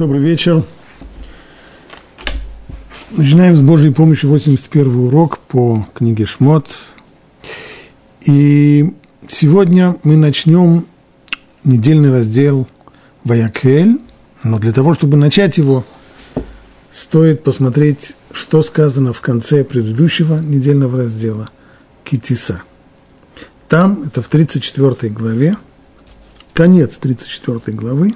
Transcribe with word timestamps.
Добрый 0.00 0.22
вечер. 0.22 0.64
Начинаем 3.10 3.54
с 3.54 3.60
Божьей 3.60 3.92
помощью 3.92 4.30
81 4.30 4.96
урок 4.96 5.38
по 5.40 5.86
книге 5.92 6.24
Шмот. 6.24 6.68
И 8.24 8.94
сегодня 9.28 9.98
мы 10.02 10.16
начнем 10.16 10.86
недельный 11.64 12.10
раздел 12.10 12.66
Ваякель. 13.24 14.00
Но 14.42 14.58
для 14.58 14.72
того, 14.72 14.94
чтобы 14.94 15.18
начать 15.18 15.58
его, 15.58 15.84
стоит 16.90 17.44
посмотреть, 17.44 18.14
что 18.32 18.62
сказано 18.62 19.12
в 19.12 19.20
конце 19.20 19.64
предыдущего 19.64 20.38
недельного 20.38 20.96
раздела 20.96 21.50
Китиса. 22.04 22.62
Там, 23.68 24.04
это 24.04 24.22
в 24.22 24.28
34 24.28 25.12
главе, 25.12 25.58
конец 26.54 26.96
34 26.96 27.76
главы, 27.76 28.14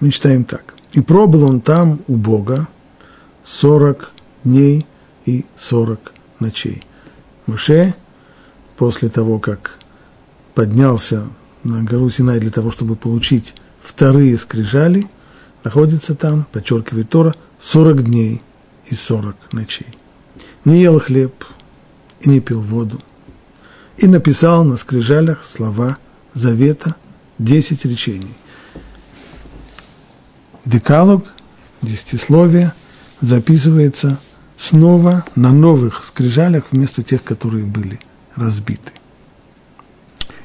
мы 0.00 0.10
читаем 0.10 0.44
так. 0.44 0.74
«И 0.92 1.00
пробыл 1.00 1.44
он 1.44 1.60
там 1.60 2.00
у 2.06 2.16
Бога 2.16 2.68
сорок 3.44 4.12
дней 4.44 4.86
и 5.26 5.44
сорок 5.56 6.12
ночей». 6.40 6.82
Муше, 7.46 7.94
после 8.76 9.08
того, 9.08 9.38
как 9.38 9.78
поднялся 10.54 11.28
на 11.64 11.82
гору 11.82 12.10
Синай 12.10 12.40
для 12.40 12.50
того, 12.50 12.70
чтобы 12.70 12.96
получить 12.96 13.54
вторые 13.80 14.38
скрижали, 14.38 15.06
находится 15.64 16.14
там, 16.14 16.46
подчеркивает 16.52 17.08
Тора, 17.10 17.34
40 17.58 18.04
дней 18.04 18.42
и 18.86 18.94
40 18.94 19.52
ночей. 19.52 19.88
Не 20.64 20.80
ел 20.80 21.00
хлеб 21.00 21.44
и 22.20 22.28
не 22.28 22.40
пил 22.40 22.60
воду. 22.60 23.00
И 23.96 24.06
написал 24.06 24.64
на 24.64 24.76
скрижалях 24.76 25.44
слова 25.44 25.98
завета, 26.34 26.94
10 27.38 27.84
речений– 27.84 28.34
декалог, 30.68 31.26
десятисловие, 31.82 32.72
записывается 33.20 34.18
снова 34.58 35.24
на 35.34 35.52
новых 35.52 36.04
скрижалях 36.04 36.64
вместо 36.70 37.02
тех, 37.02 37.24
которые 37.24 37.64
были 37.64 38.00
разбиты. 38.36 38.92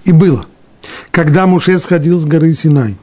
И 0.05 0.11
было, 0.11 0.45
когда 1.11 1.45
Муше 1.45 1.77
сходил 1.79 2.19
с 2.19 2.25
горы 2.25 2.53
Синай, 2.53 2.97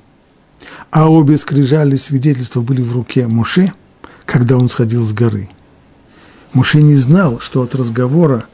а 0.90 1.08
обе 1.10 1.36
скрижали 1.36 1.96
свидетельства 1.96 2.62
были 2.62 2.82
в 2.82 2.92
руке 2.92 3.27
Муше, 3.27 3.72
когда 4.24 4.56
он 4.56 4.68
сходил 4.68 5.05
с 5.05 5.12
горы. 5.12 5.48
Муше 6.52 6.82
не 6.82 6.96
знал, 6.96 7.38
что 7.38 7.62
от 7.62 7.74
разговора, 7.74 8.46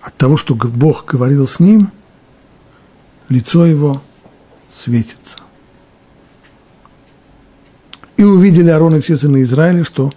от 0.00 0.16
того, 0.16 0.36
что 0.36 0.54
Бог 0.54 1.04
говорил 1.04 1.46
с 1.46 1.60
ним, 1.60 1.90
лицо 3.28 3.66
его 3.66 4.02
светится. 4.72 5.41
И 8.22 8.24
увидели 8.24 8.70
Аарон 8.70 8.94
и 8.94 9.00
все 9.00 9.16
сыны 9.16 9.42
Израиля, 9.42 9.82
что 9.82 10.12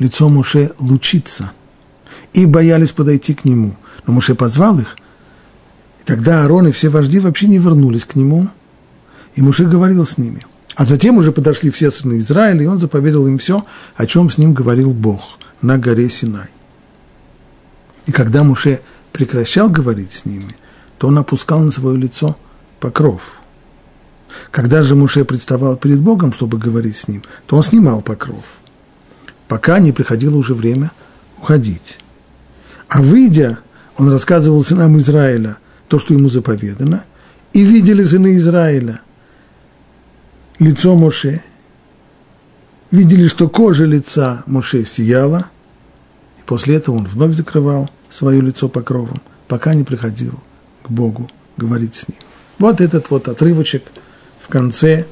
лицо 0.00 0.28
Муше 0.28 0.72
лучится, 0.80 1.52
и 2.32 2.44
боялись 2.44 2.90
подойти 2.90 3.34
к 3.34 3.44
нему. 3.44 3.76
Но 4.04 4.14
Муше 4.14 4.34
позвал 4.34 4.80
их, 4.80 4.96
и 6.00 6.04
тогда 6.04 6.42
Аарон 6.42 6.66
и 6.66 6.72
все 6.72 6.88
вожди 6.88 7.20
вообще 7.20 7.46
не 7.46 7.58
вернулись 7.58 8.04
к 8.04 8.16
нему, 8.16 8.48
и 9.36 9.42
Муше 9.42 9.62
говорил 9.62 10.04
с 10.04 10.18
ними. 10.18 10.44
А 10.74 10.86
затем 10.86 11.18
уже 11.18 11.30
подошли 11.30 11.70
все 11.70 11.92
сыны 11.92 12.18
Израиля, 12.18 12.64
и 12.64 12.66
он 12.66 12.80
заповедал 12.80 13.28
им 13.28 13.38
все, 13.38 13.64
о 13.94 14.06
чем 14.06 14.28
с 14.28 14.38
ним 14.38 14.52
говорил 14.52 14.92
Бог 14.92 15.38
на 15.62 15.78
горе 15.78 16.10
Синай. 16.10 16.48
И 18.06 18.10
когда 18.10 18.42
Муше 18.42 18.80
прекращал 19.12 19.70
говорить 19.70 20.12
с 20.12 20.24
ними, 20.24 20.56
то 20.98 21.06
он 21.06 21.16
опускал 21.16 21.60
на 21.60 21.70
свое 21.70 21.96
лицо 21.96 22.36
покров– 22.80 23.22
когда 24.50 24.82
же 24.82 24.94
Муше 24.94 25.24
представал 25.24 25.76
перед 25.76 26.00
Богом, 26.00 26.32
чтобы 26.32 26.58
говорить 26.58 26.96
с 26.96 27.08
ним, 27.08 27.22
то 27.46 27.56
он 27.56 27.62
снимал 27.62 28.02
покров, 28.02 28.44
пока 29.48 29.78
не 29.78 29.92
приходило 29.92 30.36
уже 30.36 30.54
время 30.54 30.90
уходить. 31.38 31.98
А 32.88 33.02
выйдя, 33.02 33.58
он 33.96 34.10
рассказывал 34.10 34.64
сынам 34.64 34.98
Израиля 34.98 35.58
то, 35.88 35.98
что 35.98 36.14
ему 36.14 36.28
заповедано, 36.28 37.04
и 37.52 37.62
видели 37.62 38.02
сыны 38.02 38.36
Израиля 38.36 39.00
лицо 40.58 40.94
Моше, 40.94 41.42
видели, 42.90 43.26
что 43.28 43.48
кожа 43.48 43.84
лица 43.84 44.42
Моше 44.46 44.84
сияла, 44.84 45.50
и 46.38 46.42
после 46.46 46.76
этого 46.76 46.96
он 46.96 47.06
вновь 47.06 47.34
закрывал 47.34 47.90
свое 48.10 48.40
лицо 48.40 48.68
покровом, 48.68 49.20
пока 49.48 49.74
не 49.74 49.84
приходил 49.84 50.34
к 50.82 50.90
Богу 50.90 51.30
говорить 51.56 51.94
с 51.94 52.08
ним. 52.08 52.18
Вот 52.58 52.80
этот 52.80 53.10
вот 53.10 53.28
отрывочек– 53.28 53.84
в 54.46 54.48
конце 54.48 55.06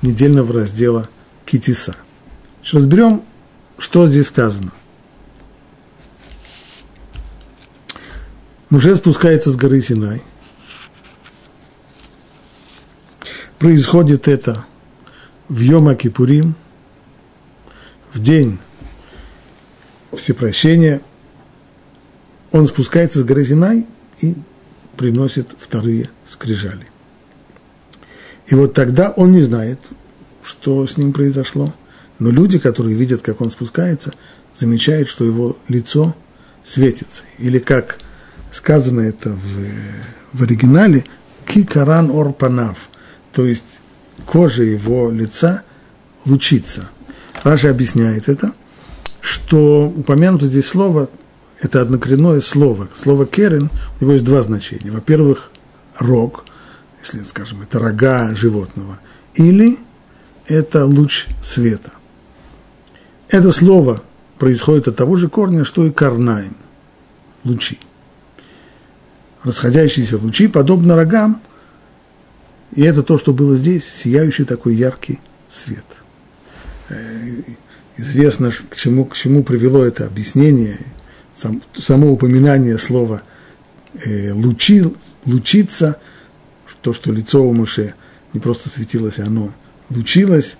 недельного 0.00 0.54
раздела 0.54 1.10
Китиса. 1.44 1.94
разберем, 2.72 3.22
что 3.76 4.08
здесь 4.08 4.28
сказано. 4.28 4.72
Муже 8.70 8.94
спускается 8.94 9.50
с 9.50 9.56
горы 9.56 9.82
Синай. 9.82 10.22
Происходит 13.58 14.28
это 14.28 14.64
в 15.50 15.60
Йома 15.60 15.94
Кипурим, 15.94 16.54
в 18.14 18.18
день 18.18 18.58
всепрощения. 20.16 21.02
Он 22.50 22.66
спускается 22.66 23.18
с 23.18 23.24
горы 23.24 23.44
Синай 23.44 23.86
и 24.22 24.34
приносит 24.96 25.50
вторые 25.58 26.08
скрижали. 26.26 26.91
И 28.52 28.54
вот 28.54 28.74
тогда 28.74 29.08
он 29.08 29.32
не 29.32 29.40
знает, 29.40 29.78
что 30.42 30.86
с 30.86 30.98
ним 30.98 31.14
произошло. 31.14 31.72
Но 32.18 32.30
люди, 32.30 32.58
которые 32.58 32.94
видят, 32.94 33.22
как 33.22 33.40
он 33.40 33.50
спускается, 33.50 34.12
замечают, 34.54 35.08
что 35.08 35.24
его 35.24 35.56
лицо 35.68 36.14
светится. 36.62 37.22
Или 37.38 37.58
как 37.58 37.96
сказано 38.50 39.00
это 39.00 39.30
в, 39.30 40.38
в 40.38 40.42
оригинале, 40.42 41.06
кикаран 41.46 42.10
орпанав, 42.10 42.90
то 43.32 43.46
есть 43.46 43.80
кожа 44.26 44.64
его 44.64 45.10
лица 45.10 45.62
лучится. 46.26 46.90
Раша 47.44 47.70
объясняет 47.70 48.28
это, 48.28 48.52
что 49.22 49.90
упомянуто 49.96 50.44
здесь 50.44 50.66
слово, 50.66 51.08
это 51.58 51.80
однокоренное 51.80 52.42
слово. 52.42 52.90
Слово 52.94 53.24
керен, 53.24 53.70
у 53.98 54.04
него 54.04 54.12
есть 54.12 54.26
два 54.26 54.42
значения. 54.42 54.90
Во-первых, 54.90 55.50
рог– 55.98 56.44
если, 57.02 57.24
скажем, 57.24 57.62
это 57.62 57.80
рога 57.80 58.32
животного, 58.34 59.00
или 59.34 59.78
это 60.46 60.86
луч 60.86 61.26
света. 61.42 61.90
Это 63.28 63.50
слово 63.50 64.02
происходит 64.38 64.88
от 64.88 64.96
того 64.96 65.16
же 65.16 65.28
корня, 65.28 65.64
что 65.64 65.84
и 65.84 65.90
карнаем, 65.90 66.56
лучи. 67.44 67.78
Расходящиеся 69.42 70.18
лучи, 70.18 70.46
подобно 70.46 70.94
рогам, 70.94 71.42
и 72.74 72.82
это 72.82 73.02
то, 73.02 73.18
что 73.18 73.32
было 73.32 73.56
здесь, 73.56 73.84
сияющий 73.84 74.44
такой 74.44 74.76
яркий 74.76 75.18
свет. 75.50 75.84
Э, 76.88 76.94
известно, 77.96 78.52
к 78.52 78.76
чему, 78.76 79.06
к 79.06 79.16
чему 79.16 79.42
привело 79.42 79.84
это 79.84 80.06
объяснение, 80.06 80.78
сам, 81.34 81.62
само 81.74 82.12
упоминание 82.12 82.78
слова 82.78 83.22
э, 84.04 84.32
лучи, 84.32 84.84
лучиться– 85.24 85.98
то, 86.82 86.92
что 86.92 87.12
лицо 87.12 87.42
у 87.42 87.52
Муше 87.52 87.94
не 88.32 88.40
просто 88.40 88.68
светилось, 88.68 89.18
а 89.18 89.26
оно 89.26 89.54
лучилось, 89.90 90.58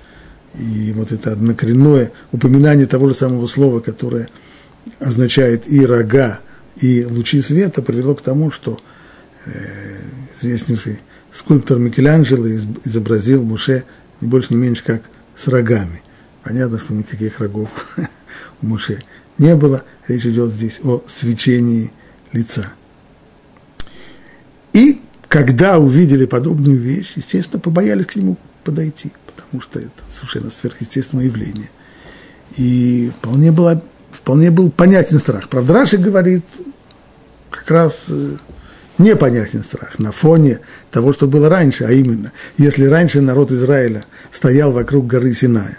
и 0.59 0.93
вот 0.95 1.13
это 1.13 1.33
однокоренное 1.33 2.13
упоминание 2.31 2.87
того 2.87 3.09
же 3.09 3.15
самого 3.15 3.47
слова, 3.47 3.81
которое 3.81 4.29
означает 4.99 5.71
и 5.71 5.85
рога, 5.85 6.41
и 6.81 7.05
лучи 7.05 7.41
света, 7.41 7.83
привело 7.83 8.15
к 8.15 8.23
тому, 8.23 8.51
что 8.51 8.81
э, 9.45 9.51
известнейший 10.35 11.01
скульптор 11.33 11.79
Микеланджело 11.79 12.47
изобразил 12.85 13.43
Муше 13.43 13.85
не 14.21 14.29
больше, 14.29 14.55
не 14.55 14.61
меньше, 14.61 14.85
как 14.85 15.03
с 15.37 15.49
рогами. 15.49 16.03
Понятно, 16.43 16.79
что 16.79 16.95
никаких 16.95 17.41
рогов 17.41 17.97
у 18.63 18.67
Муше 18.67 19.03
не 19.39 19.57
было. 19.57 19.85
Речь 20.09 20.27
идет 20.27 20.51
здесь 20.51 20.81
о 20.83 21.03
свечении 21.07 21.93
лица. 22.33 22.73
И 24.73 25.01
когда 25.33 25.79
увидели 25.79 26.27
подобную 26.27 26.79
вещь, 26.79 27.15
естественно, 27.17 27.59
побоялись 27.59 28.05
к 28.05 28.17
нему 28.17 28.37
подойти, 28.65 29.13
потому 29.25 29.63
что 29.63 29.79
это 29.79 29.89
совершенно 30.11 30.51
сверхъестественное 30.51 31.25
явление. 31.25 31.71
И 32.59 33.11
вполне, 33.17 33.51
была, 33.51 33.81
вполне 34.11 34.51
был 34.51 34.71
понятен 34.71 35.19
страх. 35.19 35.49
Правда, 35.49 35.73
Раши 35.73 35.97
говорит, 35.97 36.45
как 37.49 37.71
раз 37.71 38.05
э, 38.11 38.37
непонятен 38.99 39.65
страх 39.65 39.99
на 39.99 40.13
фоне 40.13 40.59
того, 40.91 41.15
что 41.15 41.27
было 41.27 41.49
раньше, 41.49 41.85
а 41.85 41.93
именно, 41.93 42.31
если 42.59 42.85
раньше 42.85 43.23
народ 43.23 43.53
Израиля 43.53 44.05
стоял 44.31 44.71
вокруг 44.71 45.07
горы 45.07 45.33
Синая, 45.33 45.79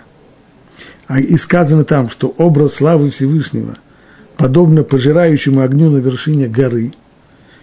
а 1.06 1.20
и 1.20 1.38
сказано 1.38 1.86
там, 1.86 2.10
что 2.10 2.30
образ 2.40 2.74
славы 2.74 3.12
Всевышнего 3.12 3.78
подобно 4.36 4.84
пожирающему 4.84 5.62
огню 5.62 5.92
на 5.92 6.00
вершине 6.00 6.48
горы– 6.48 6.94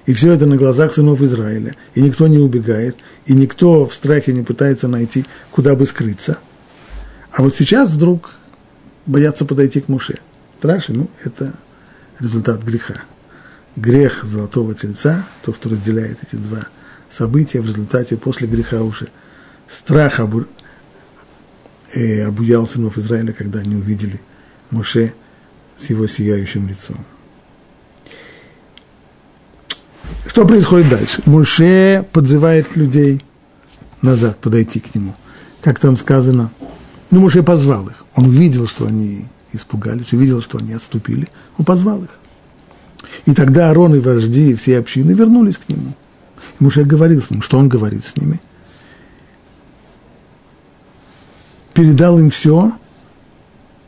И 0.07 0.15
все 0.15 0.33
это 0.33 0.47
на 0.47 0.57
глазах 0.57 0.95
сынов 0.95 1.21
Израиля. 1.23 1.75
И 1.95 2.03
никто 2.03 2.27
не 2.27 2.39
убегает, 2.39 2.97
и 3.27 3.35
никто 3.35 3.87
в 3.87 3.95
страхе 3.95 4.33
не 4.33 4.43
пытается 4.43 4.89
найти, 4.89 5.27
куда 5.51 5.75
бы 5.75 5.87
скрыться. 5.87 6.39
А 7.31 7.43
вот 7.43 7.55
сейчас 7.55 7.93
вдруг 7.93 8.31
боятся 9.07 9.45
подойти 9.45 9.81
к 9.81 9.89
Муше. 9.89 10.19
Страшно, 10.59 10.95
ну, 10.95 11.11
это 11.25 11.55
результат 12.19 12.63
греха. 12.63 13.03
Грех 13.77 14.25
золотого 14.25 14.75
тельца, 14.75 15.27
то, 15.43 15.55
что 15.55 15.69
разделяет 15.69 16.19
эти 16.23 16.37
два 16.37 16.67
события, 17.09 17.61
в 17.61 17.67
результате 17.67 18.17
после 18.17 18.47
греха 18.47 18.83
уже 18.83 19.09
страх 19.69 20.21
обу, 20.21 20.47
э, 21.93 22.23
обуял 22.23 22.67
сынов 22.67 22.99
Израиля, 22.99 23.33
когда 23.33 23.61
они 23.61 23.77
увидели 23.77 24.21
Моше 24.71 25.15
с 25.79 25.89
его 25.91 26.07
сияющим 26.07 26.69
лицом. 26.69 27.05
Что 30.27 30.47
происходит 30.47 30.89
дальше? 30.89 31.23
Муше 31.27 32.07
подзывает 32.13 32.77
людей 32.77 33.25
назад, 34.03 34.39
подойти 34.39 34.81
к 34.81 34.95
нему. 34.95 35.15
Как 35.61 35.79
там 35.79 35.97
сказано? 35.97 36.51
Ну, 37.11 37.21
Муше 37.21 37.43
позвал 37.43 37.89
их. 37.89 38.05
Он 38.15 38.27
увидел, 38.27 38.67
что 38.67 38.87
они 38.87 39.25
испугались, 39.53 40.13
увидел, 40.13 40.41
что 40.41 40.59
они 40.59 40.73
отступили. 40.73 41.29
Он 41.59 41.65
позвал 41.65 42.05
их. 42.05 42.11
И 43.27 43.35
тогда 43.35 43.71
Арон 43.71 43.95
и 43.95 43.99
вожди 43.99 44.51
и 44.51 44.55
все 44.55 44.79
общины 44.79 45.13
вернулись 45.13 45.59
к 45.59 45.69
нему. 45.69 45.95
И 46.59 46.65
Муше 46.65 46.85
говорил 46.85 47.23
с 47.23 47.31
ним. 47.31 47.43
Что 47.43 47.59
он 47.59 47.69
говорит 47.69 48.05
с 48.05 48.17
ними? 48.17 48.41
Передал 51.75 52.19
им 52.19 52.31
все, 52.31 52.73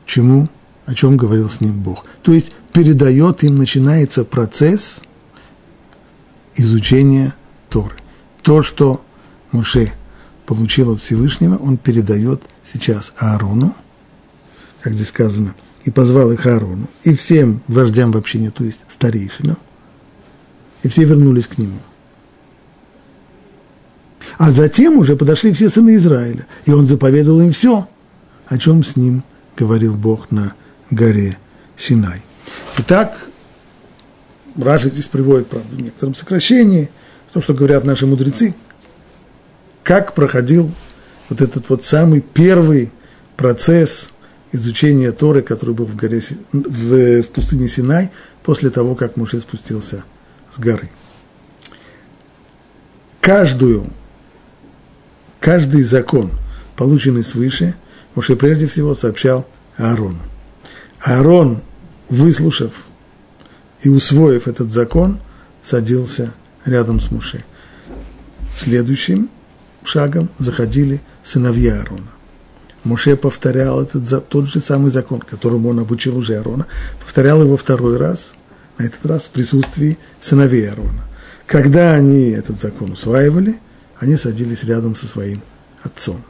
чему, 0.07 0.49
о 0.87 0.95
чем 0.95 1.17
говорил 1.17 1.49
с 1.49 1.61
ним 1.61 1.81
Бог. 1.83 2.05
То 2.23 2.33
есть 2.33 2.53
передает 2.73 3.45
им, 3.45 3.57
начинается 3.57 4.25
процесс– 4.25 5.03
изучения 6.57 7.35
Торы. 7.69 7.97
То, 8.43 8.63
что 8.63 9.05
Муше 9.51 9.93
получил 10.47 10.93
от 10.93 11.01
Всевышнего, 11.01 11.57
он 11.57 11.77
передает 11.77 12.43
сейчас 12.65 13.13
Аарону, 13.19 13.75
как 14.81 14.95
здесь 14.95 15.09
сказано, 15.09 15.55
и 15.85 15.91
позвал 15.91 16.33
их 16.33 16.45
Аарону, 16.47 16.89
и 17.05 17.15
всем 17.15 17.63
вождям 17.69 18.13
в 18.13 18.17
общине, 18.17 18.51
то 18.51 18.65
есть 18.65 18.85
старейшинам, 18.89 19.57
и 20.83 20.89
все 20.89 21.05
вернулись 21.05 21.47
к 21.47 21.59
нему. 21.59 21.79
А 24.39 24.51
затем 24.51 24.99
уже 24.99 25.17
подошли 25.17 25.53
все 25.53 25.71
сыны 25.71 25.97
Израиля, 25.97 26.47
и 26.67 26.73
он 26.73 26.87
заповедал 26.87 27.41
им 27.41 27.53
все, 27.53 27.89
о 28.47 28.59
чем 28.59 28.83
с 28.85 28.97
ним 28.97 29.23
говорил 29.57 29.95
Бог 29.95 30.31
на 30.31 30.55
горе 30.91 31.39
Синай. 31.77 32.23
Итак, 32.79 33.29
Раши 34.57 34.89
здесь 34.89 35.09
приводит, 35.09 35.49
правда, 35.49 35.69
в 35.71 35.81
некотором 35.81 36.15
сокращении, 36.15 36.91
то, 37.33 37.41
что 37.41 37.55
говорят 37.55 37.85
наши 37.85 38.07
мудрецы, 38.07 38.55
как 39.83 40.15
проходил 40.15 40.71
вот 41.29 41.41
этот 41.41 41.69
вот 41.69 41.85
самый 41.85 42.21
первый 42.21 42.93
процесс 43.37 44.11
изучения 44.53 45.13
Торы, 45.13 45.43
который 45.43 45.75
был 45.75 45.87
в, 45.87 45.97
горе, 45.97 46.21
в, 46.53 47.23
в 47.23 47.29
пустыне 47.29 47.69
Синай, 47.69 48.11
после 48.43 48.71
того, 48.71 48.95
как 48.95 49.17
Муше 49.17 49.41
спустился 49.41 50.05
с 50.55 50.59
горы. 50.59 50.91
Каждую, 53.21 53.87
каждый 55.41 55.83
закон, 55.85 56.33
полученный 56.77 57.25
свыше, 57.25 57.75
Муше 58.15 58.37
прежде 58.37 58.67
всего 58.67 58.95
сообщал 58.95 59.47
Аарону. 59.77 60.21
Аарон, 61.01 61.63
выслушав 62.11 62.87
и, 63.83 63.89
усвоив 63.89 64.49
этот 64.49 64.73
закон, 64.73 65.21
садился 65.63 66.33
рядом 66.65 67.01
с 67.01 67.11
Муше. 67.11 67.45
Следующим 68.55 69.29
шагом 69.85 70.29
заходили 70.39 71.01
сыновья 71.25 71.81
Аарона. 71.81 72.11
Муше 72.85 73.17
повторял 73.17 73.83
этот, 73.83 74.29
тот 74.29 74.47
же 74.47 74.61
самый 74.61 74.91
закон, 74.91 75.21
которому 75.21 75.69
он 75.69 75.81
обучил 75.81 76.17
уже 76.17 76.37
Аарона, 76.37 76.67
повторял 77.01 77.43
его 77.43 77.57
второй 77.57 77.97
раз, 77.97 78.35
на 78.79 78.85
этот 78.85 79.05
раз 79.07 79.23
в 79.23 79.31
присутствии 79.31 79.99
сыновей 80.21 80.69
Аарона. 80.69 81.05
Когда 81.47 81.93
они 81.93 82.31
этот 82.31 82.61
закон 82.61 82.93
усваивали, 82.93 83.59
они 83.99 84.17
садились 84.17 84.65
рядом 84.65 84.95
со 84.95 85.07
своим 85.07 85.43
отцом. 85.83 86.23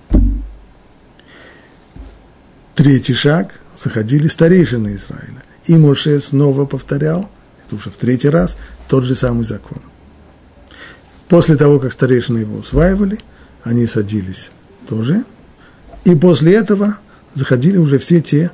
Третий 2.75 3.15
шаг– 3.15 3.61
заходили 3.77 4.29
старейшины 4.29 4.95
Израиля. 4.97 5.43
И 5.65 5.77
Моше 5.77 6.21
снова 6.21 6.67
повторял– 6.67 7.31
уже 7.73 7.91
в 7.91 7.97
третий 7.97 8.29
раз, 8.29 8.57
тот 8.89 9.05
же 9.05 9.15
самый 9.15 9.45
закон. 9.45 9.79
После 11.29 11.57
того, 11.57 11.79
как 11.79 11.93
старейшины 11.93 12.39
его 12.39 12.59
усваивали, 12.59 13.19
они 13.63 13.87
садились 13.87 14.51
тоже, 14.89 15.25
и 16.05 16.15
после 16.15 16.55
этого 16.55 16.99
заходили 17.35 17.79
уже 17.79 17.99
все 17.99 18.21
те 18.21 18.51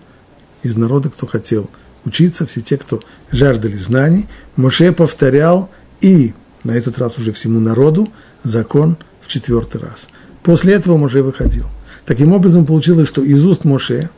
из 0.62 0.76
народа, 0.76 1.11
кто 1.11 1.26
хотел 1.26 1.70
учиться, 2.05 2.47
все 2.47 2.61
те, 2.61 2.76
кто 2.76 3.00
жаждали 3.31 3.76
знаний. 3.76 4.26
Моше 4.56 4.93
повторял 4.93 5.71
и 6.00 6.35
на 6.64 6.73
этот 6.73 6.99
раз 6.99 7.19
уже 7.19 7.32
всему 7.32 7.61
народу 7.61 8.09
закон 8.43 8.97
в 9.21 9.29
четвертый 9.29 9.81
раз. 9.81 10.09
После 10.43 10.75
этого 10.75 10.97
Моше 10.97 11.23
выходил. 11.23 11.67
Таким 12.06 12.32
образом, 12.32 12.64
получилось, 12.64 13.09
что 13.09 13.23
из 13.23 13.44
уст 13.44 13.64
Моше 13.64 14.11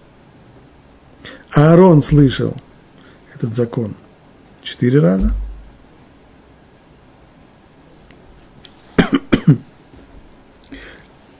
Аарон 1.50 2.02
слышал 2.02 2.56
этот 3.34 3.56
закон 3.56 3.96
Четыре 4.62 5.00
раза. 5.00 5.32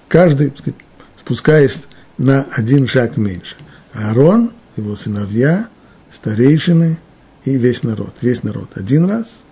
Каждый, 0.08 0.50
сказать, 0.56 0.81
спускаясь 1.17 1.82
на 2.19 2.43
один 2.56 2.88
шаг 2.88 3.17
меньше. 3.17 3.56
Аарон, 3.93 4.52
его 4.76 4.96
сыновья, 4.96 5.69
старейшины 6.11 6.99
и 7.44 7.56
весь 7.56 7.84
народ. 7.84 8.17
Весь 8.20 8.43
народ 8.43 8.76
один 8.76 9.08
раз. 9.08 9.43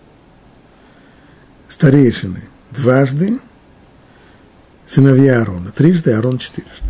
Старейшины 1.69 2.43
дважды. 2.73 3.39
Сыновья 4.87 5.39
Аарона 5.39 5.71
трижды, 5.71 6.13
Аарон 6.13 6.39
четырежды. 6.39 6.89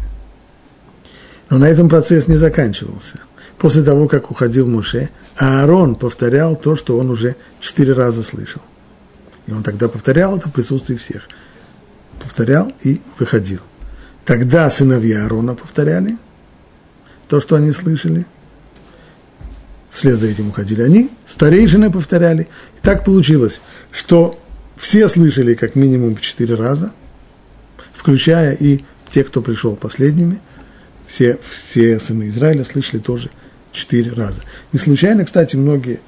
Но 1.51 1.59
на 1.59 1.67
этом 1.67 1.89
процесс 1.89 2.29
не 2.29 2.37
заканчивался 2.37 3.21
после 3.59 3.83
того, 3.83 4.09
как 4.09 4.31
уходил 4.31 4.67
Муше, 4.69 5.11
Аарон 5.37 5.97
повторял 5.97 6.57
то, 6.57 6.77
что 6.77 6.99
он 6.99 7.11
уже 7.11 7.37
четыре 7.61 7.93
раза 7.93 8.23
слышал. 8.23 8.63
И 9.47 9.53
он 9.53 9.63
тогда 9.63 9.89
повторял 9.89 10.37
это 10.37 10.49
в 10.49 10.53
присутствии 10.53 10.97
всех. 10.97 11.29
Повторял 12.21 12.73
и 12.83 13.01
выходил. 13.19 13.61
Тогда 14.25 14.71
сыновья 14.71 15.23
Аарона 15.23 15.55
повторяли 15.55 16.19
то, 17.29 17.41
что 17.41 17.57
они 17.57 17.73
слышали. 17.73 18.27
Вслед 19.91 20.19
за 20.19 20.29
этим 20.29 20.49
уходили 20.49 20.83
они, 20.83 21.11
старейшины 21.27 21.91
повторяли. 21.91 22.43
И 22.77 22.81
так 22.83 23.05
получилось, 23.05 23.61
что 23.91 24.39
все 24.77 25.09
слышали 25.09 25.55
как 25.55 25.75
минимум 25.75 26.17
четыре 26.19 26.55
раза, 26.55 26.93
включая 27.95 28.53
и 28.55 28.85
те, 29.11 29.25
кто 29.25 29.43
пришел 29.43 29.77
последними. 29.77 30.41
Все, 31.07 31.39
все 31.43 31.99
сыны 31.99 32.29
Израиля 32.29 32.65
слышали 32.65 33.01
тоже 33.01 33.31
четыре 33.73 34.13
раза. 34.13 34.43
Не 34.73 34.79
случайно, 34.79 35.25
кстати, 35.25 35.57
многие 35.57 36.01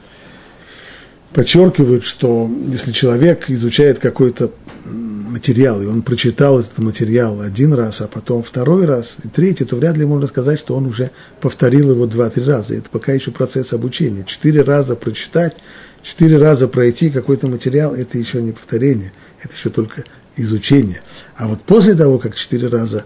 подчеркивают, 1.33 2.05
что 2.05 2.51
если 2.69 2.93
человек 2.93 3.49
изучает 3.51 3.99
какой-то 3.99 4.53
материал, 4.85 5.81
и 5.81 5.87
он 5.87 6.03
прочитал 6.03 6.59
этот 6.59 6.79
материал 6.79 7.41
один 7.41 7.73
раз, 7.73 8.01
а 8.01 8.09
потом 8.09 8.43
второй 8.43 8.85
раз 8.85 9.19
и 9.23 9.29
третий, 9.29 9.65
то 9.65 9.77
вряд 9.77 9.97
ли 9.97 10.05
можно 10.05 10.27
сказать, 10.27 10.59
что 10.59 10.75
он 10.75 10.87
уже 10.87 11.11
повторил 11.41 11.93
его 11.93 12.07
два-три 12.07 12.45
раза. 12.45 12.75
Это 12.75 12.91
пока 12.91 13.13
еще 13.13 13.31
процесс 13.31 13.73
обучения. 13.73 14.25
Четыре 14.25 14.63
раза 14.63 14.97
прочитать, 14.97 15.57
четыре 16.03 16.37
раза 16.37 16.67
пройти 16.67 17.11
какой-то 17.11 17.47
материал– 17.47 17.95
это 17.95 18.19
еще 18.19 18.43
не 18.43 18.53
повторение, 18.53 19.13
это 19.43 19.55
еще 19.55 19.71
только 19.71 20.05
изучение. 20.37 21.03
А 21.37 21.47
вот 21.47 21.63
после 21.63 21.95
того, 21.95 22.19
как 22.19 22.35
четыре 22.35 22.69
раза 22.69 23.05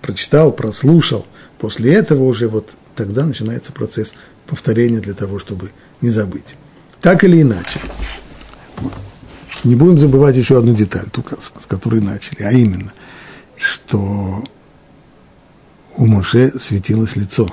прочитал, 0.00 0.52
прослушал, 0.52 1.26
после 1.58 1.94
этого 1.94 2.24
уже 2.24 2.48
вот 2.48 2.70
тогда 2.94 3.24
начинается 3.24 3.72
процесс 3.72 4.14
повторения 4.46 5.00
для 5.00 5.14
того, 5.14 5.38
чтобы 5.38 5.70
не 6.00 6.10
забыть. 6.10 6.56
Так 7.00 7.24
или 7.24 7.42
иначе. 7.42 7.80
Не 9.64 9.76
будем 9.76 9.98
забывать 9.98 10.36
еще 10.36 10.58
одну 10.58 10.74
деталь, 10.74 11.08
ту, 11.10 11.24
с 11.40 11.66
которой 11.66 12.02
начали, 12.02 12.42
а 12.42 12.52
именно, 12.52 12.92
что 13.56 14.44
у 15.96 16.06
Моше 16.06 16.52
светилось 16.58 17.16
лицо. 17.16 17.48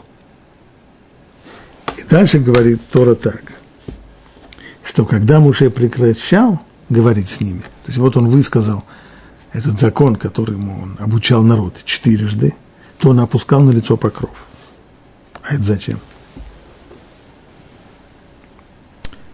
И 1.98 2.04
дальше 2.04 2.40
говорит 2.40 2.82
Тора 2.92 3.16
так, 3.16 3.42
что 4.84 5.06
когда 5.06 5.40
Моше 5.40 5.70
прекращал 5.70 6.62
говорить 6.90 7.30
с 7.30 7.40
ними, 7.40 7.62
то 7.62 7.88
есть 7.88 7.98
вот 7.98 8.18
он 8.18 8.30
высказал 8.30 8.84
этот 9.54 9.80
закон, 9.80 10.16
которому 10.16 10.82
он 10.82 10.98
обучал 11.00 11.44
народ 11.44 11.82
четырежды, 11.86 12.56
то 12.98 13.10
он 13.10 13.20
опускал 13.20 13.62
на 13.62 13.72
лицо 13.72 13.98
покров. 13.98 14.48
А 15.44 15.56
это 15.56 15.64
зачем? 15.64 16.00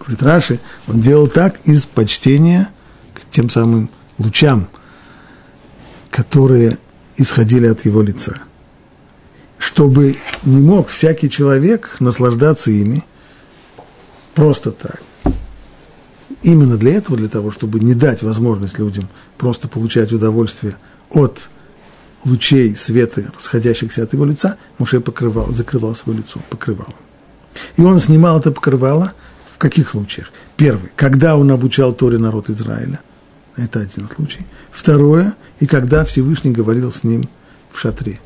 говорит 0.07 0.23
Раши, 0.23 0.59
он 0.87 1.01
делал 1.01 1.27
так 1.27 1.59
из 1.65 1.85
почтения 1.85 2.69
к 3.13 3.29
тем 3.29 3.49
самым 3.49 3.89
лучам, 4.17 4.69
которые 6.09 6.77
исходили 7.17 7.67
от 7.67 7.83
его 7.85 8.01
лица. 8.01 8.37
Чтобы 9.57 10.17
не 10.43 10.61
мог 10.61 10.87
всякий 10.87 11.29
человек 11.29 11.97
наслаждаться 11.99 12.71
ими 12.71 13.03
просто 14.33 14.71
так. 14.71 15.01
Именно 16.43 16.77
для 16.77 16.93
этого, 16.93 17.17
для 17.17 17.29
того, 17.29 17.51
чтобы 17.51 17.79
не 17.79 17.93
дать 17.93 18.21
возможность 18.21 18.77
людям 18.77 19.09
просто 19.37 19.67
получать 19.67 20.13
удовольствие 20.13 20.77
от 21.09 21.49
лучей 22.23 22.75
света, 22.75 23.31
расходящихся 23.35 24.03
от 24.03 24.13
его 24.13 24.25
лица, 24.25 24.57
Муше 24.77 24.99
покрывал, 24.99 25.51
закрывал 25.51 25.95
свое 25.95 26.19
лицо 26.19 26.39
покрывалом. 26.49 26.95
И 27.75 27.81
он 27.81 27.99
снимал 27.99 28.39
это 28.39 28.51
покрывало 28.51 29.13
в 29.51 29.57
каких 29.57 29.89
случаях? 29.89 30.31
Первый, 30.55 30.91
когда 30.95 31.35
он 31.35 31.49
обучал 31.51 31.93
Торе 31.93 32.17
народ 32.17 32.49
Израиля. 32.49 32.99
Это 33.55 33.79
один 33.79 34.07
случай. 34.07 34.45
Второе, 34.69 35.35
и 35.59 35.65
когда 35.65 36.05
Всевышний 36.05 36.51
говорил 36.51 36.91
с 36.91 37.03
ним 37.03 37.27
в 37.71 37.79
шатре. 37.79 38.19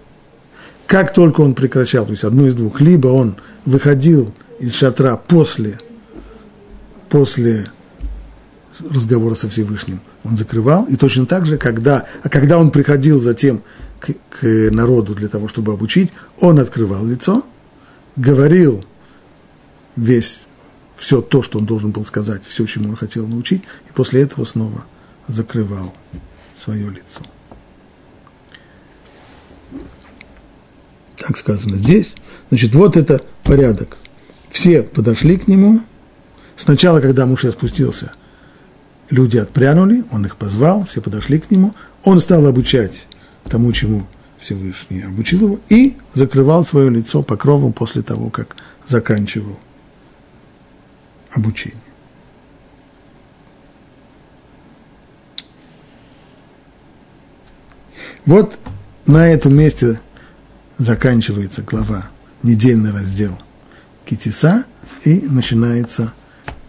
Как 0.88 1.13
только 1.13 1.39
он 1.39 1.53
прекращал, 1.53 2.06
то 2.06 2.12
есть 2.12 2.25
одно 2.25 2.48
из 2.48 2.53
двух, 2.53 2.82
либо 2.82 3.08
он 3.08 3.38
выходил 3.63 4.34
из 4.60 4.75
шатра 4.75 5.15
после, 5.15 5.80
после 7.08 7.72
разговора 8.90 9.36
со 9.36 9.50
Всевышним, 9.50 10.02
он 10.24 10.38
закрывал, 10.38 10.86
и 10.86 10.96
точно 10.96 11.26
так 11.26 11.46
же, 11.46 11.58
когда, 11.58 12.06
а 12.24 12.30
когда 12.30 12.58
он 12.58 12.72
приходил 12.72 13.20
затем 13.20 13.62
к, 14.00 14.14
к 14.30 14.72
народу 14.72 15.14
для 15.16 15.28
того, 15.28 15.48
чтобы 15.48 15.74
обучить, 15.74 16.12
он 16.40 16.60
открывал 16.60 17.06
лицо, 17.06 17.44
говорил 18.16 18.86
весь, 19.96 20.42
все 20.96 21.22
то, 21.22 21.42
что 21.42 21.60
он 21.60 21.66
должен 21.66 21.92
был 21.92 22.06
сказать, 22.06 22.44
все, 22.46 22.66
чему 22.66 22.90
он 22.90 22.96
хотел 22.96 23.28
научить, 23.28 23.64
и 23.90 23.94
после 23.94 24.22
этого 24.22 24.44
снова 24.46 24.86
закрывал 25.28 25.94
свое 26.56 26.90
лицо. 26.90 27.22
Так 31.18 31.38
сказано 31.38 31.78
здесь. 31.78 32.16
Значит, 32.50 32.74
вот 32.74 32.98
это 32.98 33.22
порядок. 33.44 33.98
Все 34.50 34.82
подошли 34.82 35.38
к 35.38 35.48
нему. 35.48 35.82
Сначала, 36.58 37.00
когда 37.00 37.26
Муше 37.26 37.52
спустился, 37.52 38.12
люди 39.12 39.38
отпрянули, 39.38 40.03
он 40.12 40.25
их 40.25 40.38
позвал, 40.38 40.86
все 40.86 41.01
подошли 41.01 41.39
к 41.39 41.51
нему. 41.51 41.75
Он 42.03 42.20
стал 42.20 42.48
обучать 42.48 43.08
тому, 43.44 43.72
чему 43.74 44.08
Всевышний 44.39 45.01
обучил 45.03 45.41
его, 45.41 45.60
и 45.70 45.98
закрывал 46.15 46.65
свое 46.65 46.89
лицо 46.89 47.22
покровом 47.22 47.74
после 47.74 48.01
того, 48.01 48.32
как 48.32 48.56
заканчивал 48.88 49.60
обучение. 51.32 51.80
Вот 58.25 58.58
на 59.06 59.27
этом 59.27 59.56
месте 59.56 60.00
заканчивается 60.77 61.63
глава, 61.63 62.10
недельный 62.44 62.91
раздел 62.91 63.38
Китиса, 64.06 64.65
и 65.03 65.22
начинается 65.22 66.13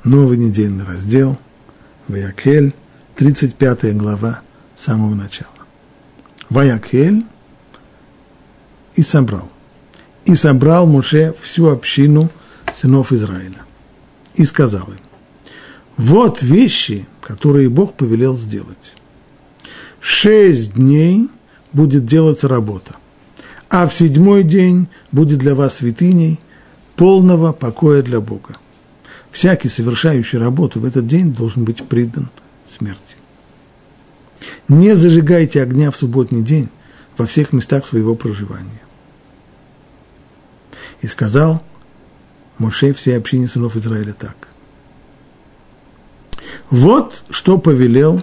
новый 0.04 0.36
недельный 0.36 0.84
раздел 0.84 1.38
Ваякель, 2.12 2.74
35 3.16 3.96
глава 3.96 4.42
с 4.76 4.84
самого 4.84 5.14
начала. 5.14 5.48
Ваякель 6.50 7.24
и 8.94 9.02
собрал. 9.02 9.50
И 10.26 10.34
собрал 10.34 10.86
Муше 10.86 11.34
всю 11.40 11.70
общину 11.70 12.28
сынов 12.74 13.12
Израиля. 13.12 13.62
И 14.34 14.44
сказал 14.44 14.88
им, 14.88 15.00
вот 15.96 16.42
вещи, 16.42 17.06
которые 17.22 17.70
Бог 17.70 17.94
повелел 17.94 18.36
сделать. 18.36 18.92
Шесть 19.98 20.74
дней 20.74 21.30
будет 21.72 22.04
делаться 22.04 22.46
работа, 22.46 22.96
а 23.70 23.88
в 23.88 23.94
седьмой 23.94 24.42
день 24.42 24.88
будет 25.12 25.38
для 25.38 25.54
вас 25.54 25.76
святыней 25.76 26.40
полного 26.94 27.54
покоя 27.54 28.02
для 28.02 28.20
Бога. 28.20 28.56
Всякий, 29.32 29.70
совершающий 29.70 30.38
работу 30.38 30.78
в 30.78 30.84
этот 30.84 31.06
день, 31.06 31.32
должен 31.32 31.64
быть 31.64 31.88
придан 31.88 32.28
смерти. 32.68 33.16
Не 34.68 34.94
зажигайте 34.94 35.62
огня 35.62 35.90
в 35.90 35.96
субботний 35.96 36.42
день 36.42 36.68
во 37.16 37.26
всех 37.26 37.52
местах 37.52 37.86
своего 37.86 38.14
проживания. 38.14 38.82
И 41.00 41.06
сказал 41.06 41.62
Моше 42.58 42.92
всей 42.92 43.16
общине 43.16 43.48
сынов 43.48 43.74
Израиля 43.76 44.12
так. 44.12 44.48
Вот 46.70 47.24
что 47.30 47.58
повелел 47.58 48.22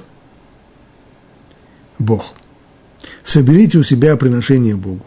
Бог. 1.97 2.33
Соберите 3.23 3.79
у 3.79 3.83
себя 3.83 4.15
приношение 4.15 4.75
Богу. 4.75 5.05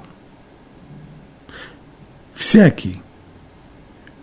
Всякий, 2.34 3.00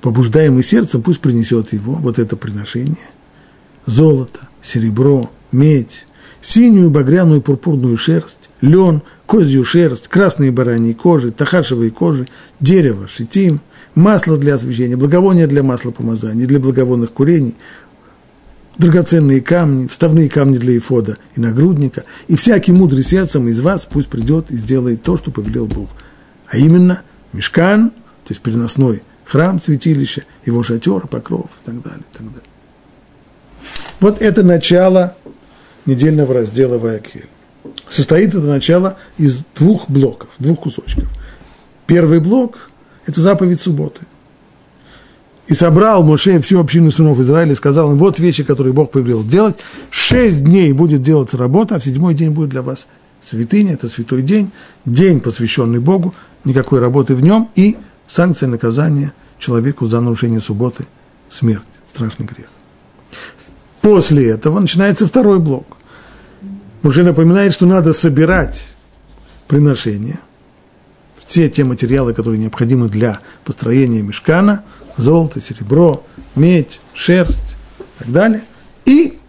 побуждаемый 0.01 0.63
сердцем, 0.63 1.01
пусть 1.01 1.19
принесет 1.19 1.73
его, 1.73 1.93
вот 1.93 2.19
это 2.19 2.35
приношение, 2.35 2.97
золото, 3.85 4.47
серебро, 4.61 5.29
медь, 5.51 6.05
синюю, 6.41 6.89
багряную, 6.89 7.41
пурпурную 7.41 7.97
шерсть, 7.97 8.49
лен, 8.61 9.01
козью 9.25 9.63
шерсть, 9.63 10.07
красные 10.07 10.51
бараньи 10.51 10.93
кожи, 10.93 11.31
тахашевые 11.31 11.91
кожи, 11.91 12.27
дерево, 12.59 13.07
шитим, 13.07 13.61
масло 13.95 14.37
для 14.37 14.55
освещения, 14.55 14.95
благовония 14.95 15.47
для 15.47 15.63
масла 15.63 15.91
помазания, 15.91 16.47
для 16.47 16.59
благовонных 16.59 17.11
курений, 17.11 17.55
драгоценные 18.77 19.41
камни, 19.41 19.87
вставные 19.87 20.29
камни 20.29 20.57
для 20.57 20.77
эфода 20.77 21.17
и 21.35 21.41
нагрудника, 21.41 22.05
и 22.27 22.35
всякий 22.37 22.71
мудрый 22.71 23.03
сердцем 23.03 23.47
из 23.49 23.59
вас 23.59 23.85
пусть 23.85 24.07
придет 24.07 24.51
и 24.51 24.55
сделает 24.55 25.03
то, 25.03 25.17
что 25.17 25.31
повелел 25.31 25.67
Бог. 25.67 25.89
А 26.47 26.57
именно, 26.57 27.01
мешкан, 27.33 27.89
то 27.89 28.29
есть 28.29 28.41
переносной 28.41 29.03
храм, 29.29 29.61
святилище, 29.61 30.25
его 30.45 30.63
шатер, 30.63 31.05
покров 31.07 31.49
и 31.61 31.65
так 31.65 31.81
далее, 31.81 31.99
и 31.99 32.17
так 32.17 32.27
далее. 32.27 32.49
Вот 33.99 34.21
это 34.21 34.43
начало 34.43 35.15
недельного 35.85 36.33
раздела 36.33 36.79
Ваякель. 36.79 37.27
Состоит 37.87 38.29
это 38.29 38.47
начало 38.47 38.97
из 39.17 39.43
двух 39.55 39.89
блоков, 39.89 40.29
двух 40.39 40.61
кусочков. 40.61 41.07
Первый 41.85 42.19
блок– 42.19 42.71
это 43.05 43.21
заповедь 43.21 43.61
субботы. 43.61 44.01
И 45.47 45.53
собрал 45.53 46.03
Моше 46.03 46.39
всю 46.41 46.59
общину 46.59 46.91
сынов 46.91 47.19
Израиля 47.19 47.51
и 47.51 47.55
сказал 47.55 47.91
им, 47.91 47.97
вот 47.97 48.19
вещи, 48.19 48.43
которые 48.43 48.73
Бог 48.73 48.91
повелел 48.91 49.23
делать. 49.23 49.57
Шесть 49.89 50.43
дней 50.43 50.71
будет 50.73 51.01
делаться 51.01 51.37
работа, 51.37 51.75
а 51.75 51.79
в 51.79 51.83
седьмой 51.83 52.13
день 52.13 52.31
будет 52.31 52.49
для 52.49 52.61
вас 52.61 52.87
святыня, 53.21 53.73
это 53.73 53.89
святой 53.89 54.21
день, 54.21 54.51
день, 54.85 55.19
посвященный 55.19 55.79
Богу, 55.79 56.15
никакой 56.45 56.79
работы 56.79 57.15
в 57.15 57.21
нем, 57.21 57.49
и 57.55 57.77
санкция 58.09 58.49
наказания 58.49 59.13
человеку 59.37 59.85
за 59.87 60.01
нарушение 60.01 60.41
субботы– 60.41 60.87
смерть, 61.29 61.67
страшный 61.87 62.25
грех. 62.25 62.47
После 63.81 64.29
этого 64.29 64.59
начинается 64.59 65.07
второй 65.07 65.39
блок. 65.39 65.77
Уже 66.83 67.03
напоминает, 67.03 67.53
что 67.53 67.65
надо 67.65 67.93
собирать 67.93 68.67
приношения, 69.47 70.19
все 71.25 71.49
те 71.49 71.63
материалы, 71.63 72.13
которые 72.13 72.39
необходимы 72.39 72.89
для 72.89 73.19
построения 73.45 74.01
мешкана, 74.01 74.63
золото, 74.97 75.39
серебро, 75.39 76.03
медь, 76.35 76.81
шерсть 76.93 77.55
и 77.79 77.83
так 77.99 78.11
далее. 78.11 78.41
И 78.85 79.19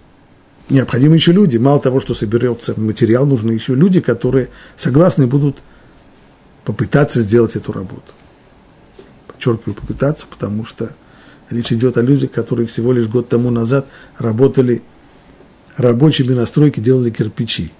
необходимы 0.71 1.17
еще 1.17 1.33
люди. 1.33 1.59
Мало 1.59 1.81
того, 1.81 2.01
что 2.01 2.15
соберется 2.15 2.79
материал, 2.81 3.27
нужны 3.27 3.53
еще 3.53 3.75
люди, 3.75 4.01
которые 4.01 4.49
согласны 4.77 5.27
будут 5.27 5.59
попытаться 6.65 7.21
сделать 7.21 7.57
эту 7.57 7.73
работу. 7.73 8.13
Подчеркиваю, 9.41 9.75
попытаться, 9.75 10.27
потому 10.27 10.67
что 10.67 10.91
речь 11.49 11.73
идет 11.73 11.97
о 11.97 12.03
людях, 12.03 12.31
которые 12.31 12.67
всего 12.67 12.93
лишь 12.93 13.07
год 13.07 13.31
тому 13.31 13.51
назад 13.51 13.87
работали 14.19 14.83
рабочими 15.79 16.35
на 16.35 16.45
стройке, 16.45 16.83
делали 16.83 17.09
кирпичи. 17.09 17.73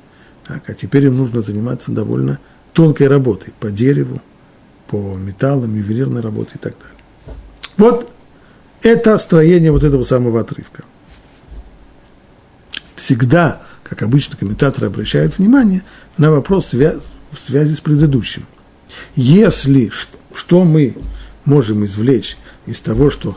Так, 0.47 0.71
а 0.71 0.73
теперь 0.73 1.05
им 1.05 1.19
нужно 1.19 1.43
заниматься 1.43 1.93
довольно 1.93 2.41
тонкой 2.73 3.09
работой 3.09 3.53
по 3.61 3.71
дереву, 3.71 4.23
по 4.87 5.17
металлам, 5.17 5.75
ювелирной 5.77 6.23
работе 6.23 6.53
и 6.55 6.59
так 6.59 6.77
далее. 6.79 6.97
Вот 7.77 8.11
это 8.81 9.19
строение 9.19 9.71
вот 9.71 9.85
этого 9.85 10.05
самого 10.05 10.41
отрывка. 10.41 10.85
Всегда, 12.97 13.61
как 13.85 14.01
обычно, 14.01 14.39
комментаторы 14.39 14.87
обращают 14.87 15.37
внимание 15.37 15.83
на 16.17 16.31
вопрос 16.31 16.73
в 16.73 17.37
связи 17.37 17.75
с 17.75 17.81
предыдущим. 17.81 18.47
Если 19.15 19.91
что 20.33 20.65
мы 20.65 20.97
можем 21.45 21.85
извлечь 21.85 22.37
из 22.67 22.81
того, 22.81 23.11
что 23.11 23.37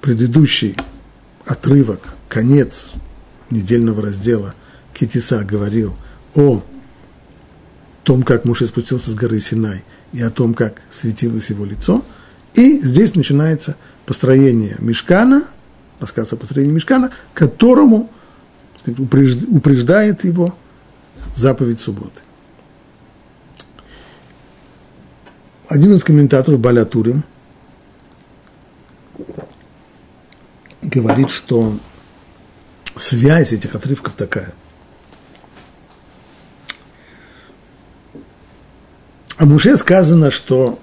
предыдущий 0.00 0.76
отрывок, 1.44 2.00
конец 2.28 2.92
недельного 3.50 4.02
раздела 4.02 4.54
Китиса 4.94 5.44
говорил 5.44 5.96
о 6.34 6.62
том, 8.04 8.22
как 8.22 8.44
Муше 8.44 8.66
спустился 8.66 9.10
с 9.10 9.14
горы 9.14 9.40
Синай, 9.40 9.84
и 10.12 10.22
о 10.22 10.30
том, 10.30 10.54
как 10.54 10.82
светилось 10.90 11.50
его 11.50 11.64
лицо– 11.64 12.04
и 12.56 12.80
здесь 12.80 13.14
начинается 13.14 13.76
построение 14.06 14.76
мешкана 14.78 15.44
рассказ 16.00 16.32
о 16.32 16.36
построении 16.36 16.72
мешкана, 16.72 17.10
которому 17.34 18.10
сказать, 18.80 18.98
упреждает 18.98 20.24
его 20.24 20.56
заповедь 21.34 21.80
субботы. 21.80 22.20
Один 25.68 25.94
из 25.94 26.04
комментаторов 26.04 26.60
Балятурим 26.60 27.24
говорит, 30.80 31.30
что 31.30 31.76
связь 32.94 33.52
этих 33.52 33.74
отрывков 33.74 34.14
такая. 34.14 34.54
О 39.36 39.44
Муше 39.44 39.76
сказано, 39.76 40.30
что 40.30 40.78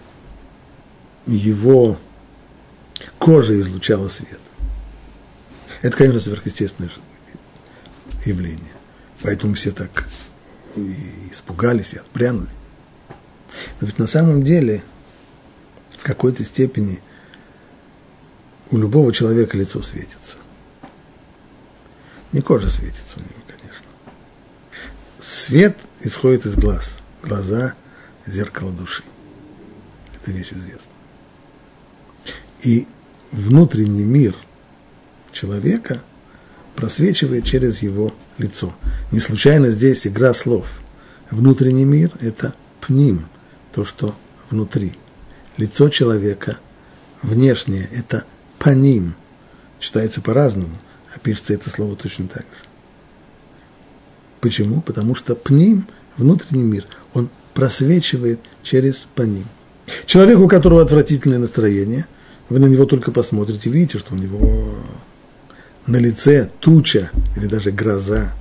его 1.26 1.98
кожа 3.18 3.58
излучала 3.60 4.10
свет. 4.10 4.42
Это, 5.82 5.96
конечно, 5.96 6.20
сверхъестественное 6.20 6.92
явление. 8.26 8.74
Поэтому 9.22 9.54
все 9.54 9.72
так 9.72 10.08
и 10.76 11.30
испугались 11.32 11.94
и 11.94 11.98
отпрянули. 11.98 12.50
Но 13.80 13.88
ведь 13.88 14.00
на 14.00 14.08
самом 14.08 14.44
деле 14.44 14.84
в 15.98 16.04
какой-то 16.04 16.44
степени 16.44 17.02
у 18.72 18.78
любого 18.78 19.14
человека 19.14 19.58
лицо 19.58 19.82
светится. 19.82 20.38
Не 22.32 22.42
кожа 22.42 22.70
светится 22.70 23.18
у 23.18 23.22
него, 23.22 23.44
конечно. 23.48 23.86
Свет 25.20 25.78
исходит 26.02 26.46
из 26.46 26.56
глаз. 26.56 26.98
Глаза– 27.22 27.76
зеркало 28.26 28.72
души. 28.72 29.04
Это 30.16 30.32
вещь 30.32 30.52
известна. 30.52 30.92
И 32.62 32.88
внутренний 33.32 34.04
мир 34.04 34.36
человека 35.32 36.02
просвечивает 36.76 37.46
через 37.46 37.82
его 37.82 38.14
лицо. 38.38 38.76
Не 39.12 39.20
случайно 39.20 39.70
здесь 39.70 40.08
игра 40.08 40.34
слов. 40.34 40.80
Внутренний 41.30 41.86
мир– 41.86 42.12
это 42.20 42.54
пним, 42.82 43.28
то, 43.74 43.84
что 43.84 44.16
внутри. 44.50 44.94
Лицо 45.58 45.90
человека 45.90 46.60
внешнее– 47.22 47.90
это 47.92 48.24
паним. 48.60 49.16
Читается 49.80 50.22
по-разному, 50.22 50.78
а 51.14 51.20
пишется 51.20 51.54
это 51.54 51.70
слово 51.70 51.96
точно 51.96 52.28
так 52.28 52.44
же. 52.44 52.68
Почему? 54.40 54.82
Потому 54.82 55.16
что 55.16 55.36
пним, 55.36 55.88
внутренний 56.18 56.64
мир, 56.64 56.86
он 57.14 57.30
просвечивает 57.54 58.40
через 58.62 59.08
паним. 59.16 59.46
Человек, 60.06 60.40
у 60.40 60.48
которого 60.48 60.82
отвратительное 60.82 61.40
настроение, 61.40 62.08
вы 62.50 62.60
на 62.60 62.68
него 62.68 62.86
только 62.86 63.12
посмотрите, 63.12 63.70
видите, 63.70 64.00
что 64.00 64.14
у 64.14 64.18
него 64.18 64.76
на 65.88 65.98
лице 65.98 66.50
туча 66.60 67.12
или 67.36 67.48
даже 67.48 67.72
гроза. 67.72 68.34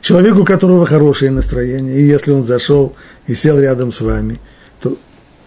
Человеку, 0.00 0.40
у 0.40 0.44
которого 0.44 0.86
хорошее 0.86 1.30
настроение, 1.30 1.98
и 1.98 2.02
если 2.02 2.32
он 2.32 2.46
зашел 2.46 2.94
и 3.26 3.34
сел 3.34 3.58
рядом 3.58 3.92
с 3.92 4.00
вами, 4.00 4.40
то 4.82 4.98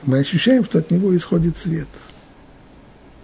мы 0.04 0.20
ощущаем, 0.20 0.64
что 0.64 0.80
от 0.80 0.90
него 0.90 1.16
исходит 1.16 1.58
свет. 1.58 1.88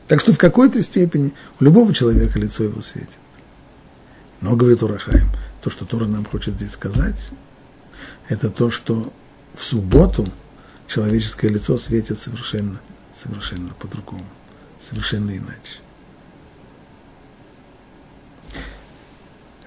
Так 0.08 0.20
что 0.20 0.34
в 0.34 0.38
какой-то 0.38 0.84
степени 0.84 1.34
у 1.60 1.64
любого 1.64 1.94
человека 1.94 2.38
лицо 2.38 2.66
его 2.66 2.82
светит. 2.82 3.18
Но, 4.42 4.56
говорит 4.56 4.84
Урахаем, 4.84 5.30
то, 5.62 5.70
что 5.70 5.86
Тора 5.86 6.06
нам 6.06 6.26
хочет 6.26 6.56
здесь 6.56 6.72
сказать, 6.72 7.30
это 8.28 8.50
то, 8.50 8.70
что 8.70 9.14
в 9.54 9.64
субботу 9.64 10.28
человеческое 10.88 11.50
лицо 11.50 11.78
светит 11.78 12.20
совершенно, 12.20 12.82
совершенно 13.16 13.74
по-другому, 13.74 14.26
совершенно 14.82 15.32
иначе. 15.38 15.80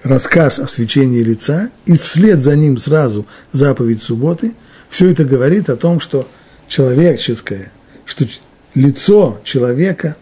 рассказ 0.05 0.59
о 0.59 0.67
свечении 0.67 1.21
лица, 1.21 1.71
и 1.85 1.97
вслед 1.97 2.43
за 2.43 2.55
ним 2.55 2.77
сразу 2.77 3.25
заповедь 3.51 4.01
субботы, 4.01 4.53
все 4.89 5.11
это 5.11 5.25
говорит 5.25 5.69
о 5.69 5.75
том, 5.75 5.99
что 5.99 6.27
человеческое, 6.67 7.71
что 8.05 8.25
лицо 8.73 9.41
человека 9.43 10.15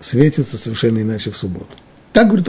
светится 0.00 0.58
совершенно 0.58 1.00
иначе 1.00 1.30
в 1.30 1.36
субботу. 1.36 1.68
Так 2.12 2.26
говорит 2.26 2.48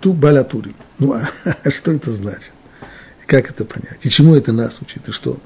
ту 0.00 0.12
балятури. 0.12 0.74
Ну, 0.98 1.12
а, 1.12 1.28
а 1.64 1.70
что 1.76 1.92
это 1.92 2.10
значит? 2.10 2.52
И 3.22 3.26
как 3.26 3.50
это 3.50 3.64
понять? 3.64 4.04
И 4.04 4.10
чему 4.10 4.34
это 4.34 4.52
нас 4.52 4.78
учит? 4.82 5.08
И 5.08 5.12
что? 5.12 5.38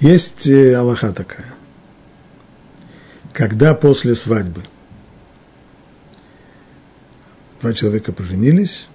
Есть 0.00 0.46
э, 0.48 0.74
Аллаха 0.74 1.12
такая. 1.12 1.54
Когда 3.32 3.74
после 3.74 4.14
свадьбы 4.14 4.62
два 7.64 7.72
человека 7.72 8.12
поженились, 8.12 8.88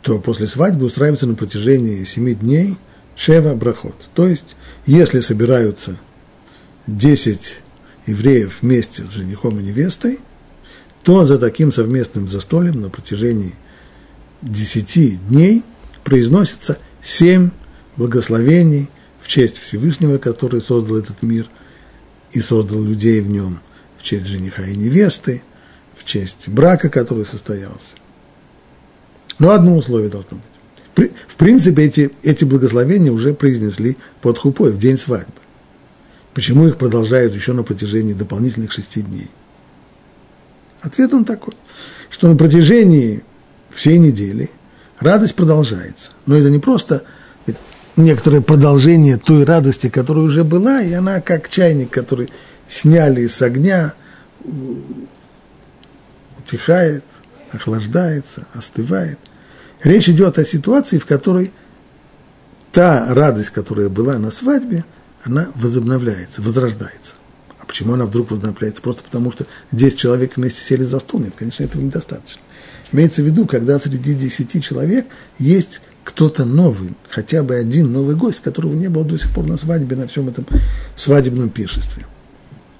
то 0.00 0.18
после 0.20 0.46
свадьбы 0.46 0.86
устраивается 0.86 1.26
на 1.26 1.34
протяжении 1.34 2.02
семи 2.04 2.34
дней 2.34 2.78
шева 3.14 3.54
брахот. 3.54 4.08
То 4.14 4.26
есть, 4.26 4.56
если 4.86 5.20
собираются 5.20 5.98
10 6.86 7.62
евреев 8.06 8.62
вместе 8.62 9.02
с 9.02 9.10
женихом 9.10 9.60
и 9.60 9.62
невестой, 9.62 10.18
то 11.02 11.26
за 11.26 11.38
таким 11.38 11.72
совместным 11.72 12.26
застольем 12.26 12.80
на 12.80 12.88
протяжении 12.88 13.54
10 14.40 15.28
дней 15.28 15.62
произносится 16.04 16.78
семь 17.02 17.50
благословений 17.96 18.88
в 19.20 19.28
честь 19.28 19.58
Всевышнего, 19.58 20.16
который 20.16 20.62
создал 20.62 20.96
этот 20.96 21.22
мир 21.22 21.50
и 22.32 22.40
создал 22.40 22.82
людей 22.82 23.20
в 23.20 23.28
нем, 23.28 23.60
в 23.98 24.02
честь 24.02 24.26
жениха 24.26 24.64
и 24.64 24.74
невесты, 24.74 25.42
честь 26.08 26.48
брака, 26.48 26.88
который 26.88 27.26
состоялся. 27.26 27.96
Но 29.38 29.50
одно 29.50 29.76
условие 29.76 30.10
должно 30.10 30.38
быть. 30.38 31.12
В 31.28 31.36
принципе, 31.36 31.84
эти, 31.84 32.10
эти 32.22 32.44
благословения 32.44 33.12
уже 33.12 33.34
произнесли 33.34 33.96
под 34.20 34.38
хупой 34.38 34.72
в 34.72 34.78
день 34.78 34.98
свадьбы. 34.98 35.32
Почему 36.34 36.66
их 36.66 36.76
продолжают 36.76 37.34
еще 37.34 37.52
на 37.52 37.62
протяжении 37.62 38.14
дополнительных 38.14 38.72
шести 38.72 39.02
дней? 39.02 39.30
Ответ 40.80 41.12
он 41.14 41.24
такой, 41.24 41.54
что 42.10 42.28
на 42.28 42.36
протяжении 42.36 43.22
всей 43.70 43.98
недели 43.98 44.50
радость 44.98 45.34
продолжается. 45.36 46.12
Но 46.26 46.36
это 46.36 46.50
не 46.50 46.58
просто 46.58 47.04
некоторое 47.96 48.40
продолжение 48.40 49.18
той 49.18 49.44
радости, 49.44 49.88
которая 49.88 50.24
уже 50.24 50.42
была, 50.42 50.82
и 50.82 50.92
она 50.92 51.20
как 51.20 51.48
чайник, 51.48 51.90
который 51.90 52.32
сняли 52.66 53.26
с 53.26 53.40
огня, 53.42 53.94
утихает, 56.48 57.04
охлаждается, 57.52 58.46
остывает. 58.54 59.18
Речь 59.82 60.08
идет 60.08 60.38
о 60.38 60.44
ситуации, 60.44 60.98
в 60.98 61.06
которой 61.06 61.52
та 62.72 63.12
радость, 63.14 63.50
которая 63.50 63.88
была 63.88 64.18
на 64.18 64.30
свадьбе, 64.30 64.84
она 65.22 65.50
возобновляется, 65.54 66.42
возрождается. 66.42 67.14
А 67.60 67.66
почему 67.66 67.94
она 67.94 68.06
вдруг 68.06 68.30
возобновляется? 68.30 68.82
Просто 68.82 69.04
потому, 69.04 69.30
что 69.30 69.46
10 69.72 69.98
человек 69.98 70.36
вместе 70.36 70.60
сели 70.60 70.82
за 70.82 70.98
стол? 71.00 71.20
Нет, 71.20 71.34
конечно, 71.36 71.64
этого 71.64 71.82
недостаточно. 71.82 72.42
Имеется 72.92 73.22
в 73.22 73.26
виду, 73.26 73.46
когда 73.46 73.78
среди 73.78 74.14
10 74.14 74.64
человек 74.64 75.06
есть 75.38 75.82
кто-то 76.04 76.46
новый, 76.46 76.94
хотя 77.10 77.42
бы 77.42 77.54
один 77.54 77.92
новый 77.92 78.16
гость, 78.16 78.40
которого 78.40 78.72
не 78.72 78.88
было 78.88 79.04
до 79.04 79.18
сих 79.18 79.32
пор 79.34 79.46
на 79.46 79.58
свадьбе, 79.58 79.96
на 79.96 80.08
всем 80.08 80.28
этом 80.28 80.46
свадебном 80.96 81.50
пиршестве. 81.50 82.06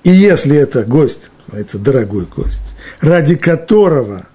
И 0.09 0.11
если 0.11 0.57
это 0.57 0.85
гость, 0.85 1.31
называется 1.49 1.79
дорогой 1.79 2.25
гость, 2.25 2.77
ради 3.03 3.37
которого 3.37 4.27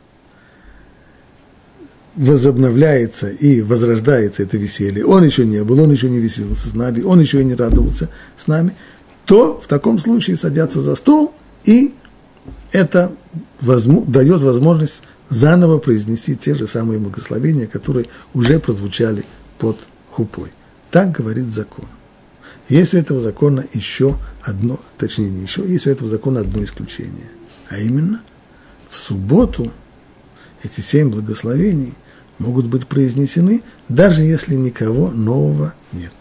возобновляется 2.16 3.32
и 3.32 3.64
возрождается 3.64 4.44
это 4.44 4.56
веселье, 4.56 5.04
он 5.04 5.24
еще 5.24 5.46
не 5.46 5.64
был, 5.64 5.82
он 5.82 5.92
еще 5.92 6.12
не 6.12 6.20
веселился 6.20 6.68
с 6.68 6.76
нами, 6.76 7.02
он 7.02 7.20
еще 7.20 7.42
и 7.42 7.44
не 7.44 7.56
радовался 7.56 8.10
с 8.38 8.46
нами, 8.46 8.76
то 9.26 9.60
в 9.60 9.66
таком 9.66 9.98
случае 9.98 10.38
садятся 10.38 10.80
за 10.80 10.94
стол, 10.94 11.34
и 11.64 11.96
это 12.72 13.12
возможно, 13.60 14.06
дает 14.12 14.44
возможность 14.44 15.02
заново 15.30 15.80
произнести 15.80 16.36
те 16.36 16.54
же 16.54 16.68
самые 16.68 17.00
благословения, 17.00 17.66
которые 17.66 18.06
уже 18.36 18.60
прозвучали 18.60 19.26
под 19.58 19.80
хупой. 20.12 20.54
Так 20.92 21.14
говорит 21.14 21.52
закон. 21.52 21.86
Есть 22.70 22.94
у 22.94 22.98
этого 22.98 23.20
закона 23.20 23.66
еще 23.74 24.18
одно, 24.42 24.80
точнее 24.98 25.30
не 25.30 25.42
еще, 25.42 25.68
есть 25.68 25.86
у 25.88 25.90
этого 25.90 26.10
закона 26.10 26.42
одно 26.42 26.64
исключение. 26.64 27.30
А 27.70 27.78
именно, 27.78 28.22
в 28.90 28.96
субботу 28.96 29.72
эти 30.64 30.82
семь 30.82 31.10
благословений 31.10 31.94
могут 32.40 32.68
быть 32.68 32.88
произнесены, 32.88 33.64
даже 33.90 34.22
если 34.22 34.56
никого 34.56 35.12
нового 35.12 35.74
нет. 35.92 36.14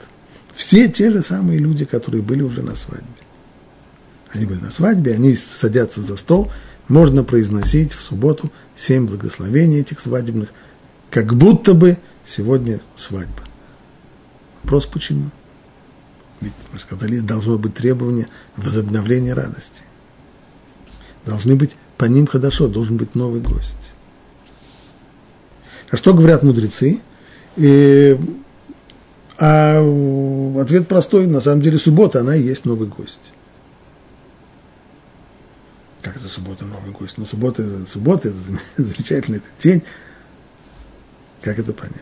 Все 0.55 0.89
те 0.89 1.11
же 1.11 1.23
самые 1.23 1.59
люди, 1.59 1.85
которые 1.85 2.23
были 2.23 2.43
уже 2.43 2.63
на 2.63 2.75
свадьбе. 2.75 3.07
Они 4.31 4.47
были 4.47 4.61
на 4.61 4.71
свадьбе, 4.71 5.15
они 5.15 5.35
садятся 5.35 6.01
за 6.01 6.17
стол– 6.17 6.51
можно 6.89 7.25
произносить 7.25 7.93
в 7.93 8.01
субботу 8.01 8.51
семь 8.77 9.07
благословений 9.07 9.81
этих 9.81 10.01
свадебных, 10.01 10.51
как 11.11 11.35
будто 11.35 11.75
бы 11.75 11.99
сегодня 12.25 12.81
свадьба. 12.97 13.43
Вопрос 14.63 14.87
почему? 14.87 15.31
Ведь 16.43 16.53
мы 16.73 16.79
сказали, 16.81 17.21
должно 17.21 17.57
быть 17.57 17.75
требование 17.75 18.27
возобновления 18.57 19.33
радости. 19.33 19.85
Должны 21.25 21.55
быть 21.55 21.77
по 21.97 22.07
ним 22.07 22.27
хорошо, 22.27 22.67
должен 22.67 22.97
быть 22.97 23.15
новый 23.15 23.41
гость. 23.41 23.95
А 25.91 25.97
что 25.97 26.15
говорят 26.15 26.43
мудрецы? 26.43 27.01
И, 27.57 28.19
а 29.39 29.79
ответ 30.61 30.89
простой, 30.89 31.29
на 31.29 31.41
самом 31.41 31.63
деле 31.63 31.79
суббота, 31.79 32.21
она 32.21 32.35
и 32.35 32.43
есть 32.43 32.65
новый 32.65 32.89
гость. 32.89 33.21
Как 36.01 36.17
это 36.17 36.27
суббота, 36.27 36.65
новый 36.65 36.91
гость? 36.91 37.19
Ну, 37.19 37.25
суббота, 37.25 37.87
суббота, 37.87 38.31
это 38.31 38.39
замечательно, 38.83 39.37
это 39.37 39.47
день. 39.61 39.85
Как 41.41 41.61
это 41.61 41.73
понять? 41.73 42.01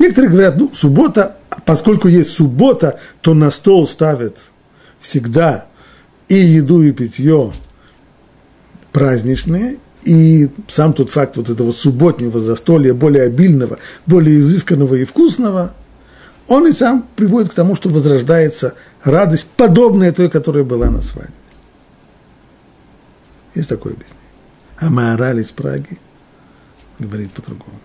Некоторые 0.00 0.30
говорят, 0.32 0.56
ну, 0.56 0.72
суббота, 0.74 1.38
поскольку 1.64 2.08
есть 2.08 2.30
суббота, 2.30 3.00
то 3.20 3.34
на 3.34 3.50
стол 3.50 3.86
ставят 3.86 4.38
всегда 5.00 5.66
и 6.28 6.34
еду, 6.34 6.82
и 6.82 6.92
питье 6.92 7.52
праздничные, 8.92 9.78
и 10.04 10.50
сам 10.68 10.92
тот 10.92 11.10
факт 11.10 11.36
вот 11.36 11.50
этого 11.50 11.72
субботнего 11.72 12.38
застолья, 12.38 12.94
более 12.94 13.24
обильного, 13.24 13.78
более 14.06 14.38
изысканного 14.38 14.94
и 14.96 15.04
вкусного, 15.04 15.74
он 16.46 16.66
и 16.66 16.72
сам 16.72 17.08
приводит 17.16 17.50
к 17.50 17.54
тому, 17.54 17.74
что 17.74 17.88
возрождается 17.88 18.74
радость, 19.02 19.46
подобная 19.56 20.12
той, 20.12 20.28
которая 20.28 20.64
была 20.64 20.90
на 20.90 21.00
свадьбе. 21.00 21.32
Есть 23.54 23.68
такое 23.68 23.94
объяснение. 23.94 24.20
А 24.78 24.90
Маораль 24.90 25.40
из 25.40 25.50
Праги 25.50 25.98
говорит 26.98 27.30
по-другому. 27.32 27.80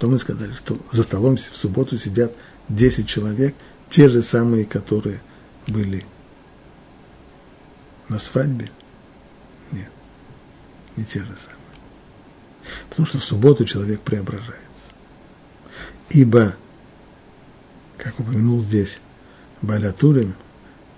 То 0.00 0.08
мы 0.08 0.18
сказали, 0.18 0.54
что 0.54 0.78
за 0.90 1.02
столом 1.02 1.36
в 1.36 1.40
субботу 1.40 1.98
сидят 1.98 2.32
10 2.70 3.06
человек, 3.06 3.54
те 3.90 4.08
же 4.08 4.22
самые, 4.22 4.64
которые 4.64 5.20
были 5.66 6.06
на 8.08 8.18
свадьбе. 8.18 8.70
Нет, 9.72 9.90
не 10.96 11.04
те 11.04 11.18
же 11.18 11.36
самые. 11.36 11.60
Потому 12.88 13.06
что 13.06 13.18
в 13.18 13.24
субботу 13.24 13.66
человек 13.66 14.00
преображается. 14.00 14.94
Ибо, 16.08 16.56
как 17.98 18.18
упомянул 18.18 18.62
здесь 18.62 19.00
Балятурин, 19.60 20.34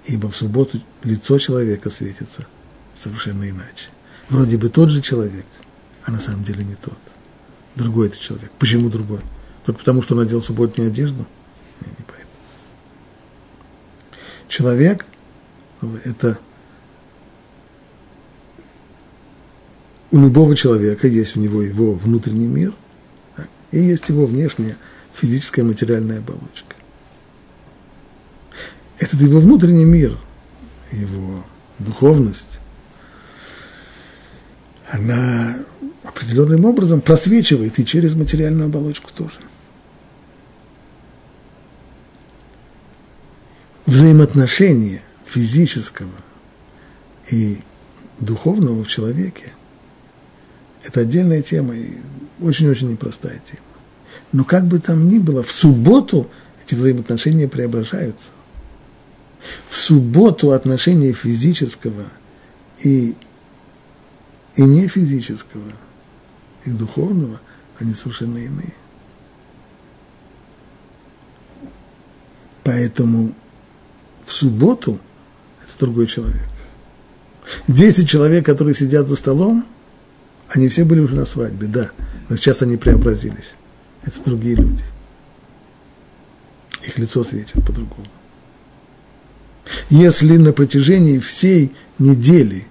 ибо 0.04 0.30
в 0.30 0.36
субботу 0.36 0.80
лицо 1.02 1.40
человека 1.40 1.90
светится 1.90 2.46
совершенно 2.94 3.50
иначе. 3.50 3.90
Вроде 4.28 4.58
бы 4.58 4.68
тот 4.68 4.90
же 4.90 5.02
человек, 5.02 5.46
а 6.04 6.12
на 6.12 6.20
самом 6.20 6.44
деле 6.44 6.62
не 6.62 6.76
тот. 6.76 7.00
Другой 7.76 8.08
это 8.08 8.18
человек. 8.18 8.50
Почему 8.58 8.90
другой? 8.90 9.20
Только 9.64 9.80
потому, 9.80 10.02
что 10.02 10.14
он 10.14 10.20
надел 10.20 10.42
субботнюю 10.42 10.88
одежду? 10.90 11.26
Не, 11.80 11.88
не 11.88 12.04
поэтому. 12.06 12.32
Человек– 14.48 15.06
это 16.04 16.38
у 20.12 20.18
любого 20.18 20.54
человека 20.54 21.08
есть 21.08 21.36
у 21.36 21.40
него 21.40 21.62
его 21.62 21.94
внутренний 21.94 22.46
мир, 22.46 22.74
и 23.70 23.78
есть 23.78 24.10
его 24.10 24.26
внешняя 24.26 24.76
физическая 25.14 25.64
материальная 25.64 26.18
оболочка. 26.18 26.76
Этот 28.98 29.20
его 29.20 29.40
внутренний 29.40 29.86
мир, 29.86 30.18
его 30.92 31.44
духовность, 31.78 32.60
она 34.88 35.56
определенным 36.02 36.64
образом 36.64 37.00
просвечивает 37.00 37.78
и 37.78 37.84
через 37.84 38.14
материальную 38.14 38.66
оболочку 38.66 39.10
тоже. 39.12 39.38
Взаимоотношения 43.86 45.02
физического 45.24 46.12
и 47.30 47.58
духовного 48.18 48.84
в 48.84 48.88
человеке– 48.88 49.52
это 50.82 51.00
отдельная 51.00 51.42
тема 51.42 51.76
и 51.76 51.90
очень-очень 52.40 52.90
непростая 52.90 53.40
тема. 53.44 53.60
Но 54.32 54.44
как 54.44 54.66
бы 54.66 54.78
там 54.78 55.08
ни 55.08 55.18
было, 55.18 55.42
в 55.42 55.50
субботу 55.50 56.30
эти 56.64 56.74
взаимоотношения 56.74 57.48
преображаются. 57.48 58.30
В 59.68 59.76
субботу 59.76 60.52
отношения 60.52 61.12
физического 61.12 62.06
и, 62.82 63.14
и 64.56 64.62
не 64.62 64.88
физического, 64.88 65.72
и 66.64 66.70
духовного, 66.70 67.40
они 67.78 67.94
совершенно 67.94 68.38
иные. 68.38 68.74
Поэтому 72.64 73.34
в 74.24 74.32
субботу 74.32 74.98
это 75.62 75.72
другой 75.80 76.06
человек. 76.06 76.48
Десять 77.66 78.08
человек, 78.08 78.46
которые 78.46 78.74
сидят 78.74 79.08
за 79.08 79.16
столом, 79.16 79.66
они 80.48 80.68
все 80.68 80.84
были 80.84 81.00
уже 81.00 81.16
на 81.16 81.24
свадьбе, 81.24 81.66
да, 81.66 81.90
но 82.28 82.36
сейчас 82.36 82.62
они 82.62 82.76
преобразились. 82.76 83.54
Это 84.02 84.22
другие 84.24 84.56
люди. 84.56 84.84
Их 86.86 86.98
лицо 86.98 87.24
светит 87.24 87.64
по-другому. 87.64 88.06
Если 89.90 90.36
на 90.36 90.52
протяжении 90.52 91.18
всей 91.18 91.74
недели 91.98 92.66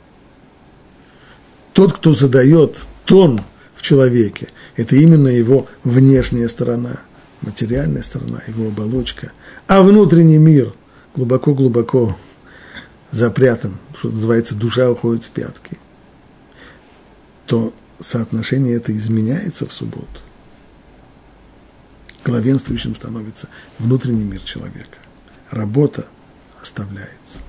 тот, 1.73 1.93
кто 1.93 2.13
задает 2.13 2.85
тон 3.05 3.41
в 3.81 3.83
человеке, 3.83 4.47
это 4.75 4.95
именно 4.95 5.27
его 5.27 5.67
внешняя 5.83 6.47
сторона, 6.47 6.99
материальная 7.41 8.03
сторона, 8.03 8.43
его 8.47 8.67
оболочка, 8.67 9.31
а 9.65 9.81
внутренний 9.81 10.37
мир 10.37 10.75
глубоко-глубоко 11.15 12.15
запрятан, 13.09 13.79
что 13.95 14.09
называется, 14.09 14.53
душа 14.53 14.91
уходит 14.91 15.23
в 15.23 15.31
пятки, 15.31 15.79
то 17.47 17.73
соотношение 17.99 18.75
это 18.75 18.95
изменяется 18.95 19.65
в 19.65 19.73
субботу. 19.73 20.05
Главенствующим 22.23 22.95
становится 22.95 23.49
внутренний 23.79 24.23
мир 24.23 24.41
человека. 24.41 24.99
Работа– 25.49 26.05
оставляется. 26.61 27.39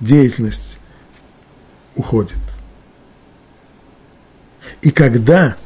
Деятельность 0.00 0.80
уходит. 1.94 2.40
И 4.82 4.90
когда 4.90 5.56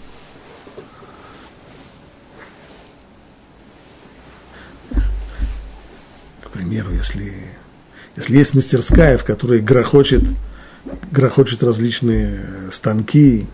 к 6.43 6.51
примеру, 6.51 6.91
если, 6.91 7.33
если 8.15 8.37
есть 8.37 8.55
мастерская, 8.55 9.17
в 9.19 9.25
которой 9.25 9.61
грохочет, 9.61 10.23
грохочет 11.11 11.63
различные 11.63 12.71
станки, 12.71 13.47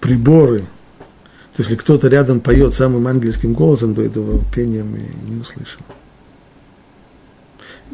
приборы, 0.00 0.60
то 1.54 1.60
если 1.62 1.76
кто-то 1.76 2.08
рядом 2.08 2.40
поет 2.40 2.74
самым 2.74 3.06
ангельским 3.06 3.52
голосом, 3.52 3.94
то 3.94 4.02
этого 4.02 4.42
пения 4.52 4.82
мы 4.82 5.08
не 5.28 5.40
услышим. 5.40 5.82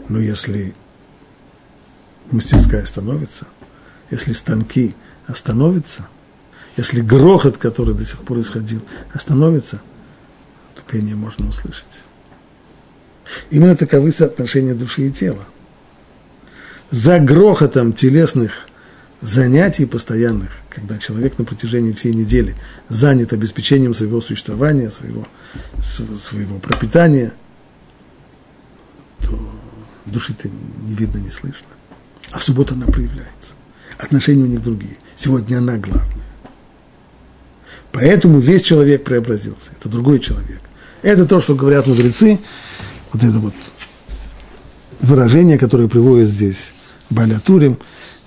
Но 0.08 0.18
если 0.18 0.74
мастерская 2.30 2.82
остановится, 2.82 3.46
если 4.10 4.32
станки 4.32 4.94
остановятся, 5.28 6.08
если 6.76 7.00
грохот, 7.00 7.58
который 7.58 7.94
до 7.94 8.04
сих 8.04 8.20
пор 8.20 8.40
исходил, 8.40 8.82
остановится, 9.12 9.80
то 10.74 10.82
пение 10.90 11.14
можно 11.14 11.48
услышать. 11.48 12.02
Именно 13.50 13.76
таковы 13.76 14.10
соотношения 14.10 14.74
души 14.74 15.08
и 15.08 15.10
тела. 15.12 15.44
За 16.90 17.18
грохотом 17.18 17.92
телесных 17.92 18.68
занятий 19.20 19.84
постоянных, 19.84 20.50
когда 20.70 20.96
человек 20.96 21.38
на 21.38 21.44
протяжении 21.44 21.92
всей 21.92 22.14
недели 22.14 22.56
занят 22.88 23.32
обеспечением 23.34 23.92
своего 23.92 24.22
существования, 24.22 24.90
своего, 24.90 25.26
своего 25.82 26.58
пропитания, 26.58 27.34
то 29.20 29.38
души-то 30.06 30.48
не 30.48 30.94
видно, 30.94 31.18
не 31.18 31.30
слышно. 31.30 31.66
А 32.30 32.38
в 32.38 32.44
субботу 32.44 32.74
она 32.74 32.86
проявляется. 32.86 33.57
Отношения 33.98 34.44
у 34.44 34.46
них 34.46 34.62
другие. 34.62 34.96
Сегодня 35.16 35.58
она 35.58 35.76
главная. 35.76 36.06
Поэтому 37.92 38.38
весь 38.38 38.62
человек 38.62 39.04
преобразился. 39.04 39.72
Это 39.78 39.88
другой 39.88 40.20
человек. 40.20 40.60
Это 41.02 41.26
то, 41.26 41.40
что 41.40 41.54
говорят 41.54 41.86
мудрецы. 41.86 42.38
Вот 43.12 43.24
это 43.24 43.38
вот 43.38 43.54
выражение, 45.00 45.58
которое 45.58 45.88
приводит 45.88 46.28
здесь 46.28 46.72
Балятурим, 47.10 47.78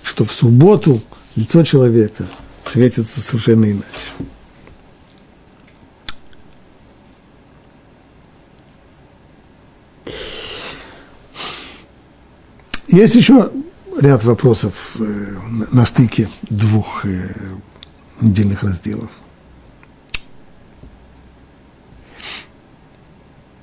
что 0.02 0.24
в 0.24 0.32
субботу 0.32 1.00
лицо 1.36 1.64
человека 1.64 2.26
светится 2.64 3.20
совершенно 3.20 3.70
иначе. 3.70 3.86
Есть 12.88 13.14
еще 13.14 13.50
ряд 14.00 14.24
вопросов 14.24 14.96
э, 14.98 15.36
на 15.70 15.86
стыке 15.86 16.28
двух 16.48 17.04
э, 17.04 17.34
недельных 18.20 18.62
разделов. 18.62 19.10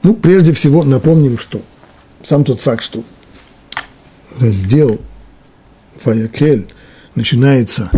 Ну, 0.03 0.15
прежде 0.15 0.53
всего, 0.53 0.83
напомним, 0.83 1.37
что 1.37 1.61
сам 2.23 2.43
тот 2.43 2.59
факт, 2.59 2.83
что 2.83 3.03
раздел 4.39 4.99
Фаякель 6.01 6.73
начинается, 7.15 7.91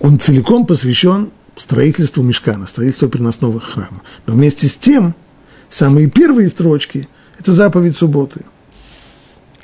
он 0.00 0.18
целиком 0.18 0.66
посвящен 0.66 1.30
строительству 1.56 2.22
мешкана, 2.22 2.66
строительству 2.66 3.08
переносного 3.08 3.60
храма. 3.60 4.02
Но 4.26 4.34
вместе 4.34 4.66
с 4.66 4.76
тем, 4.76 5.14
самые 5.70 6.08
первые 6.08 6.48
строчки– 6.48 7.08
это 7.38 7.52
заповедь 7.52 7.96
субботы. 7.96 8.44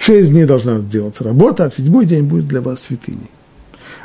Шесть 0.04 0.32
дней 0.32 0.44
должна 0.44 0.80
делаться 0.80 1.24
работа, 1.24 1.64
а 1.64 1.70
в 1.70 1.74
седьмой 1.74 2.04
день 2.04 2.24
будет 2.24 2.46
для 2.46 2.60
вас 2.60 2.82
святыней. 2.82 3.30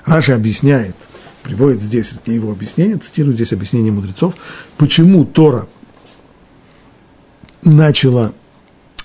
Раша 0.05 0.33
объясняет, 0.33 0.95
приводит 1.43 1.81
здесь, 1.81 2.13
это 2.13 2.21
не 2.31 2.37
его 2.37 2.53
объяснение, 2.53 2.95
цитирую 2.95 3.33
здесь 3.33 3.51
объяснение 3.51 3.91
мудрецов, 3.91 4.35
почему 4.77 5.25
Тора 5.25 5.67
начала 7.63 8.33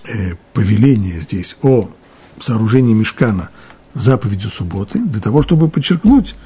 э, 0.04 0.36
повеление 0.52 1.18
здесь 1.18 1.56
о 1.62 1.90
сооружении 2.38 2.94
мешкана 2.94 3.50
заповедью 3.94 4.50
субботы, 4.50 5.00
для 5.00 5.20
того, 5.20 5.42
чтобы 5.42 5.68
подчеркнуть, 5.68 6.36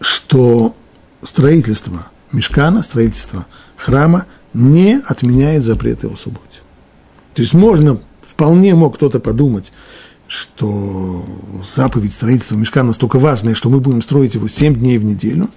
что 0.00 0.74
строительство 1.22 2.06
мешкана, 2.32 2.80
строительство 2.80 3.46
храма 3.76 4.24
не 4.54 5.02
отменяет 5.06 5.64
запреты 5.64 6.06
о 6.06 6.16
субботе. 6.16 6.60
То 7.34 7.42
есть 7.42 7.52
можно, 7.52 8.00
вполне 8.40 8.74
мог 8.74 8.94
кто-то 8.94 9.20
подумать, 9.20 9.70
что 10.26 11.26
заповедь 11.76 12.14
строительства 12.14 12.56
мешка 12.56 12.82
настолько 12.82 13.18
важная, 13.18 13.54
что 13.54 13.68
мы 13.68 13.80
будем 13.80 14.00
строить 14.00 14.34
его 14.34 14.48
7 14.48 14.76
дней 14.76 14.96
в 14.96 15.04
неделю. 15.04 15.50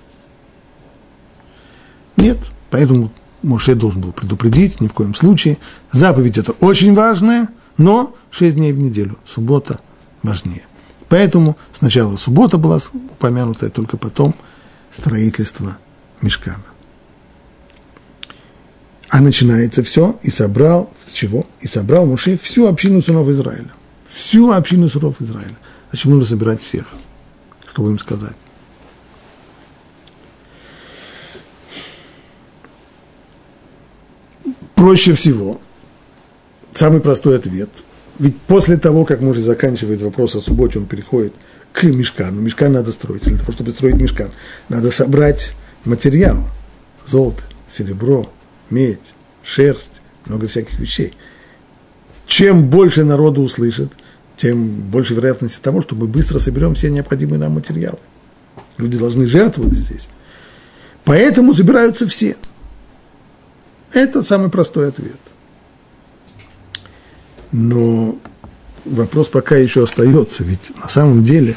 Нет, 2.17 2.39
поэтому 2.69 3.09
Моше 3.41 3.75
должен 3.75 4.01
был 4.01 4.11
предупредить, 4.11 4.81
ни 4.81 4.89
в 4.89 4.93
коем 4.93 5.15
случае. 5.15 5.59
Заповедь 5.93 6.37
это 6.37 6.51
очень 6.59 6.93
важная, 6.93 7.47
но 7.77 8.17
6 8.31 8.57
дней 8.57 8.73
в 8.73 8.79
неделю, 8.79 9.17
суббота 9.25 9.79
важнее. 10.21 10.63
Поэтому 11.07 11.55
сначала 11.71 12.17
суббота 12.17 12.57
была 12.57 12.79
упомянута, 12.93 13.69
только 13.69 13.95
потом 13.95 14.35
строительство 14.91 15.77
мешкана. 16.21 16.65
А 19.13 19.21
начинается 19.21 19.83
все, 19.83 20.19
и 20.23 20.31
собрал, 20.31 20.91
с 21.05 21.11
чего? 21.11 21.45
И 21.61 21.67
собрал 21.67 22.07
Муше 22.07 22.35
всю 22.35 22.65
общину 22.65 22.99
сынов 22.99 23.29
Израиля. 23.29 23.71
Всю 24.09 24.51
общину 24.51 24.89
сынов 24.89 25.21
Израиля. 25.21 25.55
Зачем 25.91 26.13
нужно 26.13 26.25
собирать 26.25 26.63
всех? 26.63 26.85
Чтобы 27.69 27.91
им 27.91 27.99
сказать? 27.99 28.33
Проще 34.73 35.13
всего, 35.13 35.61
самый 36.73 36.99
простой 36.99 37.37
ответ– 37.37 37.69
ведь 38.19 38.39
после 38.41 38.77
того, 38.77 39.05
как 39.05 39.21
муж 39.21 39.37
заканчивает 39.37 40.01
вопрос 40.01 40.35
о 40.35 40.39
субботе, 40.39 40.79
он 40.79 40.85
переходит 40.85 41.33
к 41.71 41.83
мешкану. 41.83 42.41
Мешкан 42.41 42.73
надо 42.73 42.91
строить. 42.91 43.23
Для 43.23 43.37
того, 43.37 43.51
чтобы 43.51 43.71
строить 43.71 43.95
мешкан, 43.95 44.31
надо 44.69 44.91
собрать 44.91 45.55
материал. 45.83 46.37
Золото, 47.07 47.41
серебро, 47.67 48.31
медь, 48.73 49.15
шерсть, 49.43 50.01
много 50.25 50.47
всяких 50.47 50.79
вещей. 50.79 51.13
Чем 52.25 52.69
больше 52.69 53.03
народу 53.03 53.41
услышит, 53.41 53.91
тем 54.35 54.67
больше 54.67 55.13
вероятности 55.13 55.61
того, 55.61 55.81
что 55.81 55.95
мы 55.95 56.07
быстро 56.07 56.39
соберем 56.39 56.75
все 56.75 56.89
необходимые 56.89 57.39
нам 57.39 57.53
материалы. 57.53 57.99
Люди 58.77 58.97
должны 58.97 59.25
жертвовать 59.25 59.73
здесь. 59.73 60.07
Поэтому 61.03 61.53
собираются 61.53 62.07
все. 62.07 62.35
Это 63.91 64.23
самый 64.23 64.49
простой 64.49 64.89
ответ– 64.89 65.17
но 67.53 68.17
вопрос 68.83 69.29
пока 69.29 69.55
еще 69.55 69.83
остается, 69.83 70.43
ведь 70.43 70.75
на 70.75 70.89
самом 70.89 71.23
деле 71.23 71.55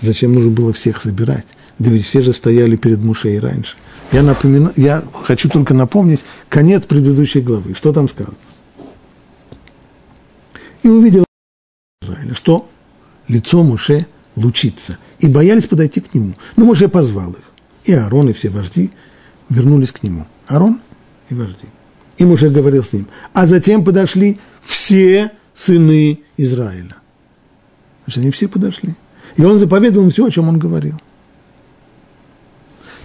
зачем 0.00 0.32
нужно 0.32 0.52
было 0.52 0.72
всех 0.72 1.02
собирать? 1.02 1.46
Да 1.80 1.90
ведь 1.90 2.06
все 2.06 2.22
же 2.22 2.32
стояли 2.32 2.76
перед 2.76 3.00
Мушей 3.00 3.38
раньше. 3.40 3.76
Я, 4.12 4.22
напоминаю, 4.22 4.72
я 4.76 5.04
хочу 5.24 5.48
только 5.48 5.74
напомнить 5.74 6.24
конец 6.48 6.84
предыдущей 6.84 7.40
главы. 7.40 7.74
Что 7.74 7.92
там 7.92 8.08
сказано? 8.08 8.36
И 10.82 10.88
увидел 10.88 11.24
Израиля, 12.02 12.34
что 12.34 12.68
лицо 13.26 13.62
Муше 13.62 14.06
лучится. 14.34 14.98
И 15.18 15.28
боялись 15.28 15.66
подойти 15.66 16.00
к 16.00 16.14
нему. 16.14 16.34
Но 16.56 16.64
Муше 16.64 16.88
позвал 16.88 17.32
их. 17.32 17.42
И 17.84 17.92
Аарон, 17.92 18.30
и 18.30 18.32
все 18.32 18.48
вожди 18.48 18.90
вернулись 19.50 19.92
к 19.92 20.02
нему. 20.02 20.26
Аарон 20.46 20.80
и 21.28 21.34
вожди. 21.34 21.66
И 22.16 22.24
Муше 22.24 22.48
говорил 22.48 22.82
с 22.82 22.92
ним. 22.92 23.08
А 23.34 23.46
затем 23.46 23.84
подошли 23.84 24.38
все 24.62 25.32
сыны 25.54 26.20
Израиля. 26.36 26.96
Значит, 28.04 28.22
они 28.22 28.30
все 28.30 28.48
подошли. 28.48 28.94
И 29.36 29.44
он 29.44 29.58
заповедал 29.58 30.02
им 30.02 30.10
все, 30.10 30.26
о 30.26 30.30
чем 30.30 30.48
он 30.48 30.58
говорил. 30.58 30.98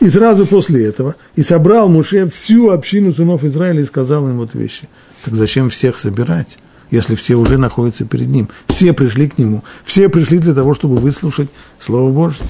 И 0.03 0.09
сразу 0.09 0.45
после 0.45 0.85
этого 0.85 1.15
и 1.33 1.43
собрал 1.43 1.87
Муше 1.87 2.29
всю 2.29 2.71
общину 2.71 3.13
сынов 3.13 3.45
Израиля 3.45 3.79
и 3.79 3.85
сказал 3.85 4.27
им 4.27 4.35
вот 4.35 4.53
вещи. 4.53 4.89
Так 5.23 5.33
зачем 5.33 5.69
всех 5.69 5.97
собирать, 5.97 6.57
если 6.91 7.15
все 7.15 7.35
уже 7.35 7.57
находятся 7.57 8.03
перед 8.03 8.27
ним? 8.27 8.49
Все 8.67 8.91
пришли 8.91 9.29
к 9.29 9.37
нему, 9.37 9.63
все 9.85 10.09
пришли 10.09 10.39
для 10.39 10.53
того, 10.53 10.73
чтобы 10.73 10.97
выслушать 10.97 11.47
Слово 11.79 12.11
Божье. 12.11 12.45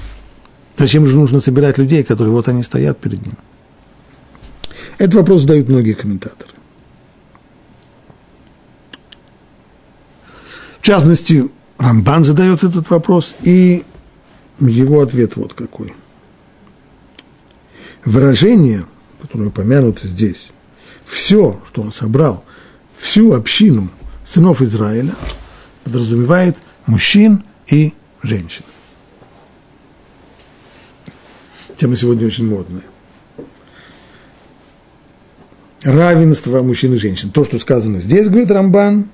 Зачем 0.76 1.06
же 1.06 1.16
нужно 1.16 1.38
собирать 1.38 1.78
людей, 1.78 2.02
которые 2.02 2.32
вот 2.32 2.48
они 2.48 2.64
стоят 2.64 2.98
перед 2.98 3.24
ним? 3.24 3.36
Этот 4.98 5.14
вопрос 5.14 5.42
задают 5.42 5.68
многие 5.68 5.92
комментаторы. 5.92 6.50
В 10.80 10.82
частности, 10.82 11.48
Рамбан 11.78 12.24
задает 12.24 12.64
этот 12.64 12.90
вопрос, 12.90 13.36
и 13.42 13.84
его 14.58 15.02
ответ 15.02 15.36
вот 15.36 15.54
какой. 15.54 15.94
Выражение, 18.04 18.84
которое 19.20 19.46
упомянуто 19.46 20.06
здесь, 20.06 20.50
все, 21.04 21.60
что 21.66 21.82
он 21.82 21.92
собрал, 21.92 22.44
всю 22.96 23.32
общину 23.32 23.88
сынов 24.24 24.60
Израиля, 24.62 25.14
подразумевает 25.84 26.58
мужчин 26.86 27.44
и 27.66 27.94
женщин. 28.22 28.64
Тема 31.76 31.96
сегодня 31.96 32.26
очень 32.26 32.46
модная. 32.46 32.84
Равенство 35.82 36.62
мужчин 36.62 36.94
и 36.94 36.98
женщин. 36.98 37.30
То, 37.30 37.44
что 37.44 37.58
сказано 37.58 37.98
здесь, 37.98 38.28
говорит 38.28 38.50
Рамбан, 38.50 39.08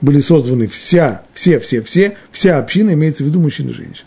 были 0.00 0.20
созданы 0.20 0.68
вся, 0.68 1.22
все, 1.32 1.58
все, 1.58 1.82
все, 1.82 2.16
вся 2.30 2.58
община, 2.58 2.92
имеется 2.92 3.24
в 3.24 3.26
виду 3.26 3.40
мужчин 3.40 3.70
и 3.70 3.72
женщин. 3.72 4.04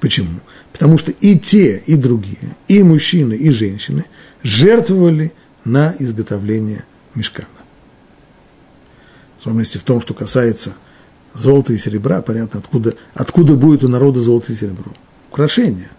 Почему? 0.00 0.40
Потому 0.72 0.98
что 0.98 1.12
и 1.12 1.38
те, 1.38 1.82
и 1.86 1.96
другие, 1.96 2.56
и 2.68 2.82
мужчины, 2.82 3.34
и 3.34 3.50
женщины 3.50 4.06
жертвовали 4.42 5.32
на 5.64 5.94
изготовление 5.98 6.84
мешкана. 7.14 7.48
В 9.36 9.40
особенности 9.40 9.78
в 9.78 9.84
том, 9.84 10.00
что 10.00 10.14
касается 10.14 10.74
золота 11.34 11.72
и 11.72 11.78
серебра, 11.78 12.22
понятно, 12.22 12.60
откуда, 12.60 12.94
откуда 13.14 13.56
будет 13.56 13.84
у 13.84 13.88
народа 13.88 14.20
золото 14.20 14.52
и 14.52 14.56
серебро. 14.56 14.92
Украшение. 15.30 15.90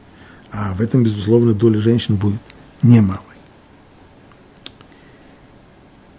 А 0.51 0.73
в 0.73 0.81
этом, 0.81 1.03
безусловно, 1.03 1.53
доля 1.53 1.79
женщин 1.79 2.15
будет 2.15 2.41
немалой. 2.81 3.21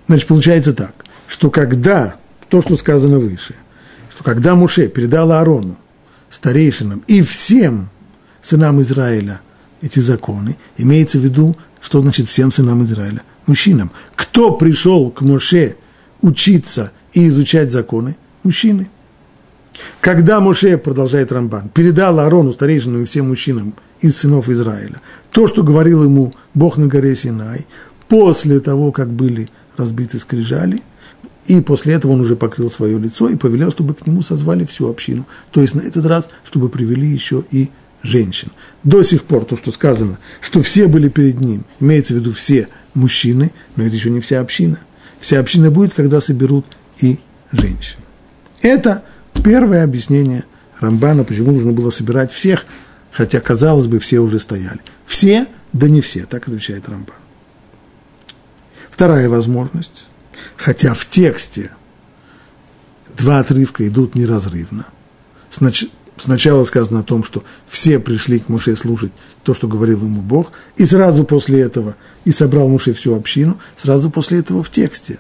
Значит, 0.07 0.29
получается 0.29 0.73
так 0.73 1.03
что 1.33 1.51
когда, 1.51 2.17
то, 2.51 2.61
что 2.61 2.77
сказано 2.77 3.19
выше, 3.19 3.55
что 4.11 4.23
когда 4.23 4.55
Муше 4.55 4.89
передал 4.89 5.33
Аарону, 5.33 5.79
старейшинам 6.33 7.05
и 7.07 7.23
всем 7.23 7.91
сынам 8.41 8.81
Израиля 8.81 9.43
эти 9.83 10.01
законы, 10.01 10.57
имеется 10.79 11.19
в 11.19 11.23
виду, 11.23 11.57
что 11.81 12.01
значит 12.01 12.29
всем 12.29 12.51
сынам 12.51 12.83
Израиля? 12.83 13.23
Мужчинам. 13.47 13.91
Кто 14.15 14.53
пришел 14.53 15.11
к 15.11 15.21
Моше 15.21 15.77
учиться 16.21 16.93
и 17.13 17.29
изучать 17.29 17.71
законы? 17.71 18.17
Мужчины. 18.45 18.89
Когда 20.01 20.41
Моше, 20.41 20.79
продолжает 20.79 21.33
Рамбан, 21.33 21.69
передал 21.69 22.19
Аарону, 22.21 22.53
старейшинам 22.53 23.03
и 23.03 23.07
всем 23.07 23.29
мужчинам 23.29 23.75
из 24.01 24.17
сынов 24.17 24.49
Израиля, 24.49 25.01
то, 25.31 25.47
что 25.47 25.63
говорил 25.63 26.05
ему 26.05 26.33
Бог 26.55 26.77
на 26.77 26.87
горе 26.87 27.17
Синай, 27.17 27.67
после 28.09 28.61
того, 28.61 28.93
как 28.93 29.09
были 29.11 29.49
разбиты 29.77 30.19
скрижали– 30.19 30.83
и 31.47 31.61
после 31.61 31.95
этого 31.95 32.13
он 32.13 32.21
уже 32.21 32.37
покрыл 32.37 32.71
свое 32.71 32.99
лицо 32.99 33.29
и 33.29 33.37
повелел, 33.37 33.73
чтобы 33.73 33.95
к 33.95 34.07
нему 34.07 34.23
созвали 34.23 34.65
всю 34.65 34.89
общину. 34.89 35.27
То 35.51 35.61
есть 35.61 35.75
на 35.75 35.81
этот 35.81 36.07
раз, 36.07 36.29
чтобы 36.45 36.69
привели 36.69 37.09
еще 37.09 37.45
и 37.51 37.71
женщин. 38.03 38.51
До 38.85 39.03
сих 39.03 39.25
пор 39.25 39.45
то, 39.45 39.57
что 39.57 39.73
сказано, 39.73 40.19
что 40.41 40.63
все 40.63 40.87
были 40.87 41.09
перед 41.09 41.41
ним, 41.41 41.65
имеется 41.81 42.15
в 42.15 42.17
виду 42.19 42.33
все 42.33 42.69
мужчины, 42.95 43.53
но 43.77 43.85
это 43.85 43.95
еще 43.95 44.11
не 44.11 44.21
вся 44.21 44.41
община. 44.41 44.79
Вся 45.21 45.39
община 45.41 45.71
будет, 45.71 45.95
когда 45.95 46.21
соберут 46.21 46.67
и 47.01 47.21
женщин. 47.53 47.99
Это 48.61 49.05
первое 49.45 49.85
объяснение 49.85 50.45
Рамбана, 50.81 51.25
почему 51.25 51.53
нужно 51.53 51.73
было 51.73 51.91
собирать 51.91 52.33
всех, 52.33 52.67
хотя, 53.11 53.41
казалось 53.41 53.87
бы, 53.87 53.99
все 53.99 54.19
уже 54.19 54.39
стояли. 54.39 54.81
Все 55.07 55.47
Да 55.73 55.89
не 55.89 56.01
все, 56.01 56.27
так 56.27 56.49
отвечает 56.49 56.89
Рамбан. 56.89 57.17
Вторая 58.91 59.29
возможность, 59.29 60.07
хотя 60.57 60.95
в 60.95 61.07
тексте 61.07 61.71
два 63.17 63.41
отрывка 63.41 63.87
идут 63.87 64.15
неразрывно. 64.15 64.87
Снач... 65.51 65.87
Сначала 66.19 66.65
сказано 66.65 67.01
о 67.01 67.05
том, 67.05 67.25
что 67.25 67.43
все 67.67 67.99
пришли 67.99 68.39
к 68.39 68.49
Муше 68.49 68.77
слушать 68.77 69.13
то, 69.43 69.55
что 69.55 69.67
говорил 69.67 70.03
ему 70.03 70.21
Бог, 70.21 70.53
и 70.77 70.85
сразу 70.85 71.25
после 71.25 71.61
этого, 71.61 71.97
и 72.25 72.33
собрал 72.33 72.69
Муше 72.69 72.93
всю 72.93 73.15
общину, 73.15 73.59
сразу 73.77 74.11
после 74.11 74.39
этого 74.39 74.63
в 74.63 74.71
тексте. 74.71 75.19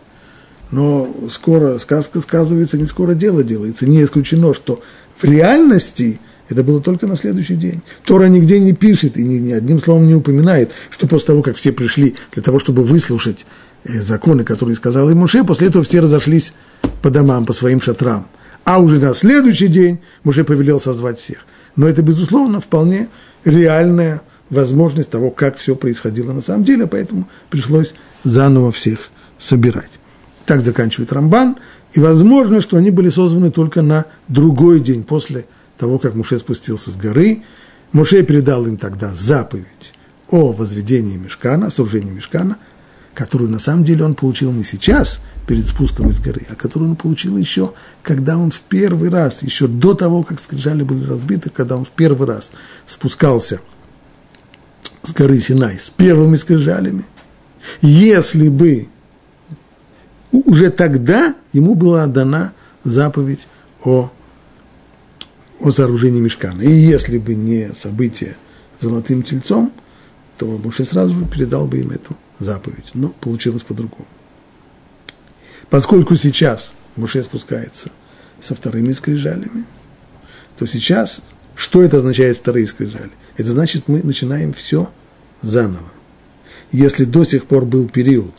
Но 0.71 1.13
скоро 1.31 1.79
сказка 1.79 2.21
сказывается, 2.21 2.79
не 2.79 2.87
скоро 2.87 3.15
дело 3.15 3.43
делается. 3.43 3.87
Не 3.87 4.05
исключено, 4.05 4.55
что 4.55 4.83
в 5.17 5.25
реальности– 5.25 6.21
это 6.53 6.63
было 6.63 6.83
только 6.83 7.07
на 7.07 7.17
следующий 7.17 7.55
день. 7.55 7.81
Тора 8.05 8.27
нигде 8.27 8.61
не 8.61 8.75
пишет 8.75 9.17
и 9.17 9.25
ни, 9.25 9.39
ни 9.39 9.53
одним 9.53 9.79
словом 9.79 10.07
не 10.07 10.15
упоминает, 10.15 10.71
что 10.91 11.07
после 11.07 11.29
того, 11.29 11.43
как 11.43 11.57
все 11.57 11.73
пришли 11.73 12.15
для 12.33 12.43
того, 12.43 12.59
чтобы 12.59 12.85
выслушать 12.85 13.47
законы, 13.85 14.45
которые 14.45 14.77
сказал 14.77 15.11
им 15.11 15.19
Муше, 15.19 15.45
после 15.45 15.69
этого 15.69 15.85
все 15.85 16.01
разошлись 16.01 16.55
по 17.01 17.11
домам, 17.11 17.47
по 17.47 17.53
своим 17.53 17.81
шатрам. 17.81 18.27
А 18.65 18.81
уже 18.81 18.99
на 19.01 19.13
следующий 19.15 19.69
день 19.69 20.01
Муше 20.25 20.45
повелел 20.45 20.81
созвать 20.81 21.19
всех. 21.19 21.47
Но 21.75 21.89
это, 21.89 22.03
безусловно, 22.03 22.61
вполне 22.61 23.09
реальная 23.45 24.23
возможность 24.51 25.11
того, 25.11 25.31
как 25.31 25.57
все 25.57 25.75
происходило 25.75 26.33
на 26.33 26.43
самом 26.43 26.65
деле, 26.65 26.87
поэтому 26.87 27.29
пришлось 27.51 27.95
заново 28.23 28.71
всех 28.71 29.11
собирать. 29.39 29.99
Так 30.45 30.61
заканчивает 30.61 31.13
Рамбан, 31.13 31.57
и 31.95 32.01
возможно, 32.01 32.61
что 32.61 32.77
они 32.77 32.91
были 32.91 33.09
созваны 33.09 33.51
только 33.51 33.83
на 33.83 34.07
другой 34.29 34.81
день 34.81 35.05
после 35.05 35.47
того, 35.79 35.99
как 35.99 36.15
Муше 36.15 36.39
спустился 36.39 36.91
с 36.91 36.97
горы, 36.97 37.43
Муше 37.93 38.23
передал 38.23 38.67
им 38.67 38.77
тогда 38.77 39.13
заповедь 39.15 39.93
о 40.29 40.53
возведении 40.53 41.17
мешкана, 41.17 41.67
о 41.67 41.71
сооружении 41.71 42.11
мешкана, 42.11 42.59
которую 43.15 43.51
на 43.51 43.59
самом 43.59 43.85
деле 43.85 44.05
он 44.05 44.15
получил 44.15 44.53
не 44.53 44.65
сейчас, 44.65 45.21
перед 45.47 45.67
спуском 45.67 46.09
из 46.09 46.21
горы, 46.21 46.47
а 46.51 46.55
которую 46.55 46.91
он 46.91 46.97
получил 46.97 47.37
еще, 47.37 47.75
когда 48.03 48.39
он 48.39 48.51
в 48.51 48.61
первый 48.61 49.11
раз, 49.11 49.43
еще 49.43 49.67
до 49.67 49.95
того, 49.95 50.23
как 50.23 50.41
скрижали 50.41 50.83
были 50.83 51.05
разбиты, 51.05 51.51
когда 51.51 51.77
он 51.77 51.85
в 51.85 51.91
первый 51.91 52.29
раз 52.29 52.53
спускался 52.87 53.61
с 55.03 55.13
горы 55.13 55.41
Синай 55.41 55.79
с 55.79 55.91
первыми 55.91 56.37
скрижалями. 56.37 57.05
Если 57.81 58.49
бы 58.49 58.89
уже 60.31 60.71
тогда 60.71 61.35
ему 61.53 61.75
была 61.75 62.07
дана 62.07 62.53
заповедь 62.85 63.47
о 63.85 64.11
о 65.63 65.71
сооружении 65.71 66.21
мешкана. 66.21 66.63
И 66.63 66.71
если 66.71 67.19
бы 67.19 67.35
не 67.35 67.73
событие 67.73 68.37
золотым 68.81 69.23
тельцом, 69.23 69.73
то 70.37 70.47
Муше 70.47 70.85
сразу 70.85 71.15
же 71.21 71.25
передал 71.25 71.67
бы 71.67 71.79
им 71.79 71.93
эту 71.93 72.17
заповедь. 72.43 72.91
Но 72.95 73.09
получилось 73.09 73.63
по-другому. 73.63 74.07
Поскольку 75.71 76.17
сейчас 76.17 76.75
Муше 76.97 77.23
спускается 77.23 77.91
со 78.41 78.55
вторыми 78.55 78.93
скрижалями, 78.93 79.65
то 80.59 80.67
сейчас, 80.67 81.23
что 81.55 81.83
это 81.83 81.99
означает 81.99 82.37
вторые 82.37 82.67
скрижали? 82.67 83.11
Это 83.37 83.51
значит, 83.51 83.89
мы 83.89 84.03
начинаем 84.03 84.53
все 84.53 84.93
заново. 85.41 85.91
Если 86.71 87.05
до 87.05 87.25
сих 87.25 87.47
пор 87.47 87.65
был 87.65 87.89
период, 87.89 88.35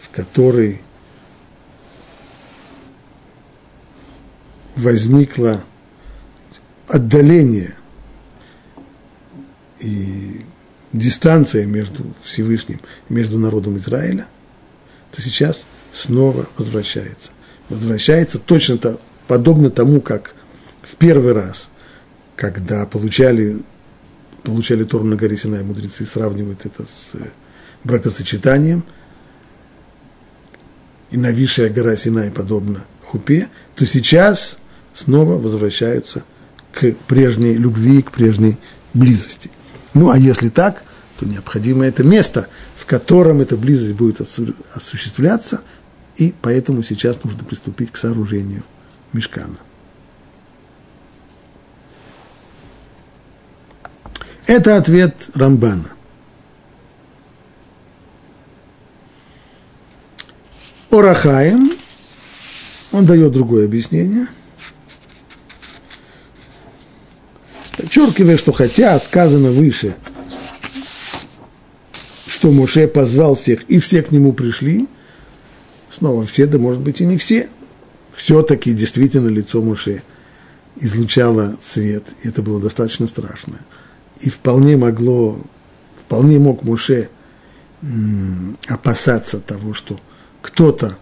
в 0.00 0.08
который 0.14 0.80
возникло 4.76 5.64
отдаление 6.88 7.76
и 9.80 10.44
дистанция 10.94 11.66
между 11.66 12.04
Всевышним 12.22 12.80
и 13.10 13.12
между 13.12 13.38
народом 13.38 13.76
Израиля, 13.76 14.26
то 15.12 15.20
сейчас 15.20 15.66
снова 15.92 16.46
возвращается. 16.56 17.30
Возвращается 17.68 18.38
точно 18.38 18.74
-то, 18.74 18.98
подобно 19.26 19.70
тому, 19.70 20.00
как 20.00 20.34
в 20.82 20.96
первый 20.96 21.32
раз, 21.32 21.68
когда 22.36 22.86
получали, 22.86 23.58
получали 24.42 24.84
Тору 24.84 25.04
на 25.04 25.16
горе 25.16 25.36
Синай, 25.36 25.62
мудрецы 25.62 26.06
сравнивают 26.06 26.64
это 26.64 26.84
с 26.84 27.12
бракосочетанием, 27.84 28.84
и 31.10 31.16
нависшая 31.18 31.68
гора 31.68 31.96
Синай 31.96 32.30
подобно 32.30 32.86
хупе, 33.02 33.48
то 33.76 33.84
сейчас– 33.84 34.56
снова 34.94 35.34
возвращаются 35.34 36.24
к 36.72 36.92
прежней 37.06 37.54
любви, 37.54 38.00
к 38.02 38.12
прежней 38.12 38.56
близости. 38.94 39.50
Ну, 39.94 40.10
а 40.10 40.18
если 40.18 40.48
так, 40.48 40.82
то 41.18 41.26
необходимо 41.26 41.84
это 41.84 42.02
место, 42.02 42.48
в 42.76 42.84
котором 42.84 43.40
эта 43.40 43.56
близость 43.56 43.94
будет 43.94 44.20
осуществляться, 44.74 45.62
и 46.16 46.34
поэтому 46.42 46.82
сейчас 46.82 47.22
нужно 47.22 47.44
приступить 47.44 47.92
к 47.92 47.96
сооружению 47.96 48.64
мешкана. 49.12 49.56
Это 54.46 54.76
ответ 54.76 55.30
Рамбана. 55.34 55.90
Орахаем, 60.90 61.72
он 62.92 63.06
дает 63.06 63.32
другое 63.32 63.64
объяснение– 63.64 64.26
подчеркивая, 67.76 68.36
что 68.36 68.52
хотя 68.52 68.98
сказано 68.98 69.50
выше, 69.50 69.96
что 72.26 72.50
Моше 72.50 72.88
позвал 72.88 73.34
всех, 73.36 73.62
и 73.64 73.78
все 73.78 74.02
к 74.02 74.10
нему 74.10 74.32
пришли, 74.32 74.88
снова 75.90 76.24
все, 76.26 76.46
да 76.46 76.58
может 76.58 76.80
быть 76.80 77.00
и 77.00 77.06
не 77.06 77.16
все, 77.16 77.48
все-таки 78.12 78.72
действительно 78.72 79.28
лицо 79.28 79.62
Моше 79.62 80.02
излучало 80.76 81.56
свет, 81.60 82.04
и 82.22 82.28
это 82.28 82.42
было 82.42 82.60
достаточно 82.60 83.06
страшно. 83.06 83.60
И 84.20 84.30
вполне 84.30 84.76
могло, 84.76 85.40
вполне 85.96 86.38
мог 86.38 86.62
Моше 86.62 87.08
опасаться 88.68 89.40
того, 89.40 89.74
что 89.74 89.98
кто-то 90.40 90.96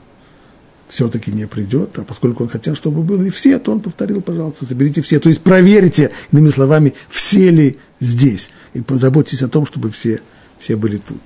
все-таки 0.93 1.33
не 1.33 1.47
придет, 1.47 1.99
а 1.99 2.05
поскольку 2.05 2.43
он 2.43 2.51
хотел, 2.51 2.77
чтобы 2.77 3.03
было 3.03 3.23
и 3.23 3.31
все, 3.31 3.59
то 3.59 3.73
он 3.73 3.81
повторил, 3.81 4.21
пожалуйста, 4.21 4.67
заберите 4.67 5.01
все. 5.01 5.21
То 5.21 5.31
есть 5.31 5.41
проверьте, 5.41 6.13
иными 6.31 6.51
словами, 6.51 6.93
все 7.09 7.51
ли 7.51 7.79
здесь, 7.99 8.51
и 8.75 8.83
позаботьтесь 8.83 9.43
о 9.43 9.49
том, 9.49 9.65
чтобы 9.65 9.91
все, 9.91 10.21
все 10.59 10.77
были 10.77 10.99
тут. 10.99 11.23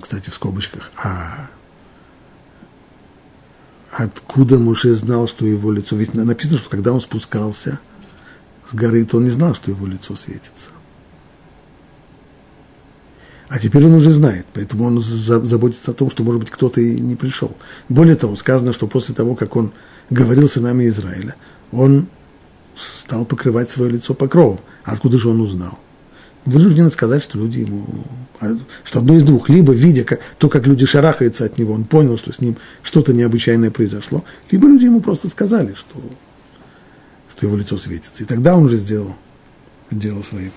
Кстати, 0.00 0.30
в 0.30 0.34
скобочках, 0.34 0.90
а 0.96 1.50
откуда 3.92 4.58
Муше 4.58 4.94
знал, 4.94 5.28
что 5.28 5.44
его 5.44 5.70
лицо? 5.70 5.94
Ведь 5.94 6.14
написано, 6.14 6.56
что 6.56 6.70
когда 6.70 6.94
он 6.94 7.02
спускался 7.02 7.80
с 8.66 8.72
горы, 8.72 9.04
то 9.04 9.18
он 9.18 9.24
не 9.24 9.30
знал, 9.30 9.54
что 9.54 9.70
его 9.70 9.86
лицо 9.86 10.16
светится. 10.16 10.70
А 13.48 13.58
теперь 13.60 13.84
он 13.84 13.94
уже 13.94 14.10
знает, 14.10 14.44
поэтому 14.52 14.84
он 14.84 15.00
заботится 15.00 15.92
о 15.92 15.94
том, 15.94 16.10
что, 16.10 16.24
может 16.24 16.40
быть, 16.40 16.50
кто-то 16.50 16.80
и 16.80 16.98
не 16.98 17.14
пришел. 17.14 17.56
Более 17.88 18.16
того, 18.16 18.34
сказано, 18.34 18.72
что 18.72 18.88
после 18.88 19.14
того, 19.14 19.36
как 19.36 19.54
он 19.54 19.72
говорил 20.10 20.50
нами 20.56 20.88
Израиля, 20.88 21.36
он 21.70 22.08
стал 22.76 23.24
покрывать 23.24 23.70
свое 23.70 23.90
лицо 23.90 24.14
покровом. 24.14 24.60
Откуда 24.84 25.16
же 25.18 25.28
он 25.28 25.40
узнал? 25.40 25.78
Вынуждены 26.44 26.90
сказать, 26.90 27.22
что 27.22 27.38
люди 27.38 27.60
ему, 27.60 27.86
а, 28.40 28.56
что 28.84 28.98
одно 28.98 29.16
из 29.16 29.22
двух, 29.22 29.48
либо 29.48 29.72
видя 29.72 30.04
то, 30.38 30.48
как 30.48 30.66
люди 30.66 30.86
шарахаются 30.86 31.44
от 31.44 31.58
него, 31.58 31.72
он 31.72 31.84
понял, 31.84 32.18
что 32.18 32.32
с 32.32 32.40
ним 32.40 32.56
что-то 32.82 33.12
необычайное 33.12 33.70
произошло, 33.70 34.24
либо 34.50 34.68
люди 34.68 34.84
ему 34.84 35.00
просто 35.00 35.28
сказали, 35.28 35.74
что, 35.74 36.00
что 37.30 37.46
его 37.46 37.56
лицо 37.56 37.76
светится. 37.76 38.22
И 38.22 38.26
тогда 38.26 38.56
он 38.56 38.64
уже 38.64 38.76
сделал, 38.76 39.16
сделал 39.90 40.22
свои 40.22 40.50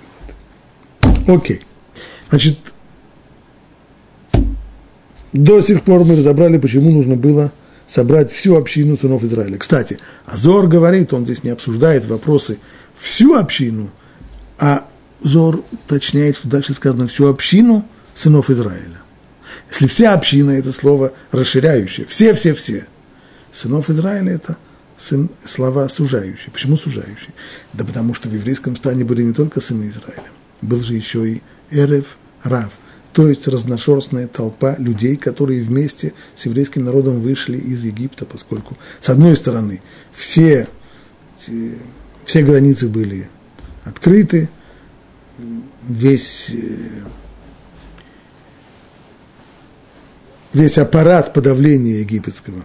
выводы. 1.01 1.31
Окей. 1.31 1.61
Значит, 2.29 2.59
до 5.33 5.61
сих 5.61 5.83
пор 5.83 6.03
мы 6.05 6.15
разобрали, 6.15 6.57
почему 6.57 6.91
нужно 6.91 7.15
было 7.15 7.51
собрать 7.87 8.31
всю 8.31 8.55
общину 8.55 8.97
сынов 8.97 9.23
Израиля. 9.23 9.57
Кстати, 9.57 9.99
Азор 10.25 10.67
говорит, 10.67 11.13
он 11.13 11.25
здесь 11.25 11.43
не 11.43 11.49
обсуждает 11.49 12.05
вопросы 12.05 12.59
всю 12.97 13.35
общину, 13.35 13.91
а 14.57 14.85
Зор 15.21 15.63
уточняет, 15.71 16.37
что 16.37 16.47
дальше 16.47 16.73
сказано 16.73 17.07
всю 17.07 17.27
общину 17.27 17.85
сынов 18.15 18.49
Израиля. 18.49 19.01
Если 19.69 19.87
вся 19.87 20.13
община– 20.13 20.51
это 20.51 20.71
слово 20.71 21.13
расширяющее, 21.31 22.05
все-все-все, 22.07 22.87
сынов 23.51 23.89
Израиля– 23.89 24.31
это 24.33 24.57
сын, 24.97 25.29
слова 25.45 25.87
сужающие. 25.89 26.51
Почему 26.51 26.77
сужающие? 26.77 27.33
Да 27.73 27.85
потому 27.85 28.13
что 28.13 28.29
в 28.29 28.33
еврейском 28.33 28.75
стане 28.75 29.03
были 29.03 29.23
не 29.23 29.33
только 29.33 29.61
сыны 29.61 29.89
Израиля, 29.89 30.29
был 30.61 30.81
же 30.81 30.93
еще 30.93 31.27
и 31.27 31.41
Эрев, 31.71 32.17
Рав– 32.43 32.71
то 33.13 33.27
есть 33.27 33.47
разношерстная 33.47 34.27
толпа 34.27 34.75
людей, 34.77 35.15
которые 35.15 35.63
вместе 35.63 36.13
с 36.35 36.45
еврейским 36.45 36.83
народом 36.83 37.21
вышли 37.21 37.57
из 37.57 37.83
Египта, 37.83 38.25
поскольку, 38.25 38.77
с 38.99 39.09
одной 39.09 39.35
стороны, 39.35 39.81
все, 40.11 40.67
все 42.25 42.43
границы 42.43 42.87
были 42.87 43.29
открыты, 43.83 44.49
весь, 45.87 46.51
э, 46.51 47.03
весь 50.53 50.77
аппарат 50.77 51.33
подавления 51.33 52.01
египетского 52.01 52.63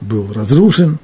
был 0.00 0.32
разрушен, 0.32 0.98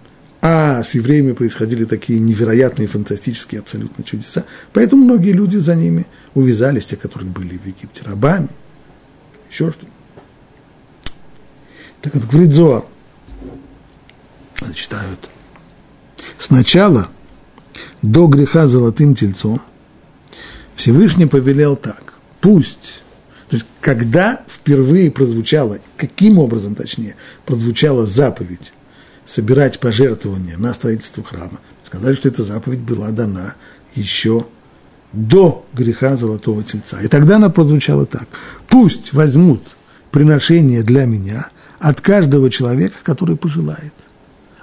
а 0.44 0.82
с 0.82 0.96
евреями 0.96 1.32
происходили 1.32 1.84
такие 1.84 2.18
невероятные, 2.18 2.88
фантастические 2.88 3.60
абсолютно 3.60 4.02
чудеса. 4.02 4.44
Поэтому 4.72 5.04
многие 5.04 5.30
люди 5.30 5.56
за 5.56 5.76
ними 5.76 6.06
увязались, 6.34 6.86
те, 6.86 6.96
которые 6.96 7.30
были 7.30 7.56
в 7.56 7.64
Египте 7.64 8.02
рабами, 8.04 8.48
еще 9.48 9.70
что-то. 9.70 9.86
Так 12.00 12.14
вот, 12.14 12.24
говорит 12.24 12.52
Зоар, 12.52 12.84
читают. 14.74 15.30
Сначала, 16.38 17.08
до 18.02 18.26
греха 18.26 18.66
золотым 18.66 19.14
тельцом, 19.14 19.62
Всевышний 20.74 21.26
повелел 21.26 21.76
так, 21.76 22.14
пусть, 22.40 23.04
то 23.48 23.56
есть 23.56 23.66
когда 23.80 24.44
впервые 24.48 25.12
прозвучала, 25.12 25.78
каким 25.96 26.40
образом 26.40 26.74
точнее, 26.74 27.14
прозвучала 27.46 28.06
заповедь 28.06 28.72
собирать 29.26 29.80
пожертвования 29.80 30.56
на 30.56 30.72
строительство 30.72 31.22
храма, 31.22 31.60
сказали, 31.80 32.14
что 32.14 32.28
эта 32.28 32.42
заповедь 32.42 32.80
была 32.80 33.10
дана 33.10 33.54
еще 33.94 34.46
до 35.12 35.66
греха 35.74 36.16
золотого 36.16 36.62
тельца. 36.64 37.00
И 37.00 37.08
тогда 37.08 37.36
она 37.36 37.50
прозвучала 37.50 38.06
так. 38.06 38.28
Пусть 38.68 39.12
возьмут 39.12 39.62
приношение 40.10 40.82
для 40.82 41.04
меня 41.04 41.48
от 41.78 42.00
каждого 42.00 42.50
человека, 42.50 42.96
который 43.02 43.36
пожелает. 43.36 43.94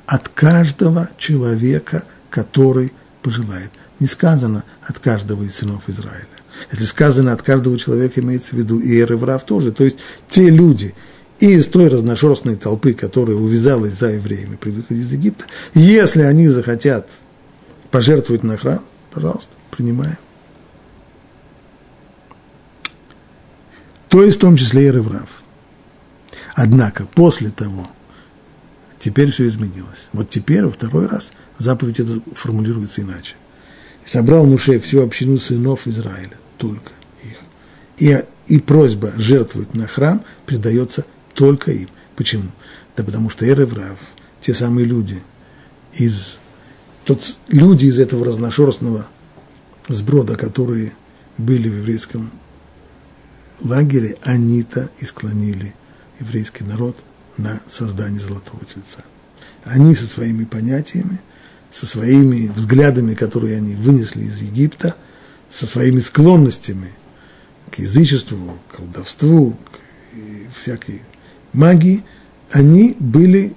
От 0.06 0.30
каждого 0.30 1.10
человека, 1.18 2.04
который 2.30 2.94
пожелает 3.22 3.72
не 4.00 4.08
сказано 4.08 4.64
от 4.84 5.00
каждого 5.00 5.44
из 5.44 5.56
сынов 5.56 5.84
Израиля. 5.88 6.28
Если 6.72 6.86
сказано 6.86 7.34
от 7.34 7.42
каждого 7.42 7.78
человека, 7.78 8.22
имеется 8.22 8.56
в 8.56 8.60
виду 8.60 8.80
и 8.80 8.98
Эр 9.00 9.14
и 9.14 9.16
Врав 9.16 9.44
тоже. 9.46 9.72
То 9.72 9.84
есть 9.84 9.98
те 10.30 10.50
люди 10.50 10.94
из 11.48 11.68
той 11.68 11.88
разношерстной 11.88 12.56
толпы, 12.56 12.94
которая 12.94 13.38
увязалась 13.38 13.94
за 13.94 14.12
евреями 14.12 14.56
при 14.56 14.72
выходе 14.72 15.00
из 15.02 15.14
Египта, 15.14 15.46
если 15.74 16.22
они 16.22 16.48
захотят 16.48 17.08
пожертвовать 17.92 18.44
на 18.44 18.58
храм, 18.58 18.84
пожалуйста, 19.12 19.56
принимаем. 19.72 20.18
То 24.10 24.24
есть 24.24 24.38
в 24.38 24.42
том 24.42 24.58
числе 24.58 24.88
и 24.88 24.92
Реврав. 24.92 25.44
Однако 26.56 27.06
после 27.06 27.52
того, 27.52 27.88
теперь 29.00 29.32
все 29.32 29.48
изменилось. 29.48 30.08
Вот 30.14 30.30
теперь, 30.30 30.66
во 30.66 30.72
второй 30.72 31.08
раз, 31.08 31.32
заповедь 31.58 32.00
это 32.00 32.20
формулируется 32.34 33.02
иначе– 33.02 33.36
собрал 34.10 34.46
Муше 34.46 34.80
всю 34.80 35.02
общину 35.04 35.40
сынов 35.40 35.88
Израиля, 35.88 36.38
только 36.58 36.92
их. 37.24 37.38
И, 37.98 38.24
и 38.48 38.60
просьба 38.60 39.12
жертвовать 39.18 39.74
на 39.74 39.88
храм 39.88 40.24
передается 40.46 41.06
только 41.34 41.72
им. 41.72 41.90
Почему? 42.16 42.52
Да 42.96 43.04
потому 43.04 43.30
что 43.30 43.48
Эреврав, 43.48 43.98
те 44.42 44.54
самые 44.54 44.86
люди 44.86 45.22
из, 45.94 46.40
тот, 47.06 47.24
люди 47.48 47.86
из 47.86 48.00
этого 48.00 48.26
разношерстного 48.26 49.08
сброда, 49.88 50.36
которые 50.36 50.94
были 51.38 51.70
в 51.70 51.78
еврейском 51.78 52.32
лагере, 53.62 54.18
они-то 54.24 54.90
и 55.00 55.06
склонили 55.06 55.74
еврейский 56.20 56.64
народ 56.64 56.98
на 57.38 57.62
создание 57.68 58.20
золотого 58.20 58.66
тельца. 58.66 59.04
Они 59.64 59.96
со 59.96 60.08
своими 60.08 60.46
понятиями 60.46 61.22
со 61.72 61.86
своими 61.86 62.48
взглядами, 62.48 63.14
которые 63.14 63.58
они 63.58 63.76
вынесли 63.76 64.24
из 64.24 64.42
Египта, 64.42 64.96
со 65.50 65.66
своими 65.66 66.00
склонностями 66.00 66.92
к 67.72 67.80
язычеству, 67.80 68.60
к 68.68 68.78
колдовству, 68.78 69.52
к 69.54 70.60
всякой 70.60 71.02
магии, 71.54 72.04
они 72.52 72.96
были 73.00 73.56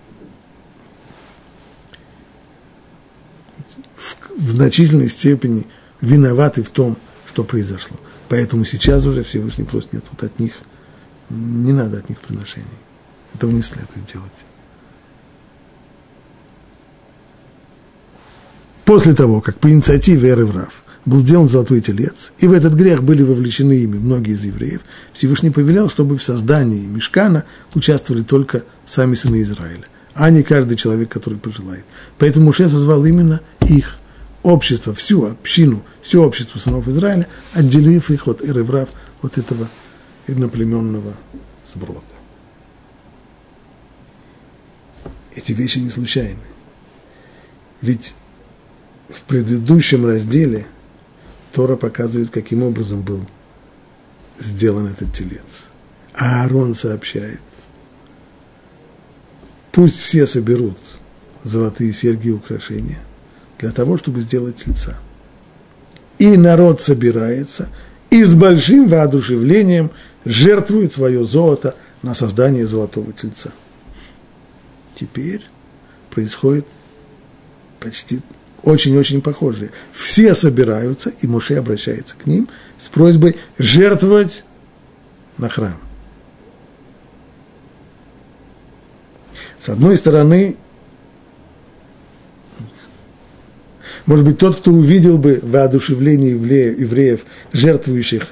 в, 3.96 4.16
в 4.38 4.50
значительной 4.50 5.08
степени 5.08 5.66
виноваты 6.00 6.62
в 6.62 6.70
том, 6.70 6.96
что 7.26 7.44
произошло. 7.44 7.96
Поэтому 8.28 8.64
сейчас 8.64 9.06
уже 9.06 9.22
Всевышний 9.22 9.64
просит, 9.64 9.92
нет, 9.92 10.04
вот 10.10 10.22
от 10.22 10.38
них, 10.38 10.54
не 11.30 11.72
надо 11.72 11.98
от 11.98 12.08
них 12.08 12.20
приношений. 12.20 12.66
Этого 13.34 13.50
не 13.50 13.62
следует 13.62 14.06
делать. 14.12 14.44
После 18.84 19.14
того, 19.14 19.40
как 19.40 19.58
по 19.58 19.70
инициативе 19.70 20.30
Эры 20.30 20.44
Врав 20.44 20.81
был 21.04 21.18
сделан 21.18 21.48
золотой 21.48 21.80
телец, 21.80 22.32
и 22.38 22.46
в 22.46 22.52
этот 22.52 22.74
грех 22.74 23.02
были 23.02 23.22
вовлечены 23.22 23.72
ими 23.72 23.98
многие 23.98 24.32
из 24.32 24.44
евреев, 24.44 24.82
Всевышний 25.12 25.50
повелел, 25.50 25.90
чтобы 25.90 26.16
в 26.16 26.22
создании 26.22 26.86
мешкана 26.86 27.44
участвовали 27.74 28.22
только 28.22 28.64
сами 28.86 29.14
сыны 29.14 29.42
Израиля, 29.42 29.84
а 30.14 30.30
не 30.30 30.42
каждый 30.42 30.76
человек, 30.76 31.10
который 31.10 31.38
пожелает. 31.38 31.84
Поэтому 32.18 32.46
Муше 32.46 32.68
созвал 32.68 33.04
именно 33.04 33.40
их, 33.68 33.96
общество, 34.42 34.94
всю 34.94 35.24
общину, 35.26 35.84
все 36.02 36.22
общество 36.22 36.58
сынов 36.58 36.86
Израиля, 36.88 37.26
отделив 37.54 38.10
их 38.10 38.28
от 38.28 38.42
Эры 38.42 38.62
Врав, 38.62 38.88
от 39.22 39.38
этого 39.38 39.68
иноплеменного 40.26 41.14
сброда. 41.66 42.00
Эти 45.34 45.52
вещи 45.52 45.78
не 45.78 45.90
случайны. 45.90 46.40
Ведь 47.80 48.14
в 49.08 49.22
предыдущем 49.22 50.06
разделе 50.06 50.66
Тора 51.52 51.76
показывает, 51.76 52.30
каким 52.30 52.62
образом 52.62 53.02
был 53.02 53.20
сделан 54.38 54.86
этот 54.86 55.12
телец. 55.12 55.66
А 56.14 56.42
Аарон 56.42 56.74
сообщает, 56.74 57.40
пусть 59.70 60.00
все 60.00 60.26
соберут 60.26 60.78
золотые 61.44 61.92
серьги 61.92 62.28
и 62.28 62.32
украшения 62.32 63.00
для 63.58 63.70
того, 63.70 63.96
чтобы 63.96 64.20
сделать 64.20 64.56
тельца. 64.56 64.98
И 66.18 66.36
народ 66.36 66.80
собирается 66.80 67.68
и 68.10 68.22
с 68.22 68.34
большим 68.34 68.88
воодушевлением 68.88 69.90
жертвует 70.24 70.92
свое 70.92 71.24
золото 71.24 71.74
на 72.02 72.14
создание 72.14 72.66
золотого 72.66 73.12
тельца. 73.12 73.52
Теперь 74.94 75.42
происходит 76.10 76.66
почти 77.80 78.20
очень-очень 78.62 79.22
похожие. 79.22 79.70
Все 79.90 80.34
собираются, 80.34 81.12
и 81.20 81.26
Муше 81.26 81.54
обращается 81.54 82.16
к 82.16 82.26
ним 82.26 82.48
с 82.78 82.88
просьбой 82.88 83.36
жертвовать 83.58 84.44
на 85.38 85.48
храм. 85.48 85.80
С 89.58 89.68
одной 89.68 89.96
стороны, 89.96 90.56
может 94.06 94.24
быть, 94.24 94.38
тот, 94.38 94.56
кто 94.56 94.72
увидел 94.72 95.18
бы 95.18 95.38
воодушевление 95.42 96.32
евреев, 96.32 97.20
жертвующих 97.52 98.26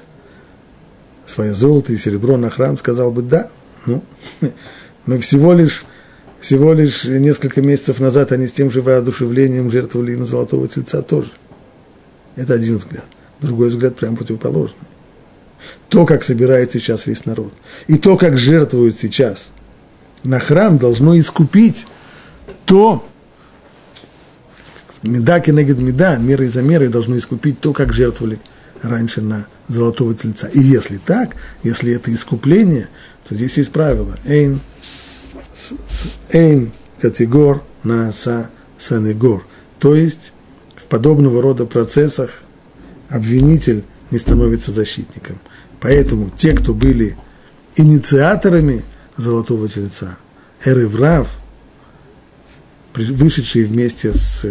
свое 1.26 1.54
золото 1.54 1.92
и 1.92 1.96
серебро 1.96 2.36
на 2.36 2.50
храм, 2.50 2.76
сказал 2.76 3.12
бы, 3.12 3.22
да, 3.22 3.50
ну, 3.86 4.02
но 5.06 5.18
всего 5.20 5.52
лишь 5.52 5.84
всего 6.40 6.72
лишь 6.72 7.04
несколько 7.04 7.60
месяцев 7.60 8.00
назад 8.00 8.32
они 8.32 8.46
с 8.46 8.52
тем 8.52 8.70
же 8.70 8.80
воодушевлением 8.82 9.70
жертвовали 9.70 10.14
на 10.14 10.24
золотого 10.24 10.66
тельца 10.68 11.02
тоже. 11.02 11.30
Это 12.36 12.54
один 12.54 12.78
взгляд. 12.78 13.04
Другой 13.40 13.68
взгляд 13.68 13.96
прям 13.96 14.16
противоположный. 14.16 14.78
То, 15.88 16.06
как 16.06 16.24
собирает 16.24 16.72
сейчас 16.72 17.06
весь 17.06 17.26
народ, 17.26 17.52
и 17.86 17.98
то, 17.98 18.16
как 18.16 18.38
жертвуют 18.38 18.96
сейчас 18.96 19.50
на 20.22 20.38
храм, 20.38 20.78
должно 20.78 21.18
искупить 21.18 21.86
то, 22.64 23.06
меда 25.02 25.40
кенегет 25.40 25.78
меда, 25.78 26.16
мерой 26.16 26.48
за 26.48 26.62
мерой 26.62 26.88
должно 26.88 27.18
искупить 27.18 27.60
то, 27.60 27.74
как 27.74 27.92
жертвовали 27.92 28.38
раньше 28.80 29.20
на 29.20 29.46
золотого 29.68 30.14
тельца. 30.14 30.48
И 30.48 30.60
если 30.60 30.96
так, 30.96 31.36
если 31.62 31.92
это 31.92 32.14
искупление, 32.14 32.88
то 33.28 33.34
здесь 33.34 33.58
есть 33.58 33.72
правило. 33.72 34.16
Эйн 34.24 34.60
эйн 36.30 36.72
категор 37.00 37.62
на 37.82 38.12
са 38.12 38.50
санегор. 38.78 39.46
То 39.78 39.94
есть 39.94 40.32
в 40.76 40.86
подобного 40.86 41.42
рода 41.42 41.66
процессах 41.66 42.30
обвинитель 43.08 43.84
не 44.10 44.18
становится 44.18 44.72
защитником. 44.72 45.38
Поэтому 45.80 46.30
те, 46.30 46.52
кто 46.52 46.74
были 46.74 47.16
инициаторами 47.76 48.84
золотого 49.16 49.68
тельца, 49.68 50.18
Эреврав, 50.64 51.38
вышедшие 52.94 53.64
вместе 53.64 54.12
с, 54.12 54.44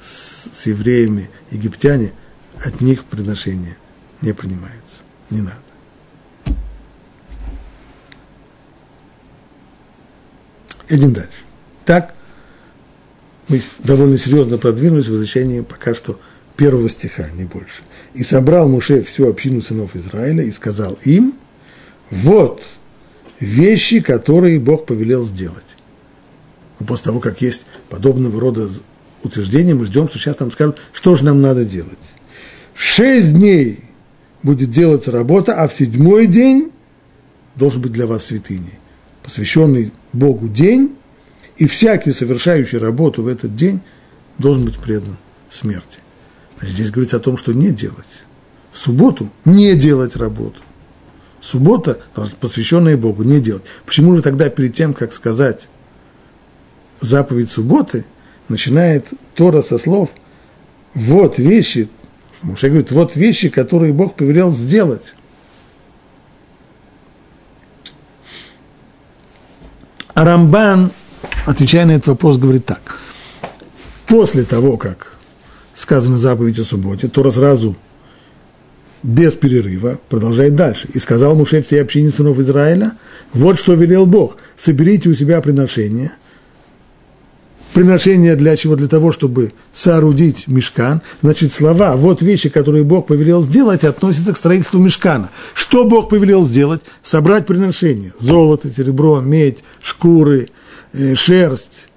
с, 0.00 0.50
с 0.52 0.66
евреями 0.66 1.30
египтяне, 1.50 2.12
от 2.62 2.80
них 2.80 3.04
приношения 3.04 3.76
не 4.20 4.32
принимаются. 4.32 5.02
Не 5.30 5.40
надо. 5.40 5.63
Идем 10.88 11.12
дальше. 11.12 11.30
Так, 11.84 12.14
мы 13.48 13.60
довольно 13.80 14.18
серьезно 14.18 14.58
продвинулись 14.58 15.06
в 15.06 15.14
изучении 15.14 15.60
пока 15.60 15.94
что 15.94 16.18
первого 16.56 16.88
стиха, 16.88 17.28
не 17.30 17.44
больше. 17.44 17.82
«И 18.14 18.22
собрал 18.22 18.68
Муше 18.68 19.02
всю 19.02 19.28
общину 19.28 19.60
сынов 19.60 19.96
Израиля 19.96 20.44
и 20.44 20.52
сказал 20.52 20.96
им, 21.02 21.34
вот 22.10 22.62
вещи, 23.40 24.00
которые 24.00 24.60
Бог 24.60 24.86
повелел 24.86 25.26
сделать». 25.26 25.76
После 26.86 27.04
того, 27.06 27.20
как 27.20 27.40
есть 27.40 27.64
подобного 27.88 28.40
рода 28.40 28.68
утверждения, 29.22 29.74
мы 29.74 29.86
ждем, 29.86 30.08
что 30.08 30.18
сейчас 30.18 30.38
нам 30.38 30.50
скажут, 30.50 30.78
что 30.92 31.14
же 31.14 31.24
нам 31.24 31.40
надо 31.40 31.64
делать. 31.64 31.98
Шесть 32.74 33.32
дней 33.32 33.80
будет 34.42 34.70
делаться 34.70 35.10
работа, 35.10 35.54
а 35.54 35.68
в 35.68 35.72
седьмой 35.72 36.26
день 36.26 36.72
должен 37.56 37.80
быть 37.80 37.92
для 37.92 38.06
вас 38.06 38.26
святыней, 38.26 38.78
посвященный 39.22 39.92
Богу 40.14 40.48
день, 40.48 40.96
и 41.56 41.66
всякий, 41.66 42.12
совершающий 42.12 42.78
работу 42.78 43.22
в 43.22 43.28
этот 43.28 43.54
день, 43.54 43.80
должен 44.38 44.64
быть 44.64 44.78
предан 44.78 45.16
смерти. 45.50 46.00
Здесь 46.60 46.90
говорится 46.90 47.18
о 47.18 47.20
том, 47.20 47.36
что 47.36 47.52
не 47.52 47.70
делать. 47.70 48.24
В 48.72 48.78
субботу 48.78 49.30
не 49.44 49.74
делать 49.74 50.16
работу. 50.16 50.60
Суббота, 51.40 52.00
посвященная 52.40 52.96
Богу, 52.96 53.22
не 53.22 53.40
делать. 53.40 53.64
Почему 53.84 54.16
же 54.16 54.22
тогда 54.22 54.48
перед 54.48 54.74
тем, 54.74 54.94
как 54.94 55.12
сказать 55.12 55.68
заповедь 57.00 57.50
субботы, 57.50 58.06
начинает 58.48 59.08
Тора 59.34 59.62
со 59.62 59.78
слов 59.78 60.10
«Вот 60.94 61.38
вещи», 61.38 61.88
Муше 62.44 62.68
говорит, 62.68 62.90
вот 62.90 63.16
вещи, 63.16 63.48
которые 63.48 63.94
Бог 63.94 64.16
повелел 64.16 64.52
сделать. 64.52 65.14
А 70.14 70.24
Рамбан, 70.24 70.90
отвечая 71.46 71.86
на 71.86 71.92
этот 71.92 72.08
вопрос, 72.08 72.38
говорит 72.38 72.64
так. 72.64 72.98
После 74.06 74.44
того, 74.44 74.76
как 74.76 75.16
сказано 75.74 76.16
заповедь 76.16 76.58
о 76.60 76.64
субботе, 76.64 77.08
Тора 77.08 77.30
сразу 77.30 77.76
без 79.02 79.34
перерыва 79.34 79.98
продолжает 80.08 80.54
дальше. 80.54 80.88
«И 80.94 80.98
сказал 80.98 81.34
Муше 81.34 81.62
всей 81.62 81.82
общине 81.82 82.10
сынов 82.10 82.38
Израиля, 82.38 82.92
вот 83.32 83.58
что 83.58 83.74
велел 83.74 84.06
Бог, 84.06 84.36
соберите 84.56 85.08
у 85.08 85.14
себя 85.14 85.40
приношения– 85.40 86.12
приношение 87.74 88.36
для 88.36 88.56
чего? 88.56 88.76
Для 88.76 88.88
того, 88.88 89.12
чтобы 89.12 89.52
соорудить 89.72 90.48
мешкан. 90.48 91.02
Значит, 91.20 91.52
слова, 91.52 91.96
вот 91.96 92.22
вещи, 92.22 92.48
которые 92.48 92.84
Бог 92.84 93.08
повелел 93.08 93.42
сделать, 93.42 93.84
относятся 93.84 94.32
к 94.32 94.38
строительству 94.38 94.80
мешкана. 94.80 95.28
Что 95.52 95.84
Бог 95.84 96.08
повелел 96.08 96.46
сделать? 96.46 96.80
Собрать 97.02 97.46
приношение. 97.46 98.14
Золото, 98.18 98.72
серебро, 98.72 99.20
медь, 99.20 99.62
шкуры, 99.82 100.48
э, 100.94 101.14
шерсть. 101.14 101.90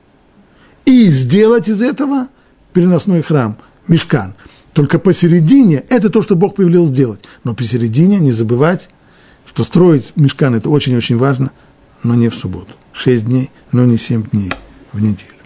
И 0.86 1.10
сделать 1.10 1.70
из 1.70 1.82
этого 1.82 2.28
переносной 2.74 3.22
храм, 3.22 3.58
мешкан. 3.88 4.36
Только 4.74 5.00
посередине, 5.00 5.84
это 5.90 6.10
то, 6.10 6.22
что 6.22 6.36
Бог 6.36 6.56
повелел 6.56 6.88
сделать. 6.88 7.22
Но 7.44 7.56
посередине 7.56 8.20
не 8.20 8.32
забывать, 8.32 8.90
что 9.46 9.64
строить 9.64 10.14
мешкан– 10.16 10.56
это 10.56 10.70
очень-очень 10.70 11.18
важно, 11.18 11.52
но 12.04 12.16
не 12.16 12.30
в 12.30 12.36
субботу. 12.36 12.74
Шесть 12.94 13.26
дней, 13.26 13.52
но 13.72 13.86
не 13.86 13.98
семь 13.98 14.24
дней 14.24 14.52
в 14.92 15.02
неделю. 15.02 15.37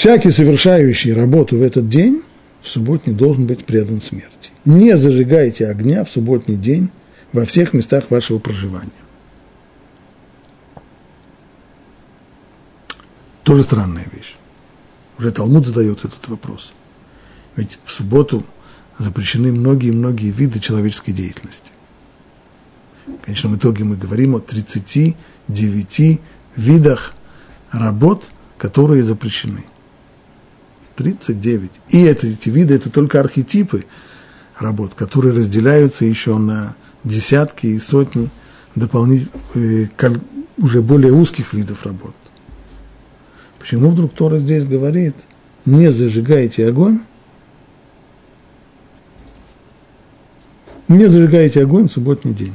Всякий, 0.00 0.30
совершающий 0.30 1.12
работу 1.12 1.58
в 1.58 1.62
этот 1.62 1.90
день, 1.90 2.22
в 2.62 2.68
субботний 2.68 3.12
должен 3.12 3.46
быть 3.46 3.66
предан 3.66 4.00
смерти. 4.00 4.50
Не 4.64 4.96
зажигайте 4.96 5.66
огня 5.66 6.04
в 6.04 6.10
субботний 6.10 6.56
день 6.56 6.88
во 7.34 7.44
всех 7.44 7.74
местах 7.74 8.04
вашего 8.10 8.38
проживания. 8.38 9.02
Тоже 13.42 13.62
странная 13.62 14.06
вещь. 14.10 14.36
Уже 15.18 15.32
Талмуд 15.32 15.66
задает 15.66 15.98
этот 15.98 16.28
вопрос. 16.28 16.72
Ведь 17.56 17.78
в 17.84 17.92
субботу 17.92 18.42
запрещены 18.98 19.52
многие-многие 19.52 20.30
виды 20.30 20.60
человеческой 20.60 21.12
деятельности. 21.12 21.72
В 23.06 23.18
конечном 23.26 23.56
итоге 23.56 23.84
мы 23.84 23.98
говорим 23.98 24.34
о 24.34 24.40
39 24.40 26.20
видах 26.56 27.12
работ, 27.70 28.30
которые 28.56 29.02
запрещены. 29.02 29.64
39. 31.00 31.70
И 31.88 32.02
это, 32.02 32.26
эти 32.26 32.50
виды– 32.50 32.74
это 32.76 32.90
только 32.90 33.20
архетипы 33.20 33.86
работ, 34.58 34.94
которые 34.94 35.34
разделяются 35.34 36.04
еще 36.04 36.36
на 36.36 36.76
десятки 37.04 37.66
и 37.66 37.78
сотни 37.78 38.30
дополнительных, 38.74 39.32
э, 39.54 39.86
уже 40.58 40.82
более 40.82 41.12
узких 41.12 41.54
видов 41.54 41.86
работ. 41.86 42.14
Почему 43.58 43.90
вдруг 43.90 44.12
Тора 44.12 44.38
здесь 44.38 44.64
говорит, 44.64 45.14
не 45.64 45.90
зажигайте 45.90 46.68
огонь, 46.68 47.00
не 50.88 51.06
зажигайте 51.06 51.62
огонь 51.62 51.88
в 51.88 51.92
субботний 51.92 52.34
день. 52.34 52.54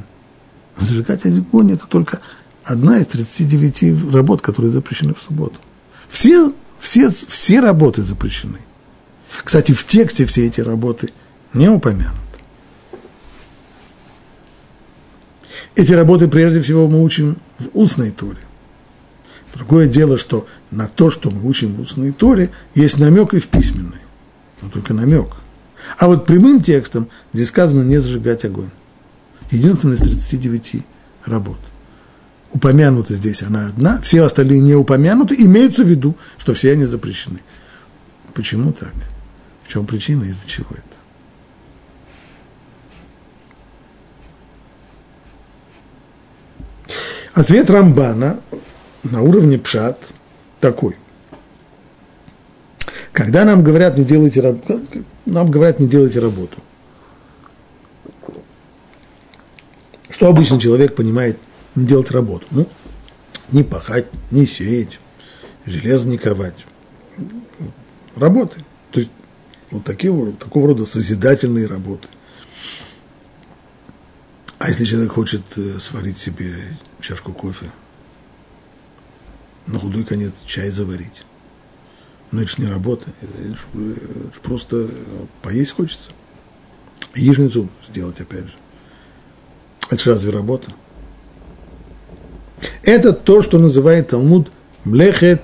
Зажигать 0.78 1.26
огонь– 1.26 1.72
это 1.72 1.86
только 1.88 2.20
одна 2.62 2.98
из 2.98 3.06
39 3.06 4.12
работ, 4.12 4.40
которые 4.40 4.70
запрещены 4.70 5.14
в 5.14 5.20
субботу. 5.20 5.56
Все 6.08 6.52
все, 6.78 7.10
все 7.10 7.60
работы 7.60 8.02
запрещены. 8.02 8.58
Кстати, 9.44 9.72
в 9.72 9.84
тексте 9.84 10.26
все 10.26 10.46
эти 10.46 10.60
работы 10.60 11.10
не 11.52 11.68
упомянуты. 11.68 12.16
Эти 15.74 15.92
работы 15.92 16.28
прежде 16.28 16.60
всего 16.62 16.88
мы 16.88 17.02
учим 17.02 17.38
в 17.58 17.68
устной 17.74 18.10
торе. 18.10 18.38
Другое 19.54 19.88
дело, 19.88 20.18
что 20.18 20.46
на 20.70 20.86
то, 20.86 21.10
что 21.10 21.30
мы 21.30 21.48
учим 21.48 21.74
в 21.74 21.80
устной 21.80 22.12
торе, 22.12 22.50
есть 22.74 22.98
намек 22.98 23.32
и 23.32 23.40
в 23.40 23.48
письменной. 23.48 24.00
Но 24.60 24.68
только 24.68 24.92
намек. 24.92 25.28
А 25.98 26.08
вот 26.08 26.26
прямым 26.26 26.62
текстом 26.62 27.08
здесь 27.32 27.48
сказано 27.48 27.82
не 27.82 27.98
зажигать 27.98 28.44
огонь. 28.44 28.70
Единственное 29.50 29.96
из 29.96 30.02
39 30.02 30.82
работ– 31.24 31.58
упомянута 32.52 33.14
здесь 33.14 33.42
она 33.42 33.66
одна, 33.66 34.00
все 34.00 34.24
остальные 34.24 34.60
не 34.60 34.74
упомянуты, 34.74 35.34
имеются 35.38 35.84
в 35.84 35.88
виду, 35.88 36.16
что 36.38 36.54
все 36.54 36.72
они 36.72 36.84
запрещены. 36.84 37.40
Почему 38.34 38.72
так? 38.72 38.92
В 39.64 39.72
чем 39.72 39.86
причина, 39.86 40.24
из-за 40.24 40.46
чего 40.46 40.68
это? 40.70 40.82
Ответ 47.34 47.68
Рамбана 47.68 48.40
на 49.02 49.22
уровне 49.22 49.58
пшат 49.58 50.12
такой. 50.58 50.96
Когда 53.12 53.44
нам 53.44 53.62
говорят, 53.62 53.96
не 53.98 54.04
делайте 54.04 54.40
работу, 54.40 54.80
нам 55.24 55.50
говорят, 55.50 55.78
не 55.78 55.88
делайте 55.88 56.18
работу. 56.20 56.58
Что 60.10 60.28
обычно 60.28 60.60
человек 60.60 60.94
понимает 60.94 61.38
делать 61.84 62.10
работу. 62.10 62.46
Ну, 62.50 62.68
не 63.52 63.62
пахать, 63.62 64.06
не 64.30 64.46
сеять, 64.46 64.98
железо 65.66 66.08
не 66.08 66.18
ковать. 66.18 66.66
Работы. 68.16 68.64
То 68.90 69.00
есть 69.00 69.12
вот 69.70 69.84
такие, 69.84 70.32
такого 70.32 70.68
рода 70.68 70.86
созидательные 70.86 71.66
работы. 71.66 72.08
А 74.58 74.70
если 74.70 74.86
человек 74.86 75.12
хочет 75.12 75.42
э, 75.56 75.78
сварить 75.78 76.16
себе 76.16 76.78
чашку 77.00 77.34
кофе, 77.34 77.70
на 79.66 79.78
худой 79.78 80.04
конец 80.04 80.32
чай 80.46 80.70
заварить, 80.70 81.24
но 82.30 82.40
это 82.40 82.50
же 82.50 82.62
не 82.62 82.66
работа, 82.66 83.04
же, 83.20 83.66
это 83.84 84.32
же 84.32 84.40
просто 84.42 84.88
поесть 85.42 85.72
хочется. 85.72 86.10
Яичницу 87.14 87.68
сделать 87.86 88.20
опять 88.20 88.46
же. 88.46 88.54
Это 89.90 90.02
же 90.02 90.10
разве 90.10 90.30
работа? 90.30 90.72
Это 92.82 93.12
то, 93.12 93.42
что 93.42 93.58
называет 93.58 94.08
Талмуд 94.08 94.50
млехет 94.84 95.42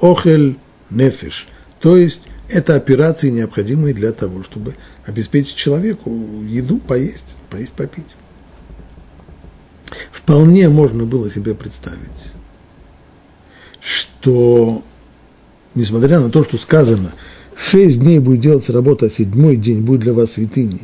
охель 0.00 0.58
нефиш. 0.90 1.48
То 1.80 1.96
есть 1.96 2.20
это 2.48 2.74
операции, 2.74 3.30
необходимые 3.30 3.94
для 3.94 4.12
того, 4.12 4.42
чтобы 4.42 4.74
обеспечить 5.06 5.56
человеку 5.56 6.10
еду, 6.46 6.78
поесть, 6.78 7.24
поесть, 7.48 7.72
попить. 7.72 8.16
Вполне 10.10 10.68
можно 10.68 11.04
было 11.04 11.30
себе 11.30 11.54
представить, 11.54 11.98
что, 13.80 14.84
несмотря 15.74 16.20
на 16.20 16.30
то, 16.30 16.44
что 16.44 16.58
сказано, 16.58 17.12
шесть 17.56 17.98
дней 17.98 18.18
будет 18.18 18.40
делаться 18.40 18.72
работа, 18.72 19.06
а 19.06 19.10
седьмой 19.10 19.56
день 19.56 19.82
будет 19.82 20.00
для 20.00 20.12
вас 20.12 20.32
святыней, 20.32 20.82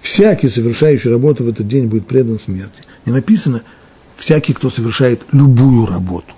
всякий, 0.00 0.48
совершающий 0.48 1.10
работу 1.10 1.44
в 1.44 1.48
этот 1.48 1.66
день, 1.66 1.86
будет 1.86 2.06
предан 2.06 2.38
смерти. 2.38 2.82
Не 3.06 3.12
написано– 3.12 3.62
всякий, 4.16 4.52
кто 4.52 4.70
совершает 4.70 5.22
любую 5.32 5.86
работу. 5.86 6.34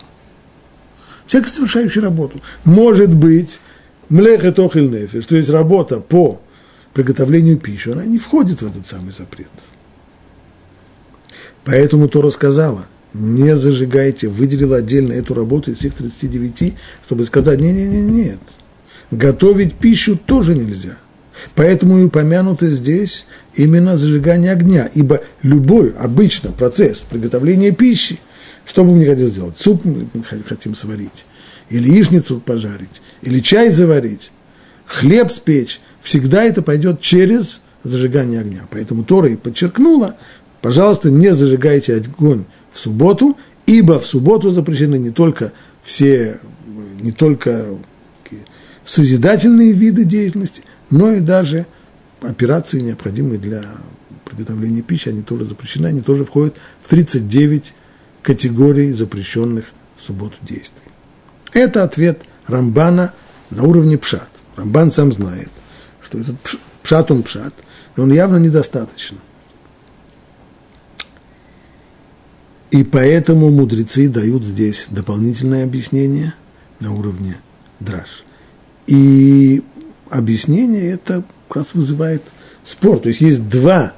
Всякий, 1.26 1.48
совершающий 1.48 2.00
работу. 2.00 2.40
Может 2.64 3.14
быть, 3.14 3.60
млехет 4.08 4.58
нефиш, 4.58 5.26
то 5.26 5.36
есть 5.36 5.50
работа 5.50 6.00
по 6.00 6.40
приготовлению 6.92 7.58
пищи, 7.58 7.88
она 7.90 8.04
не 8.04 8.18
входит 8.18 8.62
в 8.62 8.66
этот 8.66 8.86
самый 8.86 9.12
запрет. 9.12 9.48
Поэтому 11.64 12.08
Тора 12.08 12.30
сказала, 12.30 12.86
не 13.14 13.56
зажигайте, 13.56 14.28
выделил 14.28 14.74
отдельно 14.74 15.12
эту 15.12 15.34
работу 15.34 15.70
из 15.70 15.78
всех 15.78 15.94
39, 15.94 16.74
чтобы 17.04 17.24
сказать, 17.24 17.60
не-не-не, 17.60 18.00
нет, 18.00 18.38
готовить 19.10 19.74
пищу 19.74 20.16
тоже 20.16 20.54
нельзя. 20.54 20.98
Поэтому 21.54 21.98
и 21.98 22.04
упомянуто 22.04 22.68
здесь 22.68 23.26
именно 23.56 23.96
зажигание 23.96 24.52
огня, 24.52 24.90
ибо 24.94 25.20
любой 25.42 25.92
обычно 25.98 26.52
процесс 26.52 27.00
приготовления 27.00 27.72
пищи, 27.72 28.18
что 28.66 28.84
бы 28.84 28.92
мы 28.92 29.00
ни 29.00 29.04
хотели 29.04 29.26
сделать, 29.26 29.58
суп 29.58 29.84
мы 29.84 30.08
хотим 30.46 30.74
сварить, 30.74 31.24
или 31.70 31.88
яичницу 31.88 32.40
пожарить, 32.40 33.02
или 33.22 33.40
чай 33.40 33.70
заварить, 33.70 34.32
хлеб 34.86 35.30
спечь, 35.30 35.80
всегда 36.00 36.44
это 36.44 36.62
пойдет 36.62 37.00
через 37.00 37.60
зажигание 37.82 38.40
огня. 38.40 38.66
Поэтому 38.70 39.04
Тора 39.04 39.28
и 39.28 39.36
подчеркнула, 39.36 40.16
пожалуйста, 40.62 41.10
не 41.10 41.34
зажигайте 41.34 41.96
огонь 41.96 42.44
в 42.70 42.78
субботу, 42.78 43.36
ибо 43.66 43.98
в 43.98 44.06
субботу 44.06 44.50
запрещены 44.50 44.96
не 44.96 45.10
только 45.10 45.52
все, 45.82 46.38
не 47.00 47.12
только 47.12 47.66
созидательные 48.84 49.72
виды 49.72 50.04
деятельности, 50.04 50.62
но 50.90 51.12
и 51.12 51.20
даже 51.20 51.66
операции, 52.26 52.80
необходимые 52.80 53.38
для 53.38 53.62
приготовления 54.24 54.82
пищи, 54.82 55.08
они 55.08 55.22
тоже 55.22 55.44
запрещены, 55.44 55.86
они 55.88 56.00
тоже 56.00 56.24
входят 56.24 56.56
в 56.82 56.88
39 56.88 57.74
категорий 58.22 58.92
запрещенных 58.92 59.66
в 59.96 60.02
субботу 60.02 60.36
действий. 60.42 60.90
Это 61.52 61.84
ответ 61.84 62.22
Рамбана 62.46 63.12
на 63.50 63.64
уровне 63.64 63.98
пшат. 63.98 64.30
Рамбан 64.56 64.90
сам 64.90 65.12
знает, 65.12 65.50
что 66.02 66.18
этот 66.18 66.36
пшат 66.82 67.10
он 67.10 67.22
пшат, 67.22 67.54
но 67.96 68.04
он 68.04 68.12
явно 68.12 68.38
недостаточно. 68.38 69.18
И 72.70 72.82
поэтому 72.82 73.50
мудрецы 73.50 74.08
дают 74.08 74.44
здесь 74.44 74.88
дополнительное 74.90 75.62
объяснение 75.62 76.34
на 76.80 76.92
уровне 76.92 77.40
драж. 77.78 78.24
И 78.88 79.62
объяснение 80.10 80.90
это 80.90 81.22
как 81.54 81.62
раз 81.62 81.74
вызывает 81.74 82.22
спор. 82.64 82.98
То 82.98 83.08
есть 83.10 83.20
есть 83.20 83.48
два, 83.48 83.92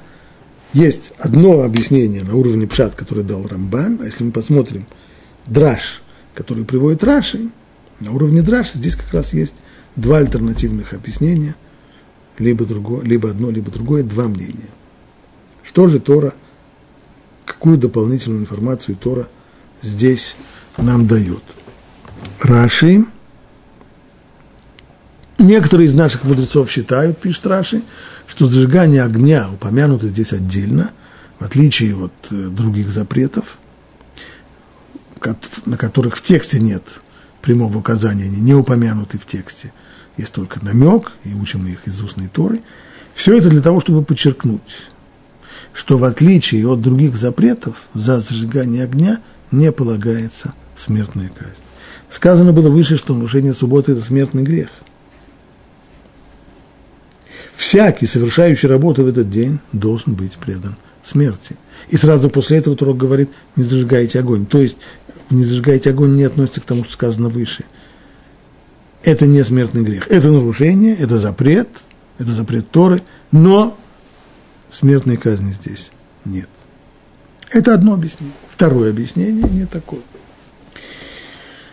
есть 0.73 1.11
одно 1.17 1.63
объяснение 1.63 2.23
на 2.23 2.35
уровне 2.35 2.67
пшат, 2.67 2.93
которое 2.93 3.23
дал 3.23 3.47
Рамбан, 3.47 3.99
а 3.99 4.05
если 4.05 4.25
мы 4.25 4.31
посмотрим 4.31 4.85
драж, 5.47 6.03
который 6.35 6.65
приводит 6.65 7.03
Раши, 7.03 7.49
на 7.99 8.11
уровне 8.11 8.43
драж 8.43 8.71
здесь 8.73 8.95
как 8.95 9.11
раз 9.11 9.33
есть 9.33 9.55
два 9.95 10.19
альтернативных 10.19 10.93
объяснения, 10.93 11.55
либо, 12.37 12.63
другое, 12.65 13.03
либо 13.03 13.31
одно, 13.31 13.49
либо 13.49 13.71
другое, 13.71 14.03
два 14.03 14.27
мнения. 14.27 14.69
Что 15.63 15.87
же 15.87 15.99
Тора, 15.99 16.35
какую 17.43 17.79
дополнительную 17.79 18.41
информацию 18.41 18.95
Тора 18.97 19.29
здесь 19.81 20.35
нам 20.77 21.07
дает? 21.07 21.41
Раши, 22.39 23.05
некоторые 25.37 25.87
из 25.87 25.93
наших 25.93 26.23
мудрецов 26.23 26.69
считают, 26.69 27.17
пишет 27.17 27.45
Раши, 27.45 27.81
что 28.27 28.45
зажигание 28.45 29.03
огня 29.03 29.47
упомянуто 29.51 30.07
здесь 30.07 30.33
отдельно, 30.33 30.91
в 31.39 31.45
отличие 31.45 31.95
от 31.95 32.13
э, 32.31 32.35
других 32.49 32.89
запретов, 32.89 33.57
на 35.65 35.77
которых 35.77 36.17
в 36.17 36.21
тексте 36.21 36.59
нет 36.59 37.01
прямого 37.41 37.77
указания, 37.77 38.25
они 38.25 38.41
не 38.41 38.53
упомянуты 38.53 39.17
в 39.17 39.25
тексте– 39.25 39.73
есть 40.17 40.33
только 40.33 40.63
намек, 40.63 41.11
и 41.23 41.33
учим 41.33 41.63
мы 41.63 41.69
их 41.69 41.87
из 41.87 42.01
устной 42.01 42.27
Торы. 42.27 42.61
Все 43.13 43.37
это 43.37 43.49
для 43.49 43.61
того, 43.61 43.79
чтобы 43.79 44.03
подчеркнуть, 44.03 44.89
что 45.73 45.97
в 45.97 46.03
отличие 46.03 46.67
от 46.67 46.81
других 46.81 47.15
запретов, 47.15 47.87
за 47.93 48.19
зажигание 48.19 48.83
огня 48.83 49.21
не 49.51 49.71
полагается 49.71 50.53
смертная 50.75 51.29
казнь. 51.29 51.61
Сказано 52.09 52.51
было 52.51 52.69
выше, 52.69 52.97
что 52.97 53.13
нарушение 53.13 53.53
субботы– 53.53 53.91
это 53.93 54.01
смертный 54.01 54.43
грех. 54.43 54.69
Всякий, 57.67 58.05
совершающий 58.05 58.69
работу 58.69 59.03
в 59.03 59.07
этот 59.07 59.29
день, 59.29 59.59
должен 59.73 60.13
быть 60.13 60.37
предан 60.37 60.77
смерти. 61.03 61.57
И 61.89 61.97
сразу 61.97 62.29
после 62.29 62.59
этого 62.59 62.77
Турок 62.77 62.95
говорит, 62.95 63.29
не 63.57 63.63
зажигайте 63.63 64.19
огонь. 64.19 64.45
То 64.45 64.59
есть, 64.59 64.77
не 65.29 65.43
зажигайте 65.43 65.89
огонь 65.89 66.15
не 66.15 66.23
относится 66.23 66.61
к 66.61 66.65
тому, 66.65 66.85
что 66.85 66.93
сказано 66.93 67.27
выше– 67.29 67.65
это 69.03 69.25
не 69.25 69.43
смертный 69.43 69.83
грех. 69.83 70.07
Это 70.09 70.31
нарушение, 70.31 70.95
это 70.95 71.17
запрет, 71.17 71.67
это 72.17 72.31
запрет 72.31 72.69
Торы, 72.71 73.01
но 73.31 73.77
смертной 74.71 75.17
казни 75.17 75.51
здесь 75.51 75.91
нет. 76.23 76.49
Это 77.51 77.73
одно 77.73 77.93
объяснение. 77.93 78.33
Второе 78.49 78.91
объяснение 78.91 79.43
не 79.43 79.65
такое. 79.65 80.01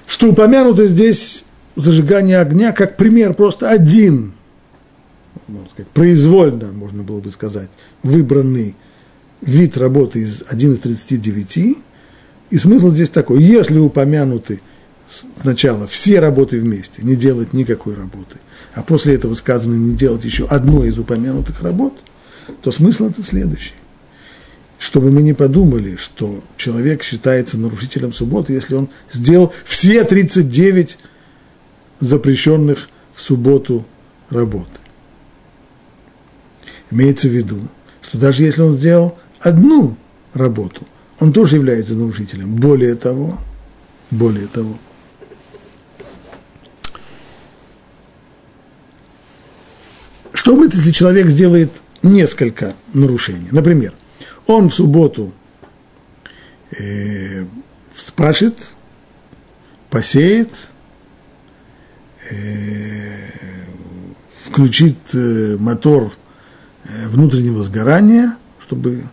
Что 0.07 0.29
упомянуто 0.29 0.87
здесь 0.87 1.45
зажигание 1.77 2.39
огня 2.39 2.73
как 2.73 2.97
пример 2.97 3.35
просто 3.35 3.71
один, 3.71 4.35
можно 5.49 5.69
сказать, 5.71 5.89
произвольно, 5.89 6.73
можно 6.73 7.03
было 7.03 7.21
бы 7.21 7.31
сказать, 7.31 7.71
выбранный 8.03 8.77
вид 9.41 9.77
работы 9.77 10.21
из 10.21 10.43
1 10.49 10.73
из 10.73 10.79
39. 10.81 11.77
И 12.51 12.59
смысл 12.59 12.91
здесь 12.91 13.11
такой, 13.11 13.43
если 13.43 13.79
упомянуты 13.79 14.61
сначала 15.41 15.87
все 15.87 16.21
работы 16.21 16.61
вместе, 16.61 17.03
не 17.03 17.17
делать 17.17 17.53
никакой 17.53 17.95
работы, 17.95 18.39
а 18.75 18.83
после 18.83 19.15
этого 19.15 19.35
сказано 19.35 19.75
не 19.75 19.95
делать 19.95 20.25
еще 20.25 20.47
одной 20.47 20.89
из 20.89 20.99
упомянутых 20.99 21.63
работ, 21.63 21.95
то 22.63 22.73
смысл 22.73 23.09
это 23.09 23.23
следующий. 23.23 23.75
Чтобы 24.79 25.11
мы 25.11 25.23
не 25.23 25.33
подумали, 25.33 25.97
что 25.97 26.43
человек 26.57 27.03
считается 27.03 27.57
нарушителем 27.59 28.13
субботы, 28.13 28.53
если 28.53 28.75
он 28.75 28.89
сделал 29.11 29.53
все 29.65 30.05
39 30.05 30.99
запрещенных 32.01 32.89
в 33.15 33.21
субботу 33.21 33.87
работы. 34.31 34.84
Имеется 36.91 37.29
в 37.29 37.33
виду, 37.33 37.61
что 38.03 38.19
даже 38.19 38.43
если 38.43 38.63
он 38.63 38.73
сделал 38.73 39.19
одну 39.41 39.97
работу, 40.33 40.87
он 41.21 41.33
тоже 41.33 41.57
является 41.57 41.95
нарушителем. 41.95 42.55
Более 42.55 42.95
того, 42.95 43.39
более 44.11 44.47
того, 44.47 44.77
Что 50.45 50.57
будет, 50.57 50.75
если 50.75 50.91
человек 50.91 51.29
сделает 51.29 51.71
несколько 52.03 52.75
нарушений? 52.93 53.49
Например, 53.51 53.95
он 54.47 54.69
в 54.69 54.75
субботу 54.75 55.33
э, 56.79 57.47
вспашет, 57.95 58.73
посеет, 59.89 60.51
э, 62.31 63.31
включит 64.39 64.99
э, 65.15 65.57
мотор 65.59 66.13
внутреннего 66.85 67.63
сгорания, 67.63 68.37
чтобы, 68.59 69.05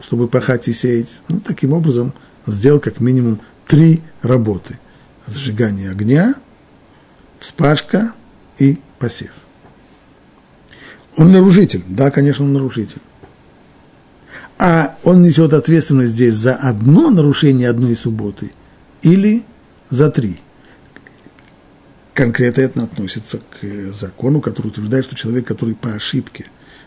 чтобы 0.00 0.28
пахать 0.28 0.68
и 0.68 0.72
сеять. 0.72 1.20
Ну, 1.28 1.40
таким 1.40 1.72
образом, 1.72 2.12
сделал 2.46 2.80
как 2.80 3.00
минимум 3.00 3.40
три 3.66 4.02
работы. 4.22 4.78
Зажигание 5.26 5.90
огня, 5.90 6.34
вспашка 7.40 8.12
и 8.58 8.78
посев. 8.98 9.32
Он 11.16 11.32
нарушитель, 11.32 11.82
да, 11.88 12.10
конечно, 12.10 12.44
он 12.44 12.52
нарушитель. 12.52 13.00
А 14.58 14.96
он 15.02 15.22
несет 15.22 15.52
ответственность 15.52 16.12
здесь 16.12 16.34
за 16.34 16.54
одно 16.54 17.10
нарушение 17.10 17.68
одной 17.68 17.96
субботы 17.96 18.52
или 19.02 19.44
за 19.90 20.10
три. 20.10 20.40
Конкретно 22.14 22.62
это 22.62 22.82
относится 22.84 23.38
к 23.38 23.92
закону, 23.92 24.40
который 24.40 24.68
утверждает, 24.68 25.04
что 25.04 25.16
человек, 25.16 25.46
который 25.46 25.74
по 25.74 25.92
ошибке 25.92 26.46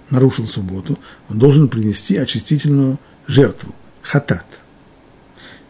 нарушил 0.09 0.47
субботу, 0.47 0.97
он 1.29 1.39
должен 1.39 1.67
принести 1.67 2.17
очистительную 2.17 2.99
жертву, 3.27 3.73
хатат. 4.01 4.45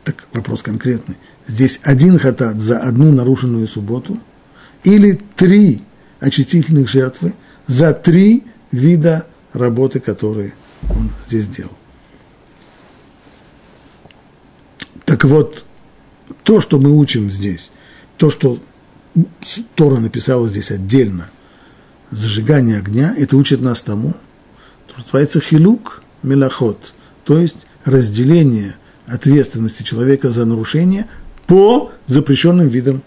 Так 0.03 0.27
вопрос 0.33 0.63
конкретный. 0.63 1.17
Здесь 1.47 1.79
один 1.83 2.17
хатат 2.17 2.59
за 2.59 2.79
одну 2.79 3.11
нарушенную 3.11 3.67
субботу 3.67 4.19
или 4.83 5.19
три 5.35 5.81
очистительных 6.19 6.89
жертвы 6.89 7.33
за 7.67 7.93
три 7.93 8.43
вида 8.71 9.27
работы, 9.53 9.99
которые 9.99 10.53
он 10.89 11.11
здесь 11.27 11.47
делал. 11.47 11.77
Так 15.05 15.23
вот, 15.23 15.65
то, 16.43 16.61
что 16.61 16.79
мы 16.79 16.95
учим 16.95 17.31
здесь, 17.31 17.71
то, 18.17 18.29
что 18.29 18.61
Тора 19.75 19.99
написала 19.99 20.47
здесь 20.47 20.71
отдельно, 20.71 21.29
зажигание 22.11 22.77
огня, 22.77 23.15
это 23.17 23.37
учит 23.37 23.61
нас 23.61 23.81
тому, 23.81 24.13
называется 24.99 25.39
хилук 25.39 26.03
мелахот, 26.23 26.93
то 27.23 27.37
есть 27.37 27.65
разделение 27.85 28.75
ответственности 29.07 29.83
человека 29.83 30.29
за 30.29 30.45
нарушение 30.45 31.07
по 31.47 31.91
запрещенным 32.05 32.67
видам 32.67 33.01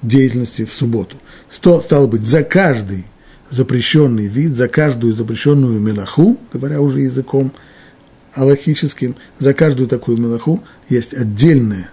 деятельности 0.00 0.64
в 0.64 0.72
субботу. 0.72 1.16
Стало 1.50 2.06
быть, 2.06 2.22
за 2.22 2.42
каждый 2.42 3.04
запрещенный 3.50 4.26
вид, 4.26 4.56
за 4.56 4.68
каждую 4.68 5.14
запрещенную 5.14 5.78
мелаху, 5.78 6.38
говоря 6.52 6.80
уже 6.80 7.00
языком 7.00 7.52
аллахическим, 8.32 9.16
за 9.38 9.52
каждую 9.52 9.88
такую 9.88 10.16
мелаху 10.16 10.64
есть 10.88 11.12
отдельная 11.12 11.90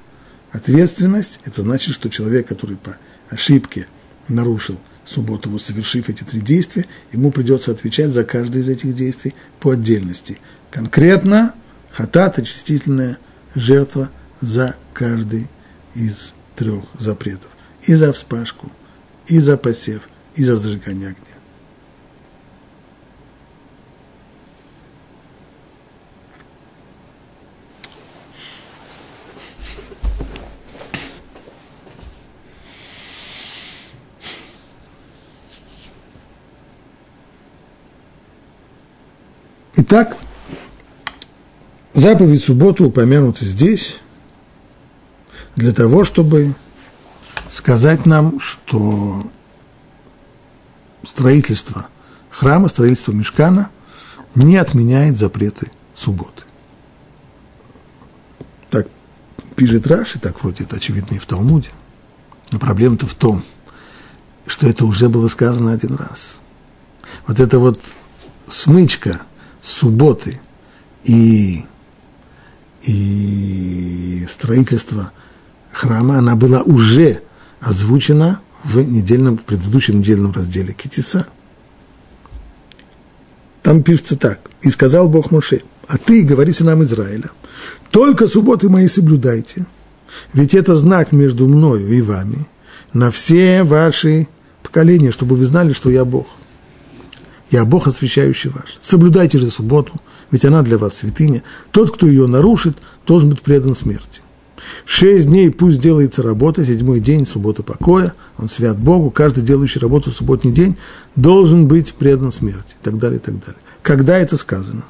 ответственность. 0.52 1.42
Это 1.44 1.62
значит, 1.62 1.94
что 1.94 2.10
человек, 2.10 2.48
который 2.48 2.78
по 2.78 2.98
ошибке 3.30 3.88
нарушил 4.30 4.80
субботу, 5.10 5.58
совершив 5.60 6.10
эти 6.10 6.24
три 6.24 6.40
действия, 6.40 6.86
ему 7.12 7.32
придется 7.32 7.72
отвечать 7.72 8.12
за 8.12 8.24
каждое 8.24 8.62
из 8.62 8.70
этих 8.70 8.96
действий 8.96 9.34
по 9.60 9.72
отдельности. 9.72 10.40
Конкретно 10.72 11.54
хатат, 11.92 12.38
очистительная 12.38 13.18
жертва 13.56 14.12
за 14.42 14.76
каждый 14.94 15.48
из 15.96 16.34
трех 16.56 16.84
запретов. 16.98 17.50
И 17.84 17.94
за 17.94 18.14
вспашку, 18.14 18.72
и 19.28 19.40
за 19.40 19.58
посев, 19.58 20.10
и 20.36 20.44
за 20.44 20.58
зажигание 20.58 21.10
огня. 21.10 21.39
Итак, 39.92 40.16
заповедь 41.96 42.44
субботу 42.44 42.86
упомянута 42.86 43.44
здесь 43.44 43.98
для 45.56 45.74
того, 45.74 46.06
чтобы 46.06 46.54
сказать 47.50 48.06
нам, 48.06 48.40
что 48.40 49.32
строительство 51.02 51.88
храма, 52.30 52.68
строительство 52.68 53.14
мешкана 53.14 53.72
не 54.36 54.58
отменяет 54.58 55.18
запреты 55.18 55.72
субботы. 55.96 56.44
Так 58.70 58.90
пишет 59.56 59.88
Раши, 59.88 60.20
так 60.20 60.40
вроде 60.44 60.66
это 60.66 60.76
очевидно 60.76 61.16
и 61.16 61.18
в 61.18 61.26
Талмуде. 61.26 61.70
Но 62.52 62.60
проблема-то 62.60 63.08
в 63.08 63.16
том, 63.16 63.44
что 64.46 64.68
это 64.70 64.86
уже 64.86 65.10
было 65.10 65.28
сказано 65.30 65.74
один 65.74 65.96
раз. 65.96 66.42
Вот 67.26 67.40
эта 67.40 67.58
вот 67.58 67.80
смычка 68.48 69.24
субботы 69.62 70.40
и, 71.04 71.66
и 72.82 74.26
строительство 74.30 75.12
храма, 75.72 76.18
она 76.18 76.36
была 76.36 76.62
уже 76.62 77.22
озвучена 77.60 78.42
в, 78.64 78.78
недельном, 78.82 79.38
в 79.38 79.44
предыдущем 79.44 80.00
недельном 80.00 80.32
разделе 80.32 80.74
Китиса. 80.74 81.28
Там 83.62 83.84
пишется 83.84 84.18
так. 84.18 84.40
«И 84.62 84.70
сказал 84.70 85.08
Бог 85.08 85.32
Моше, 85.32 85.62
а 85.88 85.98
ты, 85.98 86.24
говори 86.24 86.54
нам 86.60 86.84
Израиля, 86.84 87.30
только 87.92 88.28
субботы 88.28 88.70
мои 88.70 88.88
соблюдайте, 88.88 89.66
ведь 90.34 90.54
это 90.54 90.76
знак 90.76 91.12
между 91.12 91.48
мною 91.48 91.88
и 91.88 92.02
вами 92.02 92.48
на 92.94 93.12
все 93.12 93.64
ваши 93.64 94.28
поколения, 94.64 95.12
чтобы 95.12 95.36
вы 95.36 95.46
знали, 95.46 95.74
что 95.74 95.90
я 95.90 96.06
Бог. 96.06 96.28
Я 97.52 97.66
Бог, 97.66 97.88
освящающий 97.88 98.52
ваш. 98.52 98.78
Соблюдайте 98.80 99.40
же 99.40 99.50
субботу, 99.50 99.94
ведь 100.32 100.46
она 100.46 100.62
для 100.62 100.78
вас 100.78 100.98
святыня. 100.98 101.44
Тот, 101.72 101.92
кто 101.92 102.08
ее 102.08 102.28
нарушит, 102.28 102.78
должен 103.08 103.30
быть 103.32 103.42
предан 103.42 103.76
смерти. 103.76 104.22
Шесть 104.86 105.28
дней 105.28 105.50
пусть 105.50 105.80
делается 105.80 106.22
работа, 106.22 106.64
седьмой 106.64 107.00
день– 107.00 107.26
суббота 107.28 107.64
покоя, 107.64 108.14
он 108.38 108.50
свят 108.50 108.80
Богу, 108.80 109.10
каждый 109.10 109.44
делающий 109.44 109.80
работу 109.80 110.12
в 110.12 110.14
субботний 110.14 110.52
день 110.52 110.78
должен 111.16 111.68
быть 111.68 111.94
предан 111.94 112.32
смерти, 112.32 112.76
и 112.80 112.84
так 112.84 112.98
далее, 112.98 113.20
и 113.20 113.22
так 113.22 113.40
далее. 113.40 113.62
Когда 113.82 114.18
это 114.18 114.38
сказано? 114.38 114.84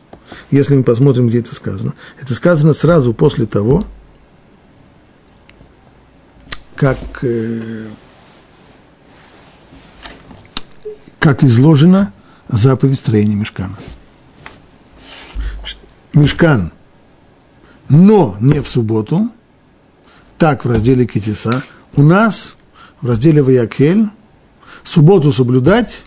Если 0.52 0.76
мы 0.76 0.84
посмотрим, 0.84 1.30
где 1.30 1.40
это 1.40 1.54
сказано, 1.56 1.94
это 2.20 2.34
сказано 2.34 2.74
сразу 2.74 3.14
после 3.14 3.46
того, 3.46 3.86
как, 6.76 6.98
э, 7.22 7.88
как 11.20 11.44
изложено 11.44 12.12
заповедь 12.50 13.00
строения 13.00 13.36
мешкана. 13.36 13.78
Мешкан, 16.14 16.72
но 17.88 18.36
не 18.42 18.62
в 18.62 18.68
субботу, 18.68 19.30
так 20.38 20.66
в 20.66 20.70
разделе 20.70 21.06
Китиса, 21.06 21.64
у 21.96 22.02
нас 22.02 22.56
в 23.02 23.08
разделе 23.08 23.44
Ваякель 23.44 24.08
субботу 24.84 25.32
соблюдать, 25.32 26.04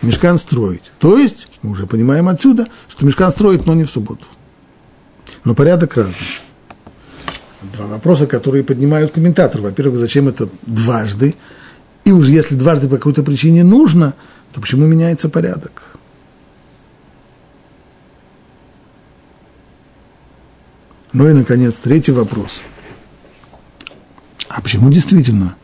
мешкан 0.00 0.38
строить. 0.38 0.92
То 0.98 1.18
есть, 1.18 1.48
мы 1.60 1.70
уже 1.70 1.86
понимаем 1.86 2.28
отсюда, 2.28 2.68
что 2.88 3.04
мешкан 3.04 3.30
строить, 3.30 3.66
но 3.66 3.74
не 3.74 3.84
в 3.84 3.90
субботу. 3.90 4.24
Но 5.44 5.54
порядок 5.54 5.96
разный. 5.96 6.14
Два 7.74 7.86
вопроса, 7.86 8.26
которые 8.26 8.64
поднимают 8.64 9.12
комментаторы. 9.12 9.62
Во-первых, 9.62 9.98
зачем 9.98 10.28
это 10.28 10.48
дважды? 10.62 11.34
И 12.04 12.10
уж 12.10 12.26
если 12.26 12.56
дважды 12.56 12.88
по 12.88 12.96
какой-то 12.96 13.22
причине 13.22 13.62
нужно, 13.62 14.14
то 14.52 14.60
почему 14.60 14.86
меняется 14.86 15.28
порядок? 15.28 15.82
Ну 21.12 21.28
и, 21.28 21.32
наконец, 21.32 21.76
третий 21.76 22.12
вопрос. 22.12 22.60
А 24.48 24.60
почему 24.60 24.90
действительно? 24.90 25.56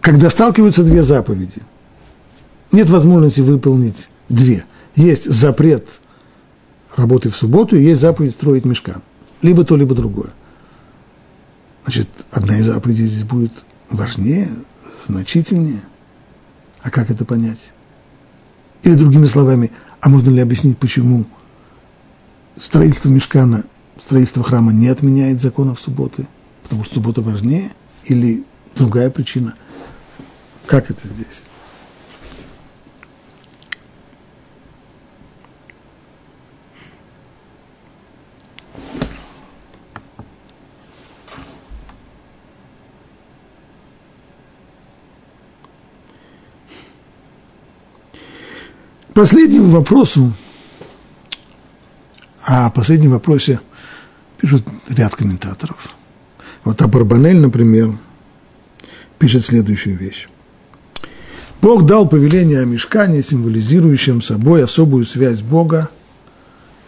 Когда 0.00 0.30
сталкиваются 0.30 0.84
две 0.84 1.02
заповеди, 1.02 1.62
нет 2.70 2.88
возможности 2.88 3.40
выполнить 3.40 4.08
две. 4.28 4.64
Есть 4.94 5.30
запрет 5.30 5.88
работы 6.96 7.30
в 7.30 7.36
субботу, 7.36 7.76
и 7.76 7.82
есть 7.82 8.00
заповедь 8.00 8.34
строить 8.34 8.64
мешкан. 8.64 9.02
Либо 9.42 9.64
то, 9.64 9.76
либо 9.76 9.94
другое. 9.94 10.30
Значит, 11.84 12.08
одна 12.30 12.58
из 12.58 12.66
заповедей 12.66 13.06
здесь 13.06 13.24
будет 13.24 13.52
важнее, 13.90 14.50
значительнее. 15.06 15.82
А 16.82 16.90
как 16.90 17.10
это 17.10 17.24
понять? 17.24 17.58
Или 18.82 18.94
другими 18.94 19.26
словами, 19.26 19.72
а 20.00 20.08
можно 20.08 20.30
ли 20.30 20.40
объяснить, 20.40 20.78
почему 20.78 21.24
строительство 22.60 23.08
мешкана, 23.08 23.64
строительство 24.00 24.44
храма 24.44 24.72
не 24.72 24.88
отменяет 24.88 25.40
законов 25.40 25.80
субботы? 25.80 26.26
Потому 26.62 26.84
что 26.84 26.94
суббота 26.94 27.22
важнее? 27.22 27.72
Или 28.04 28.44
другая 28.76 29.10
причина? 29.10 29.54
Как 30.66 30.90
это 30.90 31.06
здесь? 31.08 31.44
Последнему 49.16 49.70
вопросу, 49.70 50.34
а 52.44 52.66
о 52.66 52.70
последнем 52.70 53.12
вопросе 53.12 53.60
пишут 54.36 54.62
ряд 54.88 55.16
комментаторов. 55.16 55.94
Вот 56.64 56.82
Абарбанель, 56.82 57.38
например, 57.38 57.96
пишет 59.18 59.46
следующую 59.46 59.96
вещь. 59.96 60.28
Бог 61.62 61.86
дал 61.86 62.06
повеление 62.06 62.60
о 62.60 62.66
мешкане, 62.66 63.22
символизирующем 63.22 64.20
собой 64.20 64.62
особую 64.62 65.06
связь 65.06 65.40
Бога 65.40 65.88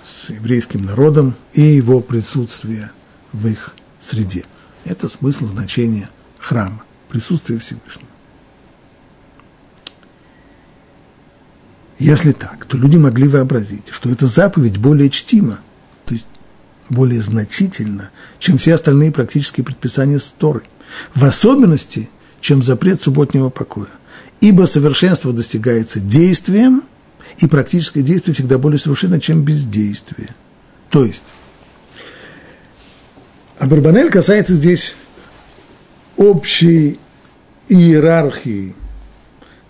с 0.05 0.29
еврейским 0.29 0.85
народом 0.85 1.35
и 1.55 1.63
его 1.63 2.01
присутствие 2.01 2.91
в 3.33 3.47
их 3.47 3.75
среде. 4.03 4.45
Это 4.85 5.09
смысл 5.09 5.47
значения 5.47 6.11
храма, 6.39 6.83
присутствие 7.09 7.59
Всевышнего. 7.59 8.08
Если 11.99 12.33
так, 12.33 12.65
то 12.65 12.77
люди 12.77 12.97
могли 12.97 13.27
вообразить, 13.27 13.89
что 13.91 14.09
эта 14.11 14.27
заповедь 14.27 14.79
более 14.79 15.11
чтима, 15.11 15.59
то 16.05 16.15
есть 16.15 16.29
более 16.89 17.21
значительна, 17.21 18.11
чем 18.39 18.59
все 18.59 18.75
остальные 18.75 19.11
практические 19.13 19.65
предписания 19.65 20.21
Торы. 20.39 20.63
В 21.15 21.25
особенности, 21.25 22.09
чем 22.41 22.63
запрет 22.63 23.03
субботнего 23.03 23.51
покоя. 23.51 23.91
Ибо 24.41 24.67
совершенство 24.67 25.33
достигается 25.33 25.99
действием, 25.99 26.85
и 27.39 27.47
практическое 27.47 28.03
действие 28.03 28.35
всегда 28.35 28.59
более 28.59 28.79
совершенно, 28.79 29.21
чем 29.21 29.43
бездействие. 29.43 30.29
То 30.91 31.05
есть, 31.05 31.25
Абарбанель 33.59 34.11
касается 34.11 34.55
здесь 34.55 34.95
общей 36.17 36.99
иерархии 37.69 38.75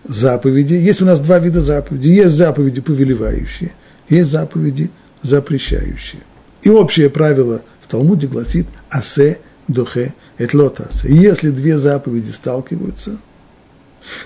заповеди. 0.09 0.75
Есть 0.75 1.03
у 1.03 1.05
нас 1.05 1.21
два 1.21 1.39
вида 1.39 1.61
заповедей. 1.61 2.15
Есть 2.15 2.35
заповеди 2.35 2.81
повелевающие, 2.81 3.73
есть 4.09 4.31
заповеди 4.31 4.91
запрещающие. 5.23 6.23
И 6.63 6.71
общее 6.71 7.11
правило 7.11 7.63
в 7.81 7.87
Талмуде 7.87 8.27
гласит 8.27 8.67
«асе 8.91 9.39
дохе 9.69 10.15
этлотасе». 10.39 11.09
И 11.09 11.15
если 11.15 11.51
две 11.51 11.79
заповеди 11.79 12.31
сталкиваются, 12.31 13.19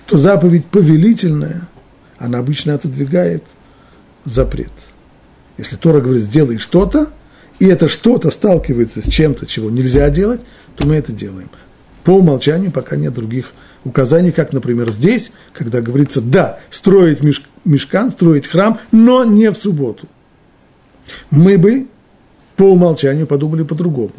то 0.06 0.16
заповедь 0.16 0.66
повелительная, 0.66 1.68
она 2.18 2.38
обычно 2.38 2.74
отодвигает 2.74 3.44
запрет. 4.24 4.72
Если 5.58 5.76
Тора 5.76 6.00
говорит, 6.00 6.22
сделай 6.22 6.58
что-то, 6.58 7.08
и 7.58 7.66
это 7.66 7.88
что-то 7.88 8.30
сталкивается 8.30 9.02
с 9.02 9.10
чем-то, 9.10 9.46
чего 9.46 9.70
нельзя 9.70 10.08
делать, 10.10 10.40
то 10.76 10.86
мы 10.86 10.94
это 10.94 11.12
делаем. 11.12 11.50
По 12.04 12.12
умолчанию, 12.12 12.72
пока 12.72 12.96
нет 12.96 13.14
других 13.14 13.52
указаний, 13.84 14.32
как, 14.32 14.52
например, 14.52 14.90
здесь, 14.90 15.32
когда 15.52 15.80
говорится, 15.80 16.20
да, 16.20 16.60
строить 16.70 17.22
меш, 17.22 17.42
мешкан, 17.64 18.10
строить 18.10 18.46
храм, 18.46 18.78
но 18.90 19.24
не 19.24 19.50
в 19.50 19.56
субботу. 19.56 20.08
Мы 21.30 21.58
бы 21.58 21.88
по 22.56 22.64
умолчанию 22.64 23.26
подумали 23.26 23.62
по-другому. 23.64 24.14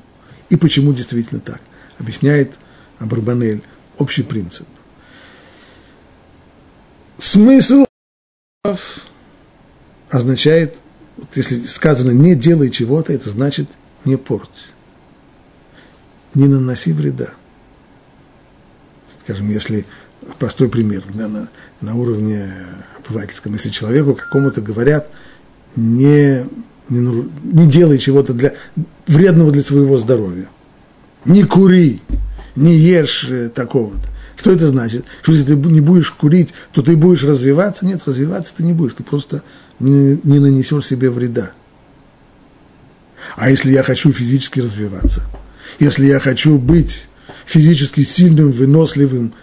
И 0.50 0.56
почему 0.56 0.94
действительно 0.94 1.40
так? 1.40 1.62
Объясняет 1.98 2.60
Абарбанель 3.00 3.64
общий 3.98 4.24
принцип. 4.24 4.68
Смысл 7.18 7.86
означает, 10.10 10.76
вот 11.18 11.36
если 11.36 11.66
сказано 11.66 12.12
«не 12.12 12.36
делай 12.36 12.70
чего-то», 12.70 13.14
это 13.14 13.30
значит 13.30 13.70
«не 14.04 14.18
порть», 14.18 14.74
«не 16.34 16.48
наноси 16.48 16.92
вреда». 16.92 17.30
Скажем, 19.24 19.50
если 19.50 19.86
простой 20.40 20.70
пример 20.70 21.04
да, 21.14 21.28
на, 21.28 21.50
на 21.82 21.96
уровне 21.96 22.52
обывательском, 22.98 23.54
если 23.54 23.70
человеку 23.70 24.16
какому-то 24.16 24.62
говорят 24.62 25.10
не, 25.76 26.46
не, 26.90 27.30
не 27.44 27.68
делай 27.68 28.00
чего-то 28.00 28.34
для, 28.34 28.54
вредного 29.08 29.52
для 29.52 29.64
своего 29.64 29.98
здоровья, 29.98 30.48
не 31.26 31.44
кури, 31.44 32.02
не 32.56 32.76
ешь 32.76 33.28
э, 33.30 33.50
такого-то, 33.50 34.08
что 34.36 34.52
это 34.52 34.68
значит? 34.68 35.06
Что 35.22 35.32
если 35.32 35.46
ты 35.46 35.56
не 35.56 35.80
будешь 35.80 36.12
курить, 36.12 36.54
то 36.74 36.82
ты 36.82 36.98
будешь 36.98 37.24
развиваться? 37.24 37.86
Нет, 37.86 38.02
развиваться 38.06 38.54
ты 38.58 38.64
не 38.64 38.74
будешь, 38.74 38.94
ты 38.94 39.04
просто 39.04 39.42
не, 39.80 40.20
не 40.24 40.40
нанесешь 40.40 40.86
себе 40.86 41.10
вреда. 41.10 41.52
А 43.36 43.50
если 43.50 43.72
я 43.72 43.84
хочу 43.84 44.12
физически 44.12 44.60
развиваться, 44.60 45.24
если 45.80 46.06
я 46.06 46.20
хочу 46.20 46.58
быть 46.58 47.08
физически 47.46 48.02
сильным, 48.02 48.52
выносливым 48.52 49.34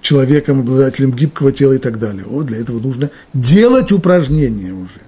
человеком, 0.00 0.60
обладателем 0.60 1.12
гибкого 1.12 1.52
тела 1.52 1.74
и 1.74 1.78
так 1.78 1.98
далее, 1.98 2.24
о, 2.24 2.42
для 2.42 2.58
этого 2.58 2.80
нужно 2.80 3.10
делать 3.34 3.92
упражнения 3.92 4.72
уже 4.72 5.00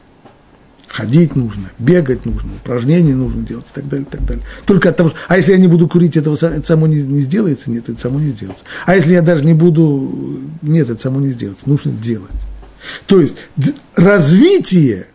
ходить 0.92 1.34
нужно, 1.36 1.70
бегать 1.78 2.26
нужно, 2.26 2.50
упражнения 2.54 3.14
нужно 3.14 3.42
делать 3.42 3.64
и 3.70 3.74
так 3.74 3.88
далее, 3.88 4.06
и 4.06 4.10
так 4.10 4.24
далее. 4.26 4.44
Только 4.66 4.90
от 4.90 4.96
того, 4.98 5.08
что, 5.08 5.18
а 5.26 5.38
если 5.38 5.52
я 5.52 5.56
не 5.56 5.66
буду 5.66 5.88
курить, 5.88 6.18
этого, 6.18 6.34
это 6.34 6.66
само 6.66 6.86
не, 6.86 7.02
не 7.02 7.20
сделается? 7.20 7.70
Нет, 7.70 7.88
это 7.88 7.98
само 7.98 8.20
не 8.20 8.28
сделается. 8.28 8.64
А 8.84 8.94
если 8.94 9.14
я 9.14 9.22
даже 9.22 9.42
не 9.44 9.54
буду, 9.54 10.42
нет, 10.60 10.90
это 10.90 11.00
само 11.00 11.20
не 11.20 11.28
сделается, 11.28 11.66
нужно 11.66 11.92
делать. 11.92 12.30
То 13.06 13.20
есть 13.20 13.36
развитие, 13.96 15.06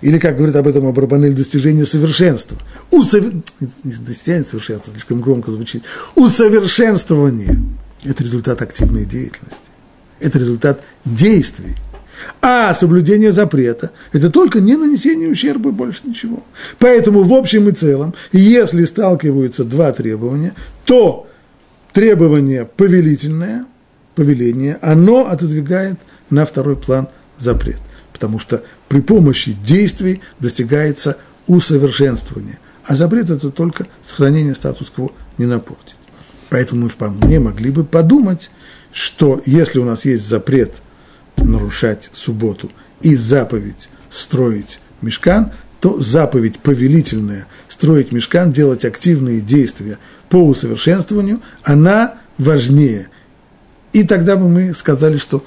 или, 0.00 0.18
как 0.18 0.36
говорит 0.36 0.56
об 0.56 0.66
этом 0.66 0.86
Абрабанель, 0.86 1.34
достижение 1.34 1.84
совершенства, 1.84 2.58
усовер... 2.90 3.32
не 3.84 3.92
достижение 3.92 4.44
совершенства, 4.44 4.92
слишком 4.92 5.20
громко 5.20 5.50
звучит, 5.50 5.82
усовершенствование– 6.14 7.58
это 8.04 8.22
результат 8.22 8.62
активной 8.62 9.04
деятельности, 9.04 9.70
это 10.20 10.38
результат 10.38 10.82
действий– 11.04 11.76
а 12.42 12.74
соблюдение 12.74 13.32
запрета– 13.32 13.90
это 14.12 14.30
только 14.30 14.60
не 14.60 14.76
нанесение 14.76 15.28
ущерба, 15.28 15.70
больше 15.70 16.00
ничего. 16.04 16.42
Поэтому 16.78 17.22
в 17.22 17.32
общем 17.32 17.68
и 17.68 17.72
целом, 17.72 18.14
если 18.32 18.84
сталкиваются 18.84 19.64
два 19.64 19.92
требования, 19.92 20.54
то 20.84 21.28
требование 21.92 22.64
повелительное, 22.64 23.66
повеление, 24.14 24.78
оно 24.80 25.28
отодвигает 25.28 25.98
на 26.30 26.44
второй 26.44 26.76
план 26.76 27.08
запрет. 27.38 27.80
Потому 28.12 28.38
что 28.38 28.62
при 28.90 29.00
помощи 29.00 29.52
действий 29.52 30.20
достигается 30.40 31.16
усовершенствование. 31.46 32.58
А 32.84 32.96
запрет– 32.96 33.30
это 33.30 33.50
только 33.50 33.86
сохранение 34.04 34.52
статус-кво 34.52 35.12
не 35.38 35.46
напортить. 35.46 35.94
Поэтому 36.48 36.82
мы 36.82 36.88
вполне 36.88 37.38
могли 37.38 37.70
бы 37.70 37.84
подумать, 37.84 38.50
что 38.92 39.40
если 39.46 39.78
у 39.78 39.84
нас 39.84 40.04
есть 40.04 40.28
запрет– 40.28 40.82
нарушать 41.36 42.10
субботу 42.12 42.70
и 43.00 43.14
заповедь 43.14 43.88
строить 44.10 44.80
мешкан, 45.02 45.52
то 45.80 46.00
заповедь 46.00 46.58
повелительная 46.58 47.46
строить 47.68 48.10
мешкан, 48.10 48.50
делать 48.50 48.84
активные 48.84 49.40
действия 49.40 49.98
по 50.28 50.36
усовершенствованию, 50.36 51.40
она 51.62 52.16
важнее. 52.38 53.08
И 53.92 54.02
тогда 54.02 54.34
бы 54.34 54.48
мы 54.48 54.74
сказали, 54.74 55.18
что 55.18 55.44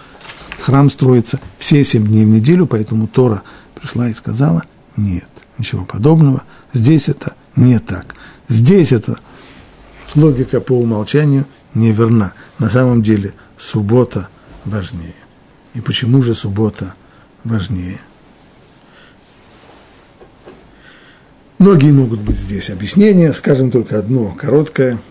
храм 0.63 0.89
строится 0.89 1.41
все 1.59 1.83
семь 1.83 2.07
дней 2.07 2.23
в 2.23 2.29
неделю, 2.29 2.67
поэтому 2.67 3.07
Тора 3.07 3.43
пришла 3.75 4.07
и 4.07 4.13
сказала, 4.13 4.63
нет, 4.95 5.27
ничего 5.57 5.83
подобного, 5.83 6.43
здесь 6.71 7.09
это 7.09 7.33
не 7.57 7.79
так. 7.79 8.15
Здесь 8.47 8.93
это 8.93 9.19
логика 10.15 10.61
по 10.61 10.71
умолчанию 10.73 11.45
неверна. 11.73 12.33
На 12.59 12.69
самом 12.69 13.03
деле 13.03 13.33
суббота 13.57 14.29
важнее. 14.63 15.15
И 15.73 15.81
почему 15.81 16.21
же 16.21 16.33
суббота 16.33 16.93
важнее? 17.43 17.99
Многие 21.57 21.91
могут 21.91 22.21
быть 22.21 22.37
здесь 22.37 22.69
объяснения, 22.69 23.33
скажем 23.33 23.69
только 23.69 23.99
одно 23.99 24.31
короткое, 24.31 25.01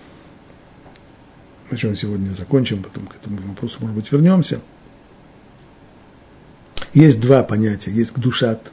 на 1.71 1.77
чем 1.77 1.95
сегодня 1.95 2.33
закончим, 2.33 2.83
потом 2.83 3.07
к 3.07 3.17
этому 3.17 3.37
вопросу, 3.37 3.79
может 3.81 3.97
быть, 3.97 4.11
вернемся. 4.11 4.63
Есть 6.95 7.21
два 7.21 7.43
понятия, 7.43 7.91
есть 7.91 8.13
гдушат 8.13 8.73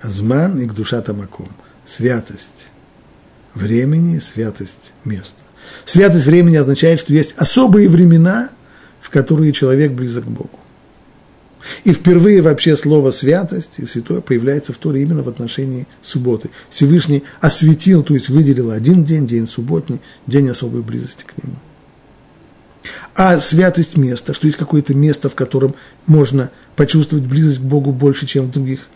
азман 0.00 0.58
и 0.58 0.66
гдушат 0.66 1.08
амаком. 1.08 1.48
Святость 1.86 2.70
времени, 3.54 4.18
святость 4.18 4.92
места. 5.04 5.36
Святость 5.84 6.26
времени 6.26 6.56
означает, 6.56 7.00
что 7.00 7.12
есть 7.12 7.34
особые 7.36 7.88
времена, 7.88 8.50
в 9.00 9.10
которые 9.10 9.52
человек 9.52 9.92
близок 9.92 10.24
к 10.24 10.28
Богу. 10.28 10.58
И 11.84 11.92
впервые 11.92 12.42
вообще 12.42 12.76
слово 12.76 13.10
«святость» 13.10 13.78
и 13.78 13.86
«святое» 13.86 14.20
появляется 14.20 14.72
в 14.72 14.78
Торе 14.78 15.02
именно 15.02 15.22
в 15.22 15.28
отношении 15.28 15.88
субботы. 16.00 16.50
Всевышний 16.70 17.24
осветил, 17.40 18.04
то 18.04 18.14
есть 18.14 18.28
выделил 18.28 18.70
один 18.70 19.04
день, 19.04 19.26
день 19.26 19.48
субботний, 19.48 20.00
день 20.26 20.48
особой 20.48 20.82
близости 20.82 21.24
к 21.24 21.42
нему. 21.42 21.56
А 23.16 23.38
святость 23.38 23.96
места, 23.96 24.34
что 24.34 24.46
есть 24.46 24.58
какое-то 24.58 24.94
место, 24.94 25.30
в 25.30 25.34
котором 25.34 25.74
можно 26.06 26.50
почувствовать 26.76 27.24
близость 27.24 27.60
к 27.60 27.62
Богу 27.62 27.90
больше, 27.92 28.26
чем 28.26 28.46
в 28.46 28.50
других. 28.50 28.88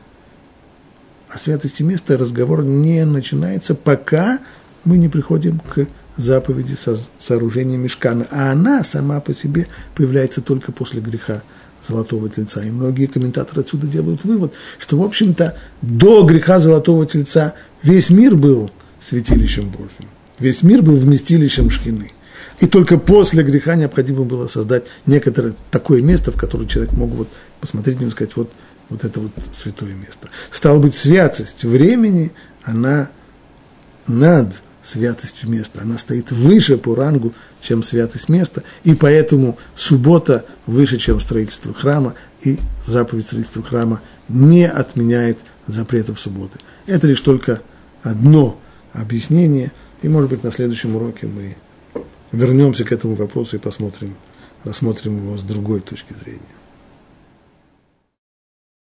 О 1.31 1.39
святости 1.39 1.83
места 1.83 2.19
разговор 2.19 2.63
не 2.63 3.07
начинается, 3.07 3.75
пока 3.75 4.41
мы 4.85 4.99
не 4.99 5.09
приходим 5.09 5.59
к 5.61 5.87
заповеди 6.19 6.75
со 6.75 6.99
сооружения 7.19 7.79
мешкана, 7.79 8.27
а 8.31 8.53
она 8.53 8.85
сама 8.85 9.21
по 9.21 9.33
себе 9.33 9.69
появляется 9.95 10.43
только 10.43 10.71
после 10.71 11.01
греха 11.01 11.43
золотого 11.87 12.29
тельца. 12.29 12.63
И 12.63 12.71
многие 12.71 13.07
комментаторы 13.07 13.63
отсюда 13.63 13.87
делают 13.87 14.25
вывод, 14.25 14.53
что, 14.79 14.99
в 14.99 15.03
общем-то, 15.03 15.57
до 15.81 16.25
греха 16.25 16.61
золотого 16.61 17.07
тельца 17.07 17.55
весь 17.83 18.11
мир 18.11 18.37
был 18.37 18.71
святилищем 19.01 19.71
Божьим. 19.71 20.11
Весь 20.39 20.63
мир 20.63 20.83
был 20.83 20.97
вместилищем 20.97 21.71
шхины. 21.71 22.11
И 22.61 22.67
только 22.67 22.99
после 22.99 23.43
греха 23.43 23.75
необходимо 23.75 24.25
было 24.25 24.47
создать 24.47 24.85
некоторое 25.07 25.55
такое 25.71 26.03
место, 26.03 26.31
в 26.31 26.37
которое 26.37 26.67
человек 26.67 26.93
мог 26.93 27.11
вот 27.11 27.29
посмотреть 27.61 28.01
и 28.03 28.11
сказать, 28.11 28.37
вот, 28.37 28.53
вот 28.91 29.05
это 29.05 29.19
вот 29.19 29.33
святое 29.53 29.95
место. 29.95 30.29
Стало 30.51 30.79
быть, 30.79 30.95
святость 30.95 31.65
времени, 31.65 32.33
она 32.63 33.11
над 34.07 34.55
святостью 34.83 35.49
места. 35.51 35.81
Она 35.83 35.97
стоит 35.97 36.33
выше 36.33 36.77
по 36.77 36.95
рангу, 36.95 37.33
чем 37.63 37.83
святость 37.83 38.29
места, 38.29 38.63
и 38.85 38.95
поэтому 38.95 39.59
суббота 39.75 40.45
выше, 40.67 40.99
чем 40.99 41.21
строительство 41.21 41.73
храма, 41.73 42.15
и 42.43 42.59
заповедь 42.85 43.27
строительства 43.27 43.63
храма 43.63 44.01
не 44.29 44.67
отменяет 44.69 45.39
запретов 45.67 46.21
субботы. 46.21 46.59
Это 46.87 47.07
лишь 47.07 47.21
только 47.21 47.61
одно 48.03 48.59
объяснение, 48.93 49.73
и, 50.03 50.09
может 50.09 50.31
быть, 50.31 50.43
на 50.43 50.51
следующем 50.51 50.97
уроке 50.97 51.27
мы 51.27 51.57
вернемся 52.33 52.85
к 52.85 52.93
этому 52.93 53.15
вопросу 53.15 53.57
и 53.57 53.61
посмотрим, 53.61 54.15
рассмотрим 54.65 55.17
его 55.17 55.37
с 55.37 55.43
другой 55.43 55.81
точки 55.81 56.13
зрения. 56.13 56.60